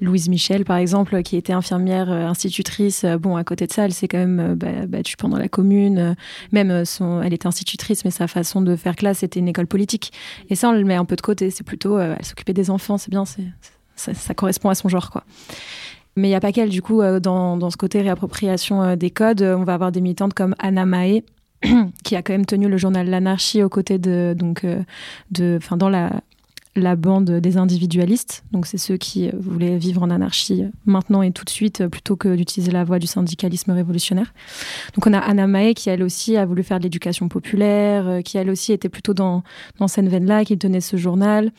Louise 0.00 0.28
Michel, 0.28 0.64
par 0.64 0.76
exemple, 0.76 1.22
qui 1.22 1.36
était 1.36 1.52
infirmière 1.52 2.10
euh, 2.10 2.26
institutrice. 2.26 3.04
Euh, 3.04 3.18
bon, 3.18 3.36
à 3.36 3.44
côté 3.44 3.66
de 3.66 3.72
ça, 3.72 3.84
elle 3.84 3.92
s'est 3.92 4.08
quand 4.08 4.18
même 4.18 4.40
euh, 4.40 4.54
bah, 4.54 4.86
battue 4.86 5.16
pendant 5.16 5.38
la 5.38 5.48
commune. 5.48 6.16
Même 6.52 6.70
elle 6.70 7.32
était 7.32 7.46
institutrice, 7.46 8.04
mais 8.04 8.10
sa 8.10 8.28
façon 8.28 8.60
de 8.60 8.76
faire 8.76 8.96
classe 8.96 9.22
était 9.22 9.40
une 9.40 9.48
école 9.48 9.66
politique. 9.66 10.12
Et 10.50 10.54
ça, 10.54 10.68
on 10.68 10.72
le 10.72 10.84
met 10.84 10.94
un 10.94 11.04
peu 11.04 11.16
de 11.16 11.20
côté. 11.20 11.50
C'est 11.50 11.64
plutôt, 11.64 11.98
elle 11.98 12.24
s'occupait 12.24 12.54
des 12.54 12.70
enfants, 12.70 12.98
c'est 12.98 13.10
bien, 13.10 13.24
c'est, 13.24 13.44
ça, 13.96 14.34
correspond 14.34 14.68
à 14.68 14.74
son 14.74 14.88
genre, 14.88 15.10
quoi. 15.10 15.24
Mais 16.16 16.28
il 16.28 16.30
n'y 16.30 16.36
a 16.36 16.40
pas 16.40 16.52
qu'elle, 16.52 16.68
du 16.68 16.82
coup, 16.82 17.00
dans, 17.20 17.56
dans, 17.56 17.70
ce 17.70 17.76
côté 17.76 18.00
réappropriation 18.00 18.96
des 18.96 19.10
codes, 19.10 19.42
on 19.42 19.64
va 19.64 19.74
avoir 19.74 19.92
des 19.92 20.00
militantes 20.00 20.34
comme 20.34 20.54
Anna 20.58 20.84
Mae, 20.86 21.22
qui 22.04 22.16
a 22.16 22.22
quand 22.22 22.32
même 22.32 22.46
tenu 22.46 22.68
le 22.68 22.76
journal 22.76 23.08
L'Anarchie 23.08 23.62
aux 23.62 23.68
côtés 23.68 23.98
de, 23.98 24.34
donc, 24.36 24.66
de, 25.30 25.58
enfin, 25.60 25.76
dans 25.76 25.88
la, 25.88 26.10
la 26.78 26.96
bande 26.96 27.30
des 27.30 27.56
individualistes, 27.56 28.44
donc 28.52 28.66
c'est 28.66 28.78
ceux 28.78 28.96
qui 28.96 29.28
euh, 29.28 29.32
voulaient 29.38 29.76
vivre 29.76 30.02
en 30.02 30.10
anarchie 30.10 30.64
euh, 30.64 30.68
maintenant 30.86 31.22
et 31.22 31.32
tout 31.32 31.44
de 31.44 31.50
suite 31.50 31.80
euh, 31.80 31.88
plutôt 31.88 32.16
que 32.16 32.34
d'utiliser 32.36 32.72
la 32.72 32.84
voie 32.84 32.98
du 32.98 33.06
syndicalisme 33.06 33.72
révolutionnaire. 33.72 34.32
Donc 34.94 35.06
on 35.06 35.12
a 35.12 35.18
Anna 35.18 35.46
Mae 35.46 35.74
qui 35.74 35.90
elle 35.90 36.02
aussi 36.02 36.36
a 36.36 36.46
voulu 36.46 36.62
faire 36.62 36.78
de 36.78 36.84
l'éducation 36.84 37.28
populaire, 37.28 38.22
qui 38.24 38.38
elle 38.38 38.50
aussi 38.50 38.72
était 38.72 38.88
plutôt 38.88 39.14
dans, 39.14 39.42
dans 39.78 39.88
cette 39.88 40.08
veine-là, 40.08 40.44
qui 40.44 40.56
tenait 40.56 40.80
ce 40.80 40.96
journal. 40.96 41.50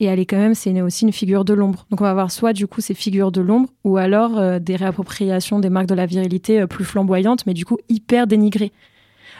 Et 0.00 0.06
elle 0.06 0.20
est 0.20 0.26
quand 0.26 0.38
même, 0.38 0.54
c'est 0.54 0.80
aussi 0.80 1.04
une 1.04 1.12
figure 1.12 1.44
de 1.44 1.54
l'ombre. 1.54 1.86
Donc 1.90 2.00
on 2.00 2.04
va 2.04 2.10
avoir 2.10 2.30
soit 2.30 2.52
du 2.52 2.66
coup 2.66 2.80
ces 2.80 2.94
figures 2.94 3.32
de 3.32 3.40
l'ombre, 3.40 3.68
ou 3.84 3.96
alors 3.96 4.60
des 4.60 4.76
réappropriations 4.76 5.58
des 5.58 5.70
marques 5.70 5.88
de 5.88 5.94
la 5.94 6.06
virilité 6.06 6.66
plus 6.66 6.84
flamboyantes, 6.84 7.46
mais 7.46 7.54
du 7.54 7.64
coup 7.64 7.78
hyper 7.88 8.26
dénigrées, 8.26 8.72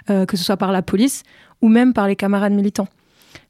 que 0.08 0.36
ce 0.36 0.44
soit 0.44 0.56
par 0.56 0.72
la 0.72 0.82
police 0.82 1.22
ou 1.62 1.68
même 1.68 1.92
par 1.92 2.08
les 2.08 2.16
camarades 2.16 2.52
militants. 2.52 2.88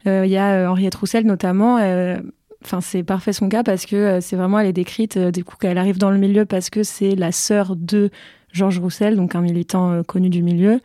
Euh, 0.06 0.24
il 0.26 0.30
y 0.30 0.36
a 0.36 0.54
euh, 0.54 0.66
Henriette 0.68 0.94
Roussel 0.94 1.26
notamment. 1.26 1.78
Euh, 1.78 2.18
enfin, 2.64 2.80
c'est 2.80 3.02
parfait 3.02 3.32
son 3.32 3.48
cas 3.48 3.62
parce 3.62 3.86
que 3.86 4.20
c'est 4.20 4.36
vraiment, 4.36 4.58
elle 4.58 4.66
est 4.66 4.72
décrite, 4.72 5.18
du 5.18 5.44
coup, 5.44 5.56
qu'elle 5.56 5.78
arrive 5.78 5.98
dans 5.98 6.10
le 6.10 6.18
milieu 6.18 6.44
parce 6.44 6.70
que 6.70 6.82
c'est 6.82 7.14
la 7.14 7.32
sœur 7.32 7.76
de 7.76 8.10
Georges 8.52 8.78
Roussel, 8.78 9.16
donc 9.16 9.34
un 9.34 9.40
militant 9.40 10.02
connu 10.04 10.30
du 10.30 10.42
milieu. 10.42 10.80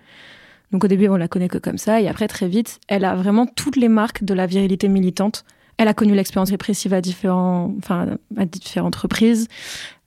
Donc 0.71 0.83
au 0.83 0.87
début, 0.87 1.07
on 1.07 1.15
la 1.15 1.27
connaît 1.27 1.49
que 1.49 1.59
comme 1.59 1.77
ça, 1.77 2.01
et 2.01 2.07
après, 2.07 2.27
très 2.27 2.47
vite, 2.47 2.79
elle 2.87 3.05
a 3.05 3.15
vraiment 3.15 3.45
toutes 3.45 3.75
les 3.75 3.89
marques 3.89 4.23
de 4.23 4.33
la 4.33 4.47
virilité 4.47 4.87
militante. 4.87 5.45
Elle 5.77 5.87
a 5.87 5.93
connu 5.93 6.13
l'expérience 6.15 6.49
répressive 6.49 6.93
à, 6.93 7.01
différents, 7.01 7.73
enfin, 7.77 8.17
à 8.37 8.45
différentes 8.45 8.95
reprises. 8.95 9.47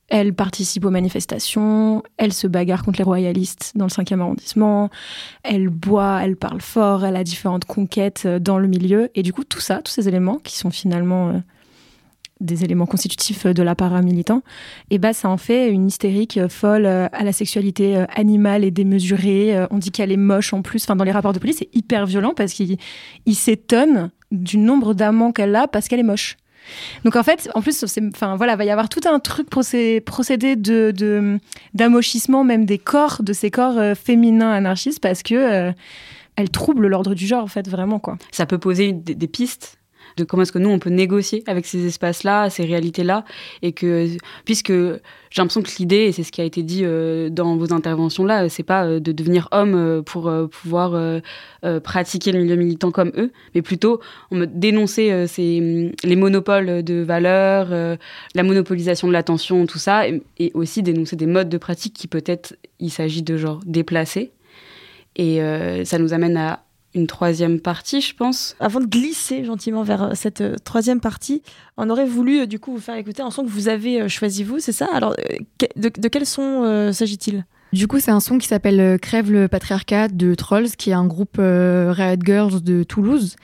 Elle 0.09 0.35
participe 0.35 0.85
aux 0.85 0.91
manifestations, 0.91 2.03
elle 2.17 2.33
se 2.33 2.47
bagarre 2.47 2.85
contre 2.85 2.99
les 2.99 3.05
royalistes 3.05 3.73
dans 3.75 3.87
le 3.87 3.91
5e 3.91 4.21
arrondissement, 4.21 4.89
elle 5.43 5.69
boit, 5.69 6.21
elle 6.23 6.37
parle 6.37 6.61
fort, 6.61 7.05
elle 7.05 7.17
a 7.17 7.25
différentes 7.25 7.65
conquêtes 7.65 8.23
euh, 8.25 8.39
dans 8.39 8.59
le 8.59 8.69
milieu. 8.69 9.11
Et 9.17 9.23
du 9.23 9.33
coup, 9.33 9.43
tout 9.43 9.61
ça, 9.61 9.83
tous 9.83 9.91
ces 9.91 10.07
éléments 10.07 10.39
qui 10.39 10.57
sont 10.57 10.71
finalement 10.71 11.31
euh, 11.31 11.39
des 12.41 12.63
éléments 12.63 12.87
constitutifs 12.87 13.47
de 13.47 13.63
l'apparat 13.63 14.03
militant, 14.03 14.43
et 14.91 14.99
bah 14.99 15.15
ça 15.15 15.29
en 15.29 15.39
fait 15.39 15.71
une 15.71 15.87
hystérique 15.87 16.39
folle 16.49 16.85
euh, 16.85 17.09
à 17.13 17.25
la 17.25 17.33
sexualité 17.33 18.05
animale 18.15 18.63
et 18.63 18.71
démesurée. 18.71 19.67
On 19.71 19.79
dit 19.79 19.91
qu'elle 19.91 20.13
est 20.13 20.17
moche 20.17 20.53
en 20.53 20.63
plus. 20.63 20.85
Enfin, 20.85 20.95
dans 20.95 21.05
les 21.05 21.13
rapports 21.13 21.33
de 21.33 21.41
police, 21.41 21.57
c'est 21.59 21.75
hyper 21.75 22.07
violent 22.07 22.35
parce 22.37 22.53
qu'il 22.53 22.79
s'étonne 23.33 24.11
du 24.31 24.59
nombre 24.59 24.95
d'amants 24.95 25.33
qu'elle 25.33 25.57
a 25.57 25.67
parce 25.67 25.89
qu'elle 25.89 26.01
est 26.01 26.05
moche. 26.05 26.37
Donc 27.05 27.17
en 27.17 27.23
fait, 27.23 27.49
en 27.55 27.63
plus, 27.63 27.85
enfin 28.15 28.37
voilà, 28.37 28.57
va 28.57 28.65
y 28.65 28.71
avoir 28.71 28.89
tout 28.89 29.01
un 29.07 29.19
truc 29.19 29.49
procédé 29.49 30.57
de 30.57 31.39
d'amochissement 31.75 32.45
même 32.45 32.65
des 32.65 32.79
corps, 32.79 33.23
de 33.23 33.33
ces 33.33 33.51
corps 33.51 33.79
euh, 33.79 33.95
féminins 33.95 34.53
anarchistes 34.53 35.01
parce 35.01 35.23
que 35.23 35.35
euh, 35.35 35.73
elle 36.37 36.51
trouble 36.51 36.87
l'ordre 36.87 37.15
du 37.15 37.27
genre 37.27 37.45
en 37.45 37.49
fait 37.49 37.69
vraiment 37.69 37.99
quoi. 37.99 38.19
Ça 38.31 38.47
peut 38.47 38.59
poser 38.59 38.93
des 38.93 39.29
pistes 39.29 39.79
de 40.17 40.25
comment 40.25 40.43
est-ce 40.43 40.53
que 40.53 40.59
nous 40.59 40.71
on 40.71 40.79
peut 40.79 40.91
négocier 40.91 41.43
avec 41.47 41.67
ces 41.67 41.87
espaces-là, 41.87 42.51
ces 42.51 42.65
réalités-là, 42.65 43.25
et 43.63 43.73
que 43.73 44.09
puisque 44.45 44.73
j'ai 44.73 45.43
l'impression 45.43 45.63
que 45.63 45.71
l'idée, 45.79 45.97
et 45.97 46.13
c'est 46.13 46.23
ce 46.23 46.33
qui 46.33 46.41
a 46.41 46.45
été 46.45 46.63
dit 46.63 46.83
euh, 46.85 47.29
dans 47.29 47.57
vos 47.57 47.73
interventions 47.73 48.25
là, 48.25 48.49
c'est 48.49 48.63
pas 48.63 48.87
euh, 48.87 49.01
de 49.01 49.13
devenir 49.13 49.49
homme 49.53 49.75
euh, 49.75 50.03
pour 50.03 50.33
pouvoir 50.51 50.97
pratiquer 51.83 52.33
le 52.33 52.41
milieu 52.41 52.57
militant 52.57 52.91
comme 52.91 53.13
eux, 53.17 53.33
mais 53.55 53.63
plutôt 53.63 54.01
on 54.31 54.47
dénoncer 54.47 55.27
ces, 55.27 55.93
les 56.05 56.17
monopoles 56.17 56.85
de 56.85 57.03
valeurs, 57.03 57.69
la 57.71 58.43
monopolisation 58.43 59.09
de 59.09 59.13
l'attention, 59.13 59.67
tout 59.67 59.79
ça, 59.79 60.09
et, 60.09 60.23
et, 60.39 60.53
aussi 60.55 60.83
dénoncer 60.83 61.17
des 61.17 61.27
modes 61.27 61.49
de 61.49 61.59
pratique 61.59 61.95
qui 61.95 62.07
peut-être 62.07 62.57
il 62.79 62.91
s'agit 62.91 63.23
de 63.23 63.37
genre 63.37 63.61
déplacer. 63.67 64.33
Et 65.17 65.41
ça 65.85 65.99
nous 65.99 66.13
amène 66.13 66.37
à 66.37 66.66
une 66.97 67.07
troisième 67.07 67.61
partie, 67.61 68.01
je 68.01 68.15
pense. 68.15 68.57
Avant 68.59 68.81
de 68.81 68.87
glisser 68.87 69.45
gentiment 69.45 69.83
vers 69.83 70.03
euh, 70.03 70.11
cette 70.15 70.41
euh, 70.41 70.57
troisième 70.65 71.01
partie, 71.01 71.43
on 71.77 71.91
aurait 71.91 72.07
voulu 72.07 72.41
euh, 72.41 72.47
du 72.47 72.59
coup 72.59 72.73
vous 72.73 72.81
faire 72.81 72.97
écouter 72.97 73.23
un 73.23 73.31
son 73.31 73.45
que 73.45 73.49
vous 73.49 73.69
avez 73.69 74.09
choisi 74.09 74.43
vous, 74.43 74.59
c'est 74.59 74.73
ça? 74.73 74.89
Alors, 74.93 75.15
de, 75.77 76.09
quel 76.09 76.27
son 76.27 76.91
s'agit-il? 76.93 77.45
Du 77.73 77.87
coup, 77.89 78.01
c'est 78.01 78.11
un 78.11 78.21
son 78.21 78.39
qui 78.39 78.47
s'appelle 78.47 78.99
Crève 79.01 79.31
le 79.31 79.49
patriarcat 79.49 80.09
de 80.09 80.35
Trolls, 80.35 80.71
qui 80.71 80.91
est 80.91 80.95
un 80.95 81.07
groupe 81.07 81.37
Red 81.37 82.23
Girls 82.25 82.63
de 82.63 82.83
Toulouse. 82.83 83.37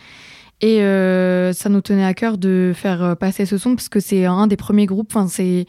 Et 0.60 0.78
ça 0.78 1.68
nous 1.68 1.80
tenait 1.80 2.04
à 2.04 2.14
cœur 2.14 2.38
de 2.38 2.72
faire 2.74 3.16
passer 3.18 3.46
ce 3.46 3.58
son 3.58 3.74
parce 3.74 3.88
que 3.88 4.00
c'est 4.00 4.24
un 4.24 4.46
des 4.46 4.56
premiers 4.56 4.86
groupes. 4.86 5.10
Enfin, 5.14 5.26
c'est 5.28 5.66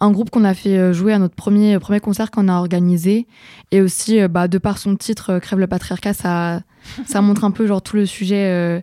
un 0.00 0.10
groupe 0.10 0.30
qu'on 0.30 0.44
a 0.44 0.54
fait 0.54 0.92
jouer 0.92 1.12
à 1.12 1.18
notre 1.18 1.34
premier 1.34 1.78
premier 1.78 2.00
concert 2.00 2.30
qu'on 2.30 2.48
a 2.48 2.54
organisé. 2.54 3.26
Et 3.70 3.80
aussi, 3.80 4.26
bah, 4.28 4.48
de 4.48 4.58
par 4.58 4.78
son 4.78 4.96
titre, 4.96 5.38
Crève 5.38 5.58
le 5.58 5.66
patriarcat, 5.66 6.14
ça 6.14 6.62
ça 7.06 7.20
montre 7.20 7.44
un 7.44 7.50
peu 7.50 7.66
genre 7.66 7.82
tout 7.82 7.96
le 7.96 8.06
sujet 8.06 8.46
euh, 8.46 8.80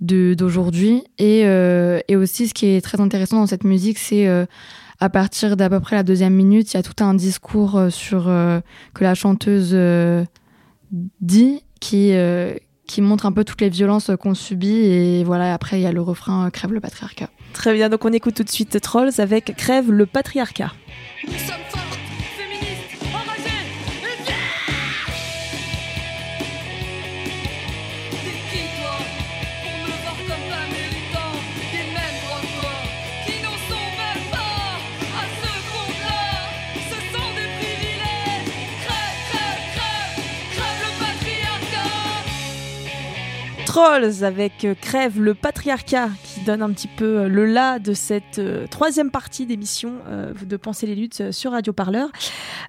d'aujourd'hui. 0.00 1.04
Et, 1.18 1.42
euh, 1.44 2.00
et, 2.08 2.16
aussi, 2.16 2.48
ce 2.48 2.54
qui 2.54 2.66
est 2.66 2.80
très 2.80 3.00
intéressant 3.00 3.38
dans 3.38 3.46
cette 3.46 3.64
musique, 3.64 3.98
c'est 3.98 4.28
euh, 4.28 4.46
à 5.00 5.08
partir 5.08 5.56
d'à 5.56 5.68
peu 5.68 5.80
près 5.80 5.96
la 5.96 6.02
deuxième 6.02 6.34
minute, 6.34 6.72
il 6.72 6.76
y 6.76 6.80
a 6.80 6.82
tout 6.82 7.04
un 7.04 7.14
discours 7.14 7.80
sur 7.90 8.24
que 8.24 9.04
la 9.04 9.14
chanteuse 9.14 9.76
dit 11.20 11.62
qui 11.78 12.12
qui 12.84 13.02
montre 13.02 13.26
un 13.26 13.32
peu 13.32 13.44
toutes 13.44 13.60
les 13.60 13.68
violences 13.68 14.10
qu'on 14.18 14.34
subit 14.34 14.74
et 14.74 15.22
voilà 15.22 15.54
après 15.54 15.78
il 15.78 15.82
y 15.82 15.86
a 15.86 15.92
le 15.92 16.00
refrain 16.00 16.50
crève 16.50 16.72
le 16.72 16.80
patriarcat. 16.80 17.28
Très 17.58 17.74
bien 17.74 17.88
donc 17.88 18.04
on 18.04 18.12
écoute 18.12 18.34
tout 18.36 18.44
de 18.44 18.50
suite 18.50 18.80
Trolls 18.80 19.10
avec 19.18 19.56
crève 19.56 19.90
le 19.90 20.06
patriarcat. 20.06 20.70
Trolls 43.78 44.24
avec 44.24 44.64
euh, 44.64 44.74
Crève 44.80 45.20
le 45.20 45.34
patriarcat 45.34 46.08
qui 46.24 46.27
donne 46.48 46.62
un 46.62 46.70
petit 46.70 46.88
peu 46.88 47.18
euh, 47.18 47.28
le 47.28 47.44
là 47.44 47.78
de 47.78 47.92
cette 47.92 48.38
euh, 48.38 48.66
troisième 48.68 49.10
partie 49.10 49.44
d'émission 49.44 49.92
de 50.46 50.56
Penser 50.56 50.86
les 50.86 50.94
luttes 50.94 51.30
sur 51.30 51.52
Radio 51.52 51.72
Parleur. 51.72 52.08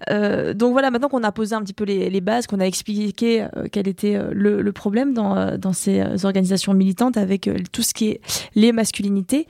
donc 0.09 0.71
voilà, 0.71 0.91
maintenant 0.91 1.09
qu'on 1.09 1.23
a 1.23 1.31
posé 1.31 1.55
un 1.55 1.61
petit 1.61 1.73
peu 1.73 1.83
les, 1.83 2.21
bases, 2.21 2.47
qu'on 2.47 2.59
a 2.59 2.65
expliqué 2.65 3.47
quel 3.71 3.87
était 3.87 4.19
le, 4.31 4.71
problème 4.71 5.13
dans, 5.13 5.73
ces 5.73 6.25
organisations 6.25 6.73
militantes 6.73 7.17
avec 7.17 7.49
tout 7.71 7.81
ce 7.81 7.93
qui 7.93 8.09
est 8.09 8.21
les 8.55 8.71
masculinités, 8.71 9.47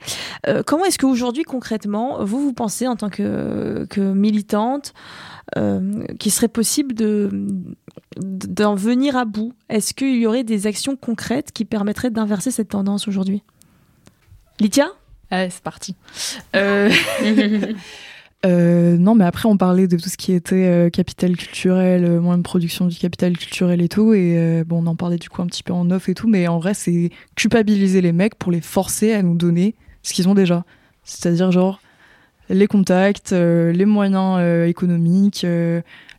comment 0.66 0.84
est-ce 0.84 0.98
qu'aujourd'hui 0.98 1.44
concrètement, 1.44 2.24
vous, 2.24 2.40
vous 2.40 2.52
pensez 2.52 2.86
en 2.88 2.96
tant 2.96 3.10
que, 3.10 3.86
militante, 3.98 4.94
qu'il 6.18 6.32
serait 6.32 6.48
possible 6.48 6.94
de 6.94 7.30
d'en 8.16 8.74
venir 8.74 9.16
à 9.16 9.24
bout? 9.24 9.52
Est-ce 9.68 9.94
qu'il 9.94 10.16
y 10.16 10.26
aurait 10.26 10.44
des 10.44 10.66
actions 10.66 10.96
concrètes 10.96 11.52
qui 11.52 11.64
permettraient 11.64 12.10
d'inverser 12.10 12.50
cette 12.50 12.68
tendance 12.68 13.08
aujourd'hui? 13.08 13.42
Litia 14.60 14.88
Allez, 15.30 15.50
c'est 15.50 15.62
parti. 15.62 15.94
Euh, 16.54 16.90
euh, 18.46 18.96
non, 18.98 19.14
mais 19.14 19.24
après, 19.24 19.48
on 19.48 19.56
parlait 19.56 19.86
de 19.86 19.96
tout 19.96 20.08
ce 20.08 20.16
qui 20.16 20.32
était 20.32 20.66
euh, 20.66 20.90
capital 20.90 21.36
culturel, 21.36 22.20
moins 22.20 22.36
de 22.36 22.42
production 22.42 22.86
du 22.86 22.96
capital 22.96 23.38
culturel 23.38 23.80
et 23.80 23.88
tout. 23.88 24.12
Et 24.12 24.62
bon, 24.66 24.82
on 24.84 24.86
en 24.86 24.96
parlait 24.96 25.18
du 25.18 25.30
coup 25.30 25.40
un 25.40 25.46
petit 25.46 25.62
peu 25.62 25.72
en 25.72 25.90
off 25.90 26.08
et 26.08 26.14
tout. 26.14 26.28
Mais 26.28 26.46
en 26.48 26.58
vrai, 26.58 26.74
c'est 26.74 27.10
culpabiliser 27.36 28.00
les 28.00 28.12
mecs 28.12 28.34
pour 28.34 28.52
les 28.52 28.60
forcer 28.60 29.12
à 29.12 29.22
nous 29.22 29.36
donner 29.36 29.76
ce 30.02 30.12
qu'ils 30.12 30.28
ont 30.28 30.34
déjà. 30.34 30.64
C'est-à-dire, 31.04 31.52
genre, 31.52 31.80
les 32.50 32.66
contacts, 32.66 33.32
les 33.32 33.86
moyens 33.86 34.68
économiques, 34.68 35.46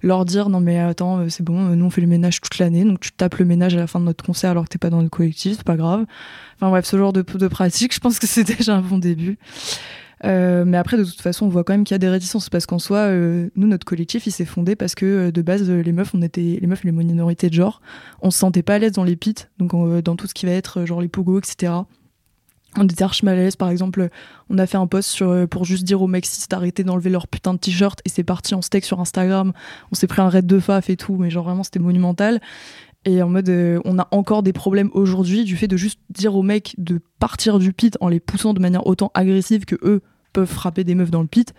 leur 0.03 0.25
dire 0.25 0.49
non 0.49 0.59
mais 0.59 0.79
attends 0.79 1.19
euh, 1.19 1.29
c'est 1.29 1.43
bon 1.43 1.69
euh, 1.69 1.75
nous 1.75 1.85
on 1.85 1.89
fait 1.89 2.01
le 2.01 2.07
ménage 2.07 2.41
toute 2.41 2.57
l'année 2.59 2.83
donc 2.83 2.99
tu 2.99 3.11
tapes 3.11 3.35
le 3.35 3.45
ménage 3.45 3.75
à 3.75 3.77
la 3.77 3.87
fin 3.87 3.99
de 3.99 4.05
notre 4.05 4.23
concert 4.23 4.51
alors 4.51 4.65
que 4.65 4.69
t'es 4.69 4.77
pas 4.77 4.89
dans 4.89 5.01
le 5.01 5.09
collectif 5.09 5.57
c'est 5.57 5.63
pas 5.63 5.77
grave. 5.77 6.05
Enfin 6.55 6.69
bref 6.69 6.85
ce 6.85 6.97
genre 6.97 7.13
de, 7.13 7.21
de 7.21 7.47
pratique 7.47 7.93
je 7.93 7.99
pense 7.99 8.19
que 8.19 8.27
c'est 8.27 8.43
déjà 8.43 8.75
un 8.75 8.81
bon 8.81 8.97
début. 8.97 9.37
Euh, 10.23 10.65
mais 10.65 10.77
après, 10.77 10.97
de 10.97 11.03
toute 11.03 11.19
façon, 11.19 11.47
on 11.47 11.49
voit 11.49 11.63
quand 11.63 11.73
même 11.73 11.83
qu'il 11.83 11.95
y 11.95 11.97
a 11.97 11.97
des 11.97 12.07
réticences 12.07 12.47
parce 12.47 12.67
qu'en 12.67 12.77
soi, 12.77 13.09
nous, 13.11 13.65
notre 13.65 13.85
collectif, 13.85 14.27
il 14.27 14.31
s'est 14.31 14.45
fondé 14.45 14.75
parce 14.75 14.93
que 14.93 15.31
de 15.31 15.41
base, 15.41 15.67
les 15.67 15.91
meufs, 15.91 16.13
on 16.13 16.21
était 16.21 16.59
les 16.61 16.67
meufs, 16.67 16.83
les 16.83 16.91
minorités 16.91 17.49
de 17.49 17.55
genre, 17.55 17.81
on 18.21 18.29
se 18.29 18.37
sentait 18.37 18.61
pas 18.61 18.75
à 18.75 18.77
l'aise 18.77 18.91
dans 18.91 19.03
les 19.03 19.15
pits, 19.15 19.33
donc 19.57 19.71
dans 20.03 20.15
tout 20.15 20.27
ce 20.27 20.35
qui 20.35 20.45
va 20.45 20.51
être 20.51 20.85
genre 20.85 21.01
les 21.01 21.07
pogos, 21.07 21.39
etc 21.39 21.71
on 22.77 22.85
était 22.85 23.03
archi 23.03 23.25
mal 23.25 23.37
à 23.37 23.41
l'aise, 23.41 23.55
par 23.55 23.69
exemple, 23.69 24.09
on 24.49 24.57
a 24.57 24.65
fait 24.65 24.77
un 24.77 24.87
post 24.87 25.09
sur, 25.09 25.29
euh, 25.29 25.45
pour 25.45 25.65
juste 25.65 25.83
dire 25.83 26.01
aux 26.01 26.07
mecs 26.07 26.27
d'arrêter 26.49 26.83
d'enlever 26.83 27.09
leur 27.09 27.27
putain 27.27 27.53
de 27.53 27.59
t-shirt 27.59 27.99
et 28.05 28.09
c'est 28.09 28.23
parti 28.23 28.55
en 28.55 28.61
steak 28.61 28.85
sur 28.85 28.99
Instagram. 29.01 29.51
On 29.91 29.95
s'est 29.95 30.07
pris 30.07 30.21
un 30.21 30.29
raid 30.29 30.45
de 30.45 30.59
faf 30.59 30.89
et 30.89 30.95
tout, 30.95 31.17
mais 31.17 31.29
genre 31.29 31.43
vraiment 31.43 31.63
c'était 31.63 31.79
monumental. 31.79 32.39
Et 33.03 33.21
en 33.21 33.29
mode, 33.29 33.49
euh, 33.49 33.79
on 33.83 33.99
a 33.99 34.07
encore 34.11 34.43
des 34.43 34.53
problèmes 34.53 34.89
aujourd'hui 34.93 35.43
du 35.43 35.57
fait 35.57 35.67
de 35.67 35.75
juste 35.75 35.99
dire 36.09 36.35
aux 36.35 36.43
mecs 36.43 36.75
de 36.77 37.01
partir 37.19 37.59
du 37.59 37.73
pit 37.73 37.97
en 37.99 38.07
les 38.07 38.19
poussant 38.19 38.53
de 38.53 38.59
manière 38.59 38.85
autant 38.87 39.11
agressive 39.15 39.65
que 39.65 39.75
eux 39.83 40.01
peuvent 40.33 40.49
frapper 40.49 40.83
des 40.83 40.95
meufs 40.95 41.11
dans 41.11 41.21
le 41.21 41.27
pit. 41.27 41.53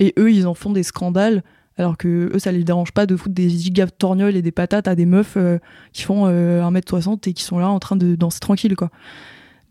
Et 0.00 0.12
eux, 0.18 0.30
ils 0.30 0.46
en 0.46 0.54
font 0.54 0.72
des 0.72 0.82
scandales, 0.82 1.42
alors 1.76 1.96
que 1.96 2.30
eux, 2.34 2.38
ça 2.38 2.52
les 2.52 2.62
dérange 2.62 2.92
pas 2.92 3.06
de 3.06 3.16
foutre 3.16 3.34
des 3.34 3.48
giga 3.48 3.86
torgnoles 3.86 4.36
et 4.36 4.42
des 4.42 4.52
patates 4.52 4.86
à 4.86 4.94
des 4.94 5.06
meufs 5.06 5.36
euh, 5.36 5.58
qui 5.92 6.02
font 6.02 6.28
1m60 6.28 7.28
et 7.28 7.32
qui 7.32 7.42
sont 7.42 7.58
là 7.58 7.68
en 7.68 7.78
train 7.78 7.96
de 7.96 8.14
danser 8.16 8.40
tranquille, 8.40 8.76
quoi. 8.76 8.90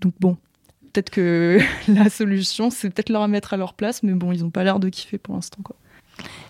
Donc 0.01 0.13
bon, 0.19 0.37
peut-être 0.97 1.09
que 1.11 1.59
la 1.87 2.09
solution, 2.09 2.69
c'est 2.69 2.89
peut-être 2.89 3.09
leur 3.09 3.27
mettre 3.27 3.53
à 3.53 3.57
leur 3.57 3.73
place, 3.73 4.01
mais 4.01 4.13
bon, 4.13 4.31
ils 4.31 4.41
n'ont 4.41 4.49
pas 4.49 4.63
l'air 4.63 4.79
de 4.79 4.89
kiffer 4.89 5.17
pour 5.17 5.35
l'instant. 5.35 5.59
Quoi. 5.63 5.75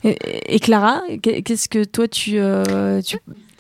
Et, 0.03 0.59
Clara, 0.59 1.01
qu'est-ce 1.21 1.67
que 1.67 1.83
toi 1.83 2.07
tu, 2.07 2.39
euh, 2.39 3.01
tu 3.01 3.17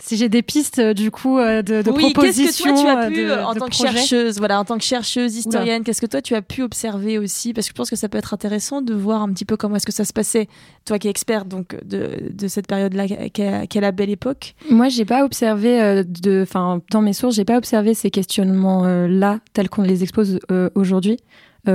si 0.07 0.15
j'ai 0.15 0.29
des 0.29 0.41
pistes 0.41 0.79
euh, 0.79 0.93
du 0.93 1.11
coup 1.11 1.37
euh, 1.37 1.61
de, 1.61 1.81
de 1.81 1.91
oui, 1.91 2.13
qu'est-ce 2.13 2.63
que 2.63 2.63
toi 2.63 2.81
tu 2.81 2.87
as 2.87 3.07
pu 3.09 3.31
en 3.31 3.53
tant 3.53 3.67
que 3.67 3.75
chercheuse, 3.75 4.37
voilà, 4.37 4.59
en 4.59 4.65
tant 4.65 4.77
que 4.77 4.83
chercheuse 4.83 5.35
historienne, 5.35 5.83
qu'est-ce 5.83 6.01
que 6.01 6.05
toi 6.05 6.21
tu 6.21 6.33
as 6.33 6.41
pu 6.41 6.63
observer 6.63 7.17
aussi? 7.17 7.53
Parce 7.53 7.67
que 7.67 7.73
je 7.73 7.77
pense 7.77 7.89
que 7.89 7.95
ça 7.95 8.07
peut 8.07 8.17
être 8.17 8.33
intéressant 8.33 8.81
de 8.81 8.93
voir 8.93 9.21
un 9.21 9.31
petit 9.31 9.45
peu 9.45 9.57
comment 9.57 9.75
est-ce 9.75 9.85
que 9.85 9.91
ça 9.91 10.05
se 10.05 10.13
passait, 10.13 10.47
toi 10.85 10.97
qui 10.97 11.07
es 11.07 11.11
experte 11.11 11.47
donc 11.47 11.75
de, 11.83 12.31
de 12.31 12.47
cette 12.47 12.67
période-là, 12.67 13.07
qui 13.07 13.41
est 13.41 13.81
la 13.81 13.91
belle 13.91 14.09
époque. 14.09 14.55
Moi, 14.69 14.87
j'ai 14.89 15.05
pas 15.05 15.25
observé 15.25 16.03
de, 16.05 16.41
enfin 16.43 16.81
dans 16.91 17.01
mes 17.01 17.13
sources, 17.13 17.35
j'ai 17.35 17.45
pas 17.45 17.57
observé 17.57 17.93
ces 17.93 18.09
questionnements 18.09 18.85
là 19.07 19.39
tels 19.53 19.69
qu'on 19.69 19.83
les 19.83 20.03
expose 20.03 20.39
aujourd'hui. 20.75 21.17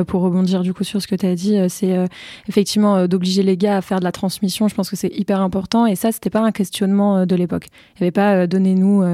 Pour 0.06 0.22
rebondir 0.22 0.62
du 0.62 0.72
coup 0.72 0.84
sur 0.84 1.02
ce 1.02 1.06
que 1.06 1.14
tu 1.14 1.26
as 1.26 1.34
dit, 1.34 1.58
c'est 1.68 2.06
effectivement 2.48 3.06
d'obliger 3.06 3.42
les 3.42 3.56
gars 3.56 3.76
à 3.76 3.82
faire 3.82 3.98
de 3.98 4.04
la 4.04 4.12
transmission. 4.12 4.68
Je 4.68 4.74
pense 4.74 4.88
que 4.88 4.96
c'est 4.96 5.14
hyper 5.14 5.40
important. 5.40 5.86
Et 5.86 5.96
ça, 5.96 6.12
c'était 6.12 6.30
pas 6.30 6.40
un 6.40 6.52
questionnement 6.52 7.26
de 7.26 7.36
l'époque. 7.36 7.68
Il 7.96 8.02
n'y 8.02 8.04
avait 8.04 8.10
pas 8.10 8.46
donnez-nous, 8.46 9.04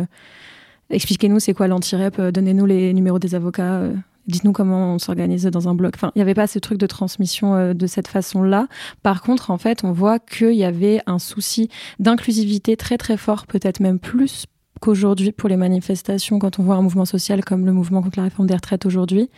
expliquez-nous 0.91 1.41
c'est 1.41 1.55
quoi 1.55 1.69
l'anti-rep, 1.69 2.21
donnez-nous 2.21 2.67
les 2.67 2.95
numéros 2.95 3.19
des 3.19 3.35
avocats, 3.35 3.91
dites-nous 4.29 4.53
comment 4.53 4.95
on 4.95 4.99
s'organise 4.99 5.45
dans 5.47 5.69
un 5.69 5.75
bloc. 5.75 5.95
Enfin, 5.97 6.13
il 6.15 6.19
n'y 6.19 6.23
avait 6.23 6.35
pas 6.35 6.47
ce 6.47 6.59
truc 6.59 6.79
de 6.79 6.87
transmission 6.87 7.55
euh, 7.55 7.75
de 7.75 7.87
cette 7.87 8.09
façon-là. 8.09 8.69
Par 9.03 9.23
contre, 9.23 9.51
en 9.51 9.59
fait, 9.59 9.83
on 9.83 9.93
voit 9.93 10.19
qu'il 10.19 10.55
y 10.55 10.65
avait 10.65 11.01
un 11.07 11.19
souci 11.19 11.69
d'inclusivité 11.99 12.77
très 12.77 12.99
très 12.99 13.17
fort, 13.17 13.47
peut-être 13.47 13.81
même 13.81 13.99
plus 13.99 14.47
qu'aujourd'hui 14.81 15.33
pour 15.33 15.49
les 15.49 15.57
manifestations, 15.57 16.39
quand 16.39 16.59
on 16.61 16.63
voit 16.63 16.77
un 16.77 16.83
mouvement 16.83 17.07
social 17.07 17.45
comme 17.45 17.67
le 17.67 17.73
mouvement 17.73 18.03
contre 18.03 18.19
la 18.19 18.25
réforme 18.25 18.47
des 18.47 18.55
retraites 18.55 18.87
aujourd'hui. 18.87 19.29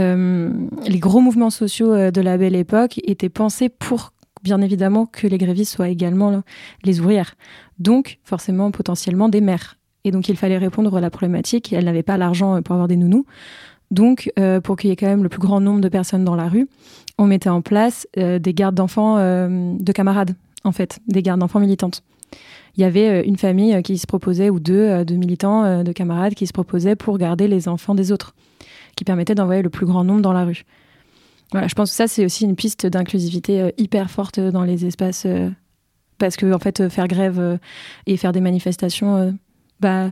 Euh, 0.00 0.50
les 0.86 0.98
gros 0.98 1.20
mouvements 1.20 1.50
sociaux 1.50 1.92
euh, 1.92 2.10
de 2.10 2.20
la 2.20 2.36
belle 2.36 2.56
époque 2.56 3.00
étaient 3.04 3.28
pensés 3.28 3.68
pour, 3.68 4.12
bien 4.42 4.60
évidemment, 4.60 5.06
que 5.06 5.26
les 5.26 5.38
grévistes 5.38 5.74
soient 5.74 5.88
également 5.88 6.42
les 6.82 7.00
ouvrières. 7.00 7.34
Donc, 7.78 8.18
forcément, 8.24 8.70
potentiellement, 8.70 9.28
des 9.28 9.40
mères. 9.40 9.76
Et 10.04 10.10
donc, 10.10 10.28
il 10.28 10.36
fallait 10.36 10.58
répondre 10.58 10.96
à 10.96 11.00
la 11.00 11.10
problématique. 11.10 11.72
Elles 11.72 11.84
n'avaient 11.84 12.02
pas 12.02 12.16
l'argent 12.16 12.60
pour 12.62 12.74
avoir 12.74 12.88
des 12.88 12.96
nounous. 12.96 13.26
Donc, 13.90 14.30
euh, 14.38 14.60
pour 14.60 14.76
qu'il 14.76 14.90
y 14.90 14.92
ait 14.92 14.96
quand 14.96 15.06
même 15.06 15.22
le 15.22 15.28
plus 15.28 15.40
grand 15.40 15.60
nombre 15.60 15.80
de 15.80 15.88
personnes 15.88 16.24
dans 16.24 16.36
la 16.36 16.48
rue, 16.48 16.68
on 17.18 17.26
mettait 17.26 17.48
en 17.48 17.60
place 17.60 18.06
euh, 18.18 18.38
des 18.38 18.54
gardes 18.54 18.74
d'enfants 18.74 19.16
euh, 19.18 19.74
de 19.78 19.92
camarades, 19.92 20.36
en 20.64 20.72
fait, 20.72 21.00
des 21.08 21.22
gardes 21.22 21.40
d'enfants 21.40 21.60
militantes. 21.60 22.02
Il 22.76 22.82
y 22.82 22.84
avait 22.84 23.26
une 23.26 23.36
famille 23.36 23.82
qui 23.82 23.98
se 23.98 24.06
proposait, 24.06 24.48
ou 24.48 24.60
deux, 24.60 25.04
de 25.04 25.14
militants, 25.16 25.82
de 25.82 25.92
camarades 25.92 26.34
qui 26.34 26.46
se 26.46 26.52
proposaient 26.52 26.94
pour 26.94 27.18
garder 27.18 27.48
les 27.48 27.66
enfants 27.66 27.96
des 27.96 28.12
autres, 28.12 28.32
qui 28.96 29.04
permettait 29.04 29.34
d'envoyer 29.34 29.62
le 29.62 29.70
plus 29.70 29.86
grand 29.86 30.04
nombre 30.04 30.22
dans 30.22 30.32
la 30.32 30.44
rue. 30.44 30.64
Voilà, 31.52 31.66
je 31.66 31.74
pense 31.74 31.90
que 31.90 31.96
ça, 31.96 32.06
c'est 32.06 32.24
aussi 32.24 32.44
une 32.44 32.56
piste 32.56 32.86
d'inclusivité 32.86 33.72
hyper 33.76 34.10
forte 34.10 34.38
dans 34.38 34.62
les 34.62 34.86
espaces, 34.86 35.26
parce 36.18 36.36
que, 36.36 36.52
en 36.52 36.58
fait, 36.60 36.88
faire 36.88 37.08
grève 37.08 37.58
et 38.06 38.16
faire 38.16 38.30
des 38.30 38.40
manifestations, 38.40 39.36
bah, 39.80 40.10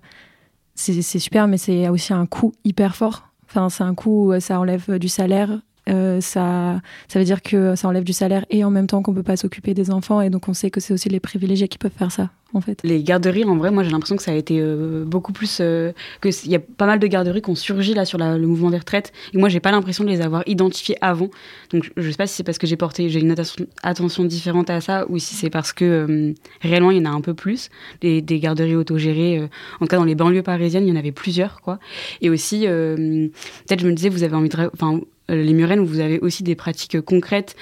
c'est 0.75 1.03
super, 1.03 1.47
mais 1.47 1.59
c'est 1.59 1.89
aussi 1.89 2.13
un 2.13 2.27
coût 2.27 2.55
hyper 2.65 2.97
fort 2.97 3.29
Enfin, 3.49 3.71
c'est 3.71 3.85
un 3.85 3.95
coût, 3.95 4.33
ça 4.41 4.61
enlève 4.61 4.99
du 4.99 5.09
salaire. 5.09 5.61
Euh, 5.89 6.21
ça, 6.21 6.81
ça 7.09 7.19
veut 7.19 7.25
dire 7.25 7.43
que 7.43 7.75
ça 7.77 7.89
enlève 7.89 8.05
du 8.05 8.13
salaire 8.13 8.45
et 8.51 8.65
en 8.65 8.71
même 8.71 8.87
temps 8.87 9.03
qu'on 9.03 9.15
peut 9.15 9.23
pas 9.23 9.37
s'occuper 9.37 9.75
des 9.75 9.91
enfants 9.91 10.21
et 10.21 10.31
donc 10.31 10.49
on 10.49 10.55
sait 10.55 10.71
que 10.71 10.81
c'est 10.81 10.93
aussi 10.93 11.09
les 11.09 11.21
privilégiés 11.21 11.69
qui 11.69 11.79
peuvent 11.79 11.93
faire 11.97 12.13
ça 12.13 12.31
en 12.55 12.61
fait. 12.61 12.81
Les 12.83 13.03
garderies, 13.03 13.45
en 13.45 13.57
vrai, 13.57 13.71
moi 13.71 13.83
j'ai 13.83 13.91
l'impression 13.91 14.17
que 14.17 14.23
ça 14.23 14.33
a 14.33 14.35
été 14.35 14.59
euh, 14.59 15.05
beaucoup 15.05 15.33
plus. 15.33 15.59
Euh, 15.61 15.93
il 16.25 16.51
y 16.51 16.55
a 16.55 16.59
pas 16.61 16.87
mal 16.87 16.99
de 16.99 17.07
garderies 17.07 17.43
qui 17.43 17.51
ont 17.51 17.55
surgi 17.55 17.95
là 17.95 18.05
sur 18.05 18.19
le 18.19 18.47
mouvement 18.47 18.71
des 18.71 18.79
retraites. 18.79 19.13
Et 19.35 19.39
moi 19.39 19.49
j'ai 19.49 19.61
pas 19.61 19.71
l'impression 19.71 20.05
de 20.05 20.09
les 20.09 20.21
avoir 20.21 20.43
identifiées 20.47 20.97
avant. 21.01 21.29
Donc 21.71 21.93
je 21.97 22.11
sais 22.11 22.17
pas 22.17 22.27
si 22.27 22.37
c'est 22.37 22.45
parce 22.45 22.59
que 22.59 22.67
j'ai 22.67 22.77
porté, 22.77 23.09
j'ai 23.11 23.21
une 23.21 23.35
attention, 23.83 24.25
différente 24.25 24.71
à 24.71 24.81
ça 24.81 25.07
ou 25.09 25.19
si 25.19 25.35
c'est 25.35 25.51
parce 25.51 25.73
que 25.73 25.85
euh, 25.85 26.35
réellement 26.61 26.91
il 26.91 26.99
y 26.99 27.01
en 27.01 27.11
a 27.11 27.15
un 27.15 27.21
peu 27.21 27.35
plus. 27.35 27.69
Des, 28.01 28.23
des 28.23 28.41
garderies 28.41 28.77
autogérées, 28.77 29.43
en 29.43 29.85
tout 29.85 29.87
cas 29.87 29.97
dans 29.97 30.05
les 30.05 30.15
banlieues 30.15 30.43
parisiennes, 30.43 30.87
il 30.87 30.91
y 30.91 30.93
en 30.93 30.97
avait 30.97 31.13
plusieurs 31.13 31.61
quoi. 31.61 31.79
Et 32.21 32.31
aussi, 32.31 32.61
peut-être 32.63 33.81
je 33.81 33.87
me 33.87 33.93
disais, 33.93 34.09
vous 34.09 34.23
avez 34.23 34.35
envie 34.35 34.49
de. 34.49 34.71
Enfin, 34.73 35.01
les 35.29 35.53
Murennes, 35.53 35.85
vous 35.85 36.01
avez 36.01 36.19
aussi 36.21 36.43
des 36.43 36.55
pratiques 36.55 37.01
concrètes 37.01 37.57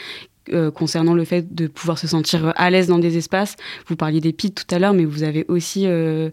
euh, 0.53 0.71
concernant 0.71 1.15
le 1.15 1.25
fait 1.25 1.57
de 1.57 1.67
pouvoir 1.67 1.99
se 1.99 2.07
sentir 2.07 2.53
à 2.55 2.71
l'aise 2.71 2.87
dans 2.87 3.01
des 3.01 3.17
espaces. 3.17 3.57
Vous 3.89 3.97
parliez 3.97 4.21
des 4.21 4.33
PIT 4.33 4.53
tout 4.55 4.75
à 4.75 4.79
l'heure, 4.79 4.93
mais 4.93 5.05
vous 5.05 5.25
avez 5.25 5.45
aussi 5.49 5.87
euh, 5.87 6.31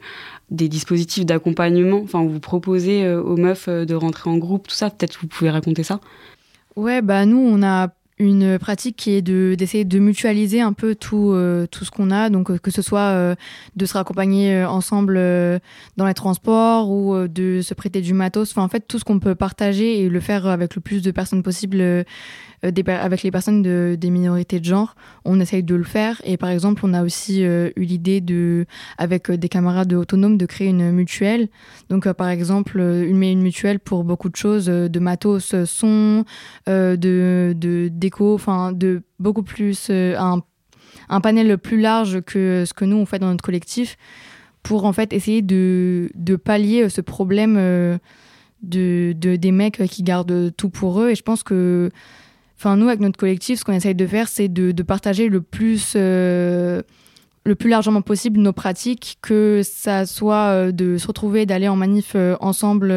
des 0.52 0.70
dispositifs 0.70 1.26
d'accompagnement. 1.26 2.02
Enfin, 2.04 2.24
vous 2.24 2.40
proposez 2.40 3.06
euh, 3.06 3.24
aux 3.24 3.38
meufs 3.38 3.68
de 3.68 3.96
rentrer 3.96 4.30
en 4.30 4.38
groupe, 4.38 4.68
tout 4.68 4.76
ça. 4.76 4.92
Peut-être 4.92 5.18
vous 5.20 5.28
pouvez 5.28 5.50
raconter 5.50 5.82
ça. 5.82 6.00
Ouais, 6.76 7.02
bah 7.02 7.26
nous, 7.26 7.40
on 7.40 7.64
a 7.64 7.90
une 8.20 8.60
pratique 8.60 8.96
qui 8.96 9.12
est 9.12 9.22
de 9.22 9.56
d'essayer 9.58 9.86
de 9.86 10.00
mutualiser 10.00 10.62
un 10.62 10.74
peu 10.74 10.96
tout 10.96 11.36
tout 11.72 11.86
ce 11.86 11.92
qu'on 11.92 12.12
a 12.12 12.30
donc 12.30 12.60
que 12.60 12.72
ce 12.72 12.82
soit 12.82 13.36
de 13.76 13.86
se 13.86 13.94
raccompagner 13.94 14.64
ensemble 14.64 15.16
dans 15.98 16.06
les 16.06 16.14
transports 16.14 16.90
ou 16.92 17.28
de 17.28 17.62
se 17.62 17.74
prêter 17.74 18.02
du 18.02 18.14
matos 18.14 18.52
enfin 18.52 18.64
en 18.64 18.68
fait 18.68 18.88
tout 18.88 19.00
ce 19.00 19.04
qu'on 19.04 19.20
peut 19.20 19.36
partager 19.36 20.02
et 20.02 20.10
le 20.10 20.20
faire 20.20 20.46
avec 20.48 20.76
le 20.76 20.82
plus 20.82 21.02
de 21.02 21.12
personnes 21.12 21.44
possible 21.44 22.06
euh, 22.64 22.72
avec 22.88 23.24
les 23.24 23.32
personnes 23.32 23.62
de, 23.62 23.98
des 24.00 24.10
minorités 24.10 24.60
de 24.60 24.66
genre, 24.66 24.96
on 25.26 25.40
essaye 25.40 25.64
de 25.64 25.76
le 25.76 25.84
faire. 25.84 26.22
Et 26.24 26.38
par 26.38 26.50
exemple, 26.50 26.82
on 26.86 26.94
a 26.94 27.04
aussi 27.04 27.44
euh, 27.44 27.70
eu 27.76 27.84
l'idée 27.84 28.22
de, 28.22 28.66
avec 28.98 29.30
euh, 29.30 29.38
des 29.38 29.50
camarades 29.50 29.92
autonomes, 29.94 30.38
de 30.38 30.46
créer 30.46 30.70
une 30.70 30.92
mutuelle. 30.92 31.50
Donc, 31.90 32.12
par 32.14 32.30
exemple, 32.30 32.80
une, 32.80 33.22
une 33.22 33.42
mutuelle 33.42 33.80
pour 33.80 34.04
beaucoup 34.04 34.30
de 34.30 34.36
choses, 34.36 34.66
de 34.66 35.00
matos, 35.00 35.56
son, 35.66 36.26
de 36.68 37.90
déco, 38.04 38.34
enfin, 38.34 38.72
de 38.72 39.02
beaucoup 39.20 39.44
plus 39.44 39.90
un, 39.90 40.42
un 41.10 41.22
panel 41.22 41.58
plus 41.58 41.80
large 41.80 42.22
que 42.22 42.64
ce 42.66 42.74
que 42.74 42.86
nous 42.86 42.98
on 42.98 43.06
fait 43.06 43.20
dans 43.20 43.30
notre 43.30 43.44
collectif 43.44 43.98
pour 44.62 44.86
en 44.86 44.94
fait 44.94 45.12
essayer 45.14 45.42
de, 45.42 46.10
de 46.16 46.36
pallier 46.36 46.88
ce 46.90 47.02
problème 47.02 47.56
de, 48.62 49.14
de, 49.14 49.36
des 49.36 49.52
mecs 49.52 49.84
qui 49.90 50.04
gardent 50.04 50.54
tout 50.56 50.70
pour 50.70 51.02
eux. 51.02 51.10
Et 51.10 51.16
je 51.16 51.24
pense 51.24 51.44
que 51.44 51.90
Enfin, 52.64 52.78
nous, 52.78 52.88
avec 52.88 53.02
notre 53.02 53.20
collectif, 53.20 53.60
ce 53.60 53.66
qu'on 53.66 53.74
essaye 53.74 53.94
de 53.94 54.08
faire, 54.08 54.30
c'est 54.30 54.48
de, 54.48 54.72
partager 54.84 55.28
le 55.28 55.42
plus, 55.42 55.96
euh, 55.98 56.82
le 57.46 57.56
plus 57.56 57.70
largement 57.70 58.02
possible 58.02 58.40
nos 58.40 58.54
pratiques, 58.54 59.18
que 59.22 59.62
ça 59.64 60.06
soit 60.06 60.48
euh, 60.50 60.72
de 60.72 60.98
se 60.98 61.08
retrouver, 61.08 61.46
d'aller 61.46 61.68
en 61.68 61.76
manif 61.76 62.14
euh, 62.16 62.36
ensemble 62.40 62.94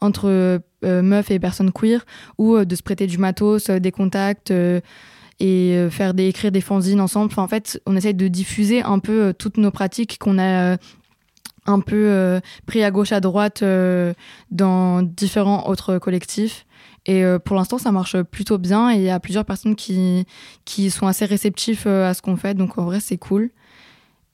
entre 0.00 0.60
meufs 0.82 1.30
et 1.30 1.38
personnes 1.38 1.72
queer, 1.72 2.04
ou 2.38 2.64
de 2.64 2.74
se 2.74 2.82
prêter 2.82 3.06
du 3.06 3.18
matos, 3.18 3.68
des 3.68 3.92
contacts 3.92 4.52
et 5.38 5.88
faire 5.90 6.14
des, 6.14 6.26
écrire 6.26 6.52
des 6.52 6.62
fanzines 6.62 7.02
ensemble. 7.02 7.32
En 7.36 7.48
fait, 7.48 7.80
on 7.84 7.96
essaye 7.96 8.14
de 8.14 8.28
diffuser 8.28 8.82
un 8.82 8.98
peu 8.98 9.34
toutes 9.38 9.58
nos 9.58 9.70
pratiques 9.70 10.18
qu'on 10.18 10.38
a 10.38 10.78
un 11.66 11.80
peu 11.80 12.40
pris 12.64 12.82
à 12.82 12.90
gauche, 12.90 13.12
à 13.12 13.20
droite 13.20 13.62
dans 14.50 15.02
différents 15.02 15.68
autres 15.68 15.98
collectifs. 15.98 16.64
Et 17.06 17.24
euh, 17.24 17.38
pour 17.38 17.56
l'instant, 17.56 17.78
ça 17.78 17.92
marche 17.92 18.20
plutôt 18.22 18.58
bien 18.58 18.90
et 18.90 18.96
il 18.96 19.02
y 19.02 19.10
a 19.10 19.20
plusieurs 19.20 19.44
personnes 19.44 19.74
qui, 19.74 20.26
qui 20.64 20.90
sont 20.90 21.06
assez 21.06 21.24
réceptifs 21.24 21.84
euh, 21.86 22.08
à 22.08 22.14
ce 22.14 22.22
qu'on 22.22 22.36
fait. 22.36 22.54
Donc 22.54 22.78
en 22.78 22.84
vrai, 22.84 23.00
c'est 23.00 23.16
cool. 23.16 23.50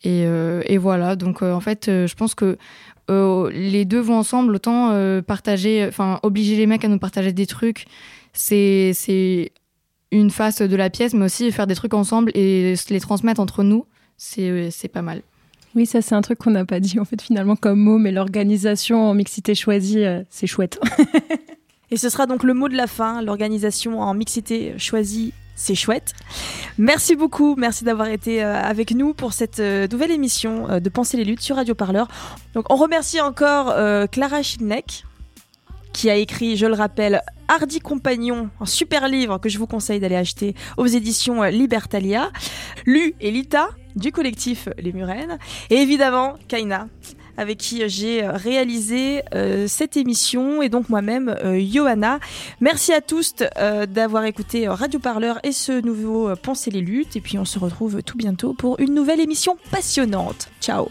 Et, 0.03 0.25
euh, 0.27 0.63
et, 0.67 0.79
voilà, 0.79 1.17
donc 1.17 1.43
en 1.43 1.61
fait, 1.61 1.87
je 1.87 2.15
pense 2.15 2.35
que 2.35 2.59
les 3.09 3.85
deux 3.85 4.01
vont 4.01 4.17
ensemble. 4.17 4.55
Autant 4.55 4.93
partager, 5.23 5.87
enfin, 5.89 6.21
obliger 6.23 6.57
les 6.57 6.67
mecs 6.67 6.85
à 6.85 6.89
nous 6.89 6.99
partager 6.99 7.33
des 7.33 7.47
trucs, 7.47 7.87
c'est 8.33 9.53
une 10.13 10.31
face 10.31 10.63
de 10.63 10.77
la 10.77 10.91
pièce, 10.91 11.15
mais 11.15 11.25
aussi 11.25 11.51
faire 11.53 11.67
des 11.67 11.75
trucs 11.75 11.95
ensemble 11.95 12.31
et 12.35 12.75
les 12.91 13.01
transmettre 13.01 13.41
entre 13.41 13.63
nous, 13.63 13.87
c'est 14.17 14.91
pas 14.93 15.03
mal. 15.03 15.23
Oui, 15.75 15.85
ça 15.85 16.01
c'est 16.01 16.15
un 16.15 16.23
truc 16.23 16.39
qu'on 16.39 16.53
n'a 16.53 16.65
pas 16.65 16.81
dit 16.81 16.99
en 16.99 17.05
fait 17.05 17.21
finalement 17.21 17.55
comme 17.55 17.79
mot, 17.79 17.99
mais 17.99 18.11
l'organisation 18.11 19.11
en 19.11 19.15
mixité 19.15 19.55
choisie, 19.55 20.05
c'est 20.31 20.47
chouette. 20.47 20.81
Et 21.91 21.97
ce 21.97 22.09
sera 22.09 22.27
donc 22.27 22.43
le 22.43 22.53
mot 22.53 22.69
de 22.69 22.77
la 22.77 22.87
fin, 22.87 23.23
l'organisation 23.23 24.01
en 24.01 24.13
mixité 24.15 24.77
choisie 24.79 25.33
c'est 25.57 25.75
chouette. 25.75 26.13
Merci 26.79 27.17
beaucoup, 27.17 27.57
merci 27.57 27.83
d'avoir 27.83 28.09
été 28.09 28.45
euh, 28.45 28.55
avec 28.55 28.93
nous 28.93 29.15
pour 29.15 29.33
cette 29.33 29.59
euh, 29.59 29.89
nouvelle 29.91 30.13
émission 30.13 30.71
euh, 30.71 30.81
de 30.81 30.89
Penser 30.89 31.17
les 31.17 31.25
luttes 31.25 31.41
sur 31.41 31.57
Radio 31.57 31.75
Parleur. 31.75 32.07
Donc 32.55 32.67
on 32.71 32.77
remercie 32.77 33.21
encore 33.21 33.75
Clara 34.11 34.43
Schilneck 34.43 35.05
qui 35.93 36.11
a 36.11 36.17
écrit, 36.17 36.59
je 36.59 36.67
le 36.67 36.75
rappelle, 36.75 37.23
Hardy 37.49 37.81
Compagnon, 37.81 38.51
un 38.61 38.67
super 38.67 39.09
livre 39.09 39.39
que 39.39 39.49
je 39.49 39.59
vous 39.59 39.67
conseille 39.67 39.99
d'aller 39.99 40.17
acheter 40.17 40.55
aux 40.77 40.87
éditions 40.87 41.43
Libertalia. 41.45 42.31
Lu 42.85 43.15
et 43.21 43.31
Lita 43.31 43.71
du 43.95 44.13
collectif 44.13 44.69
Les 44.79 44.93
Murennes 44.93 45.39
et 45.71 45.77
évidemment 45.77 46.35
Kaina 46.49 46.89
avec 47.37 47.59
qui 47.59 47.89
j'ai 47.89 48.27
réalisé 48.27 49.23
euh, 49.35 49.67
cette 49.69 49.97
émission 49.97 50.63
et 50.63 50.69
donc 50.69 50.89
moi-même 50.89 51.29
euh, 51.29 51.61
Johanna. 51.61 52.19
Merci 52.61 52.93
à 52.93 53.01
tous 53.01 53.35
euh, 53.59 53.87
d'avoir 53.87 54.25
écouté 54.25 54.69
Radio 54.69 55.01
Parleur 55.01 55.39
et 55.43 55.53
ce 55.53 55.81
nouveau 55.81 56.35
Penser 56.37 56.71
les 56.71 56.81
luttes 56.81 57.17
et 57.17 57.21
puis 57.21 57.39
on 57.39 57.45
se 57.45 57.59
retrouve 57.59 58.03
tout 58.03 58.17
bientôt 58.17 58.55
pour 58.55 58.79
une 58.81 58.95
nouvelle 58.95 59.21
émission 59.21 59.57
passionnante. 59.71 60.49
Ciao 60.61 60.89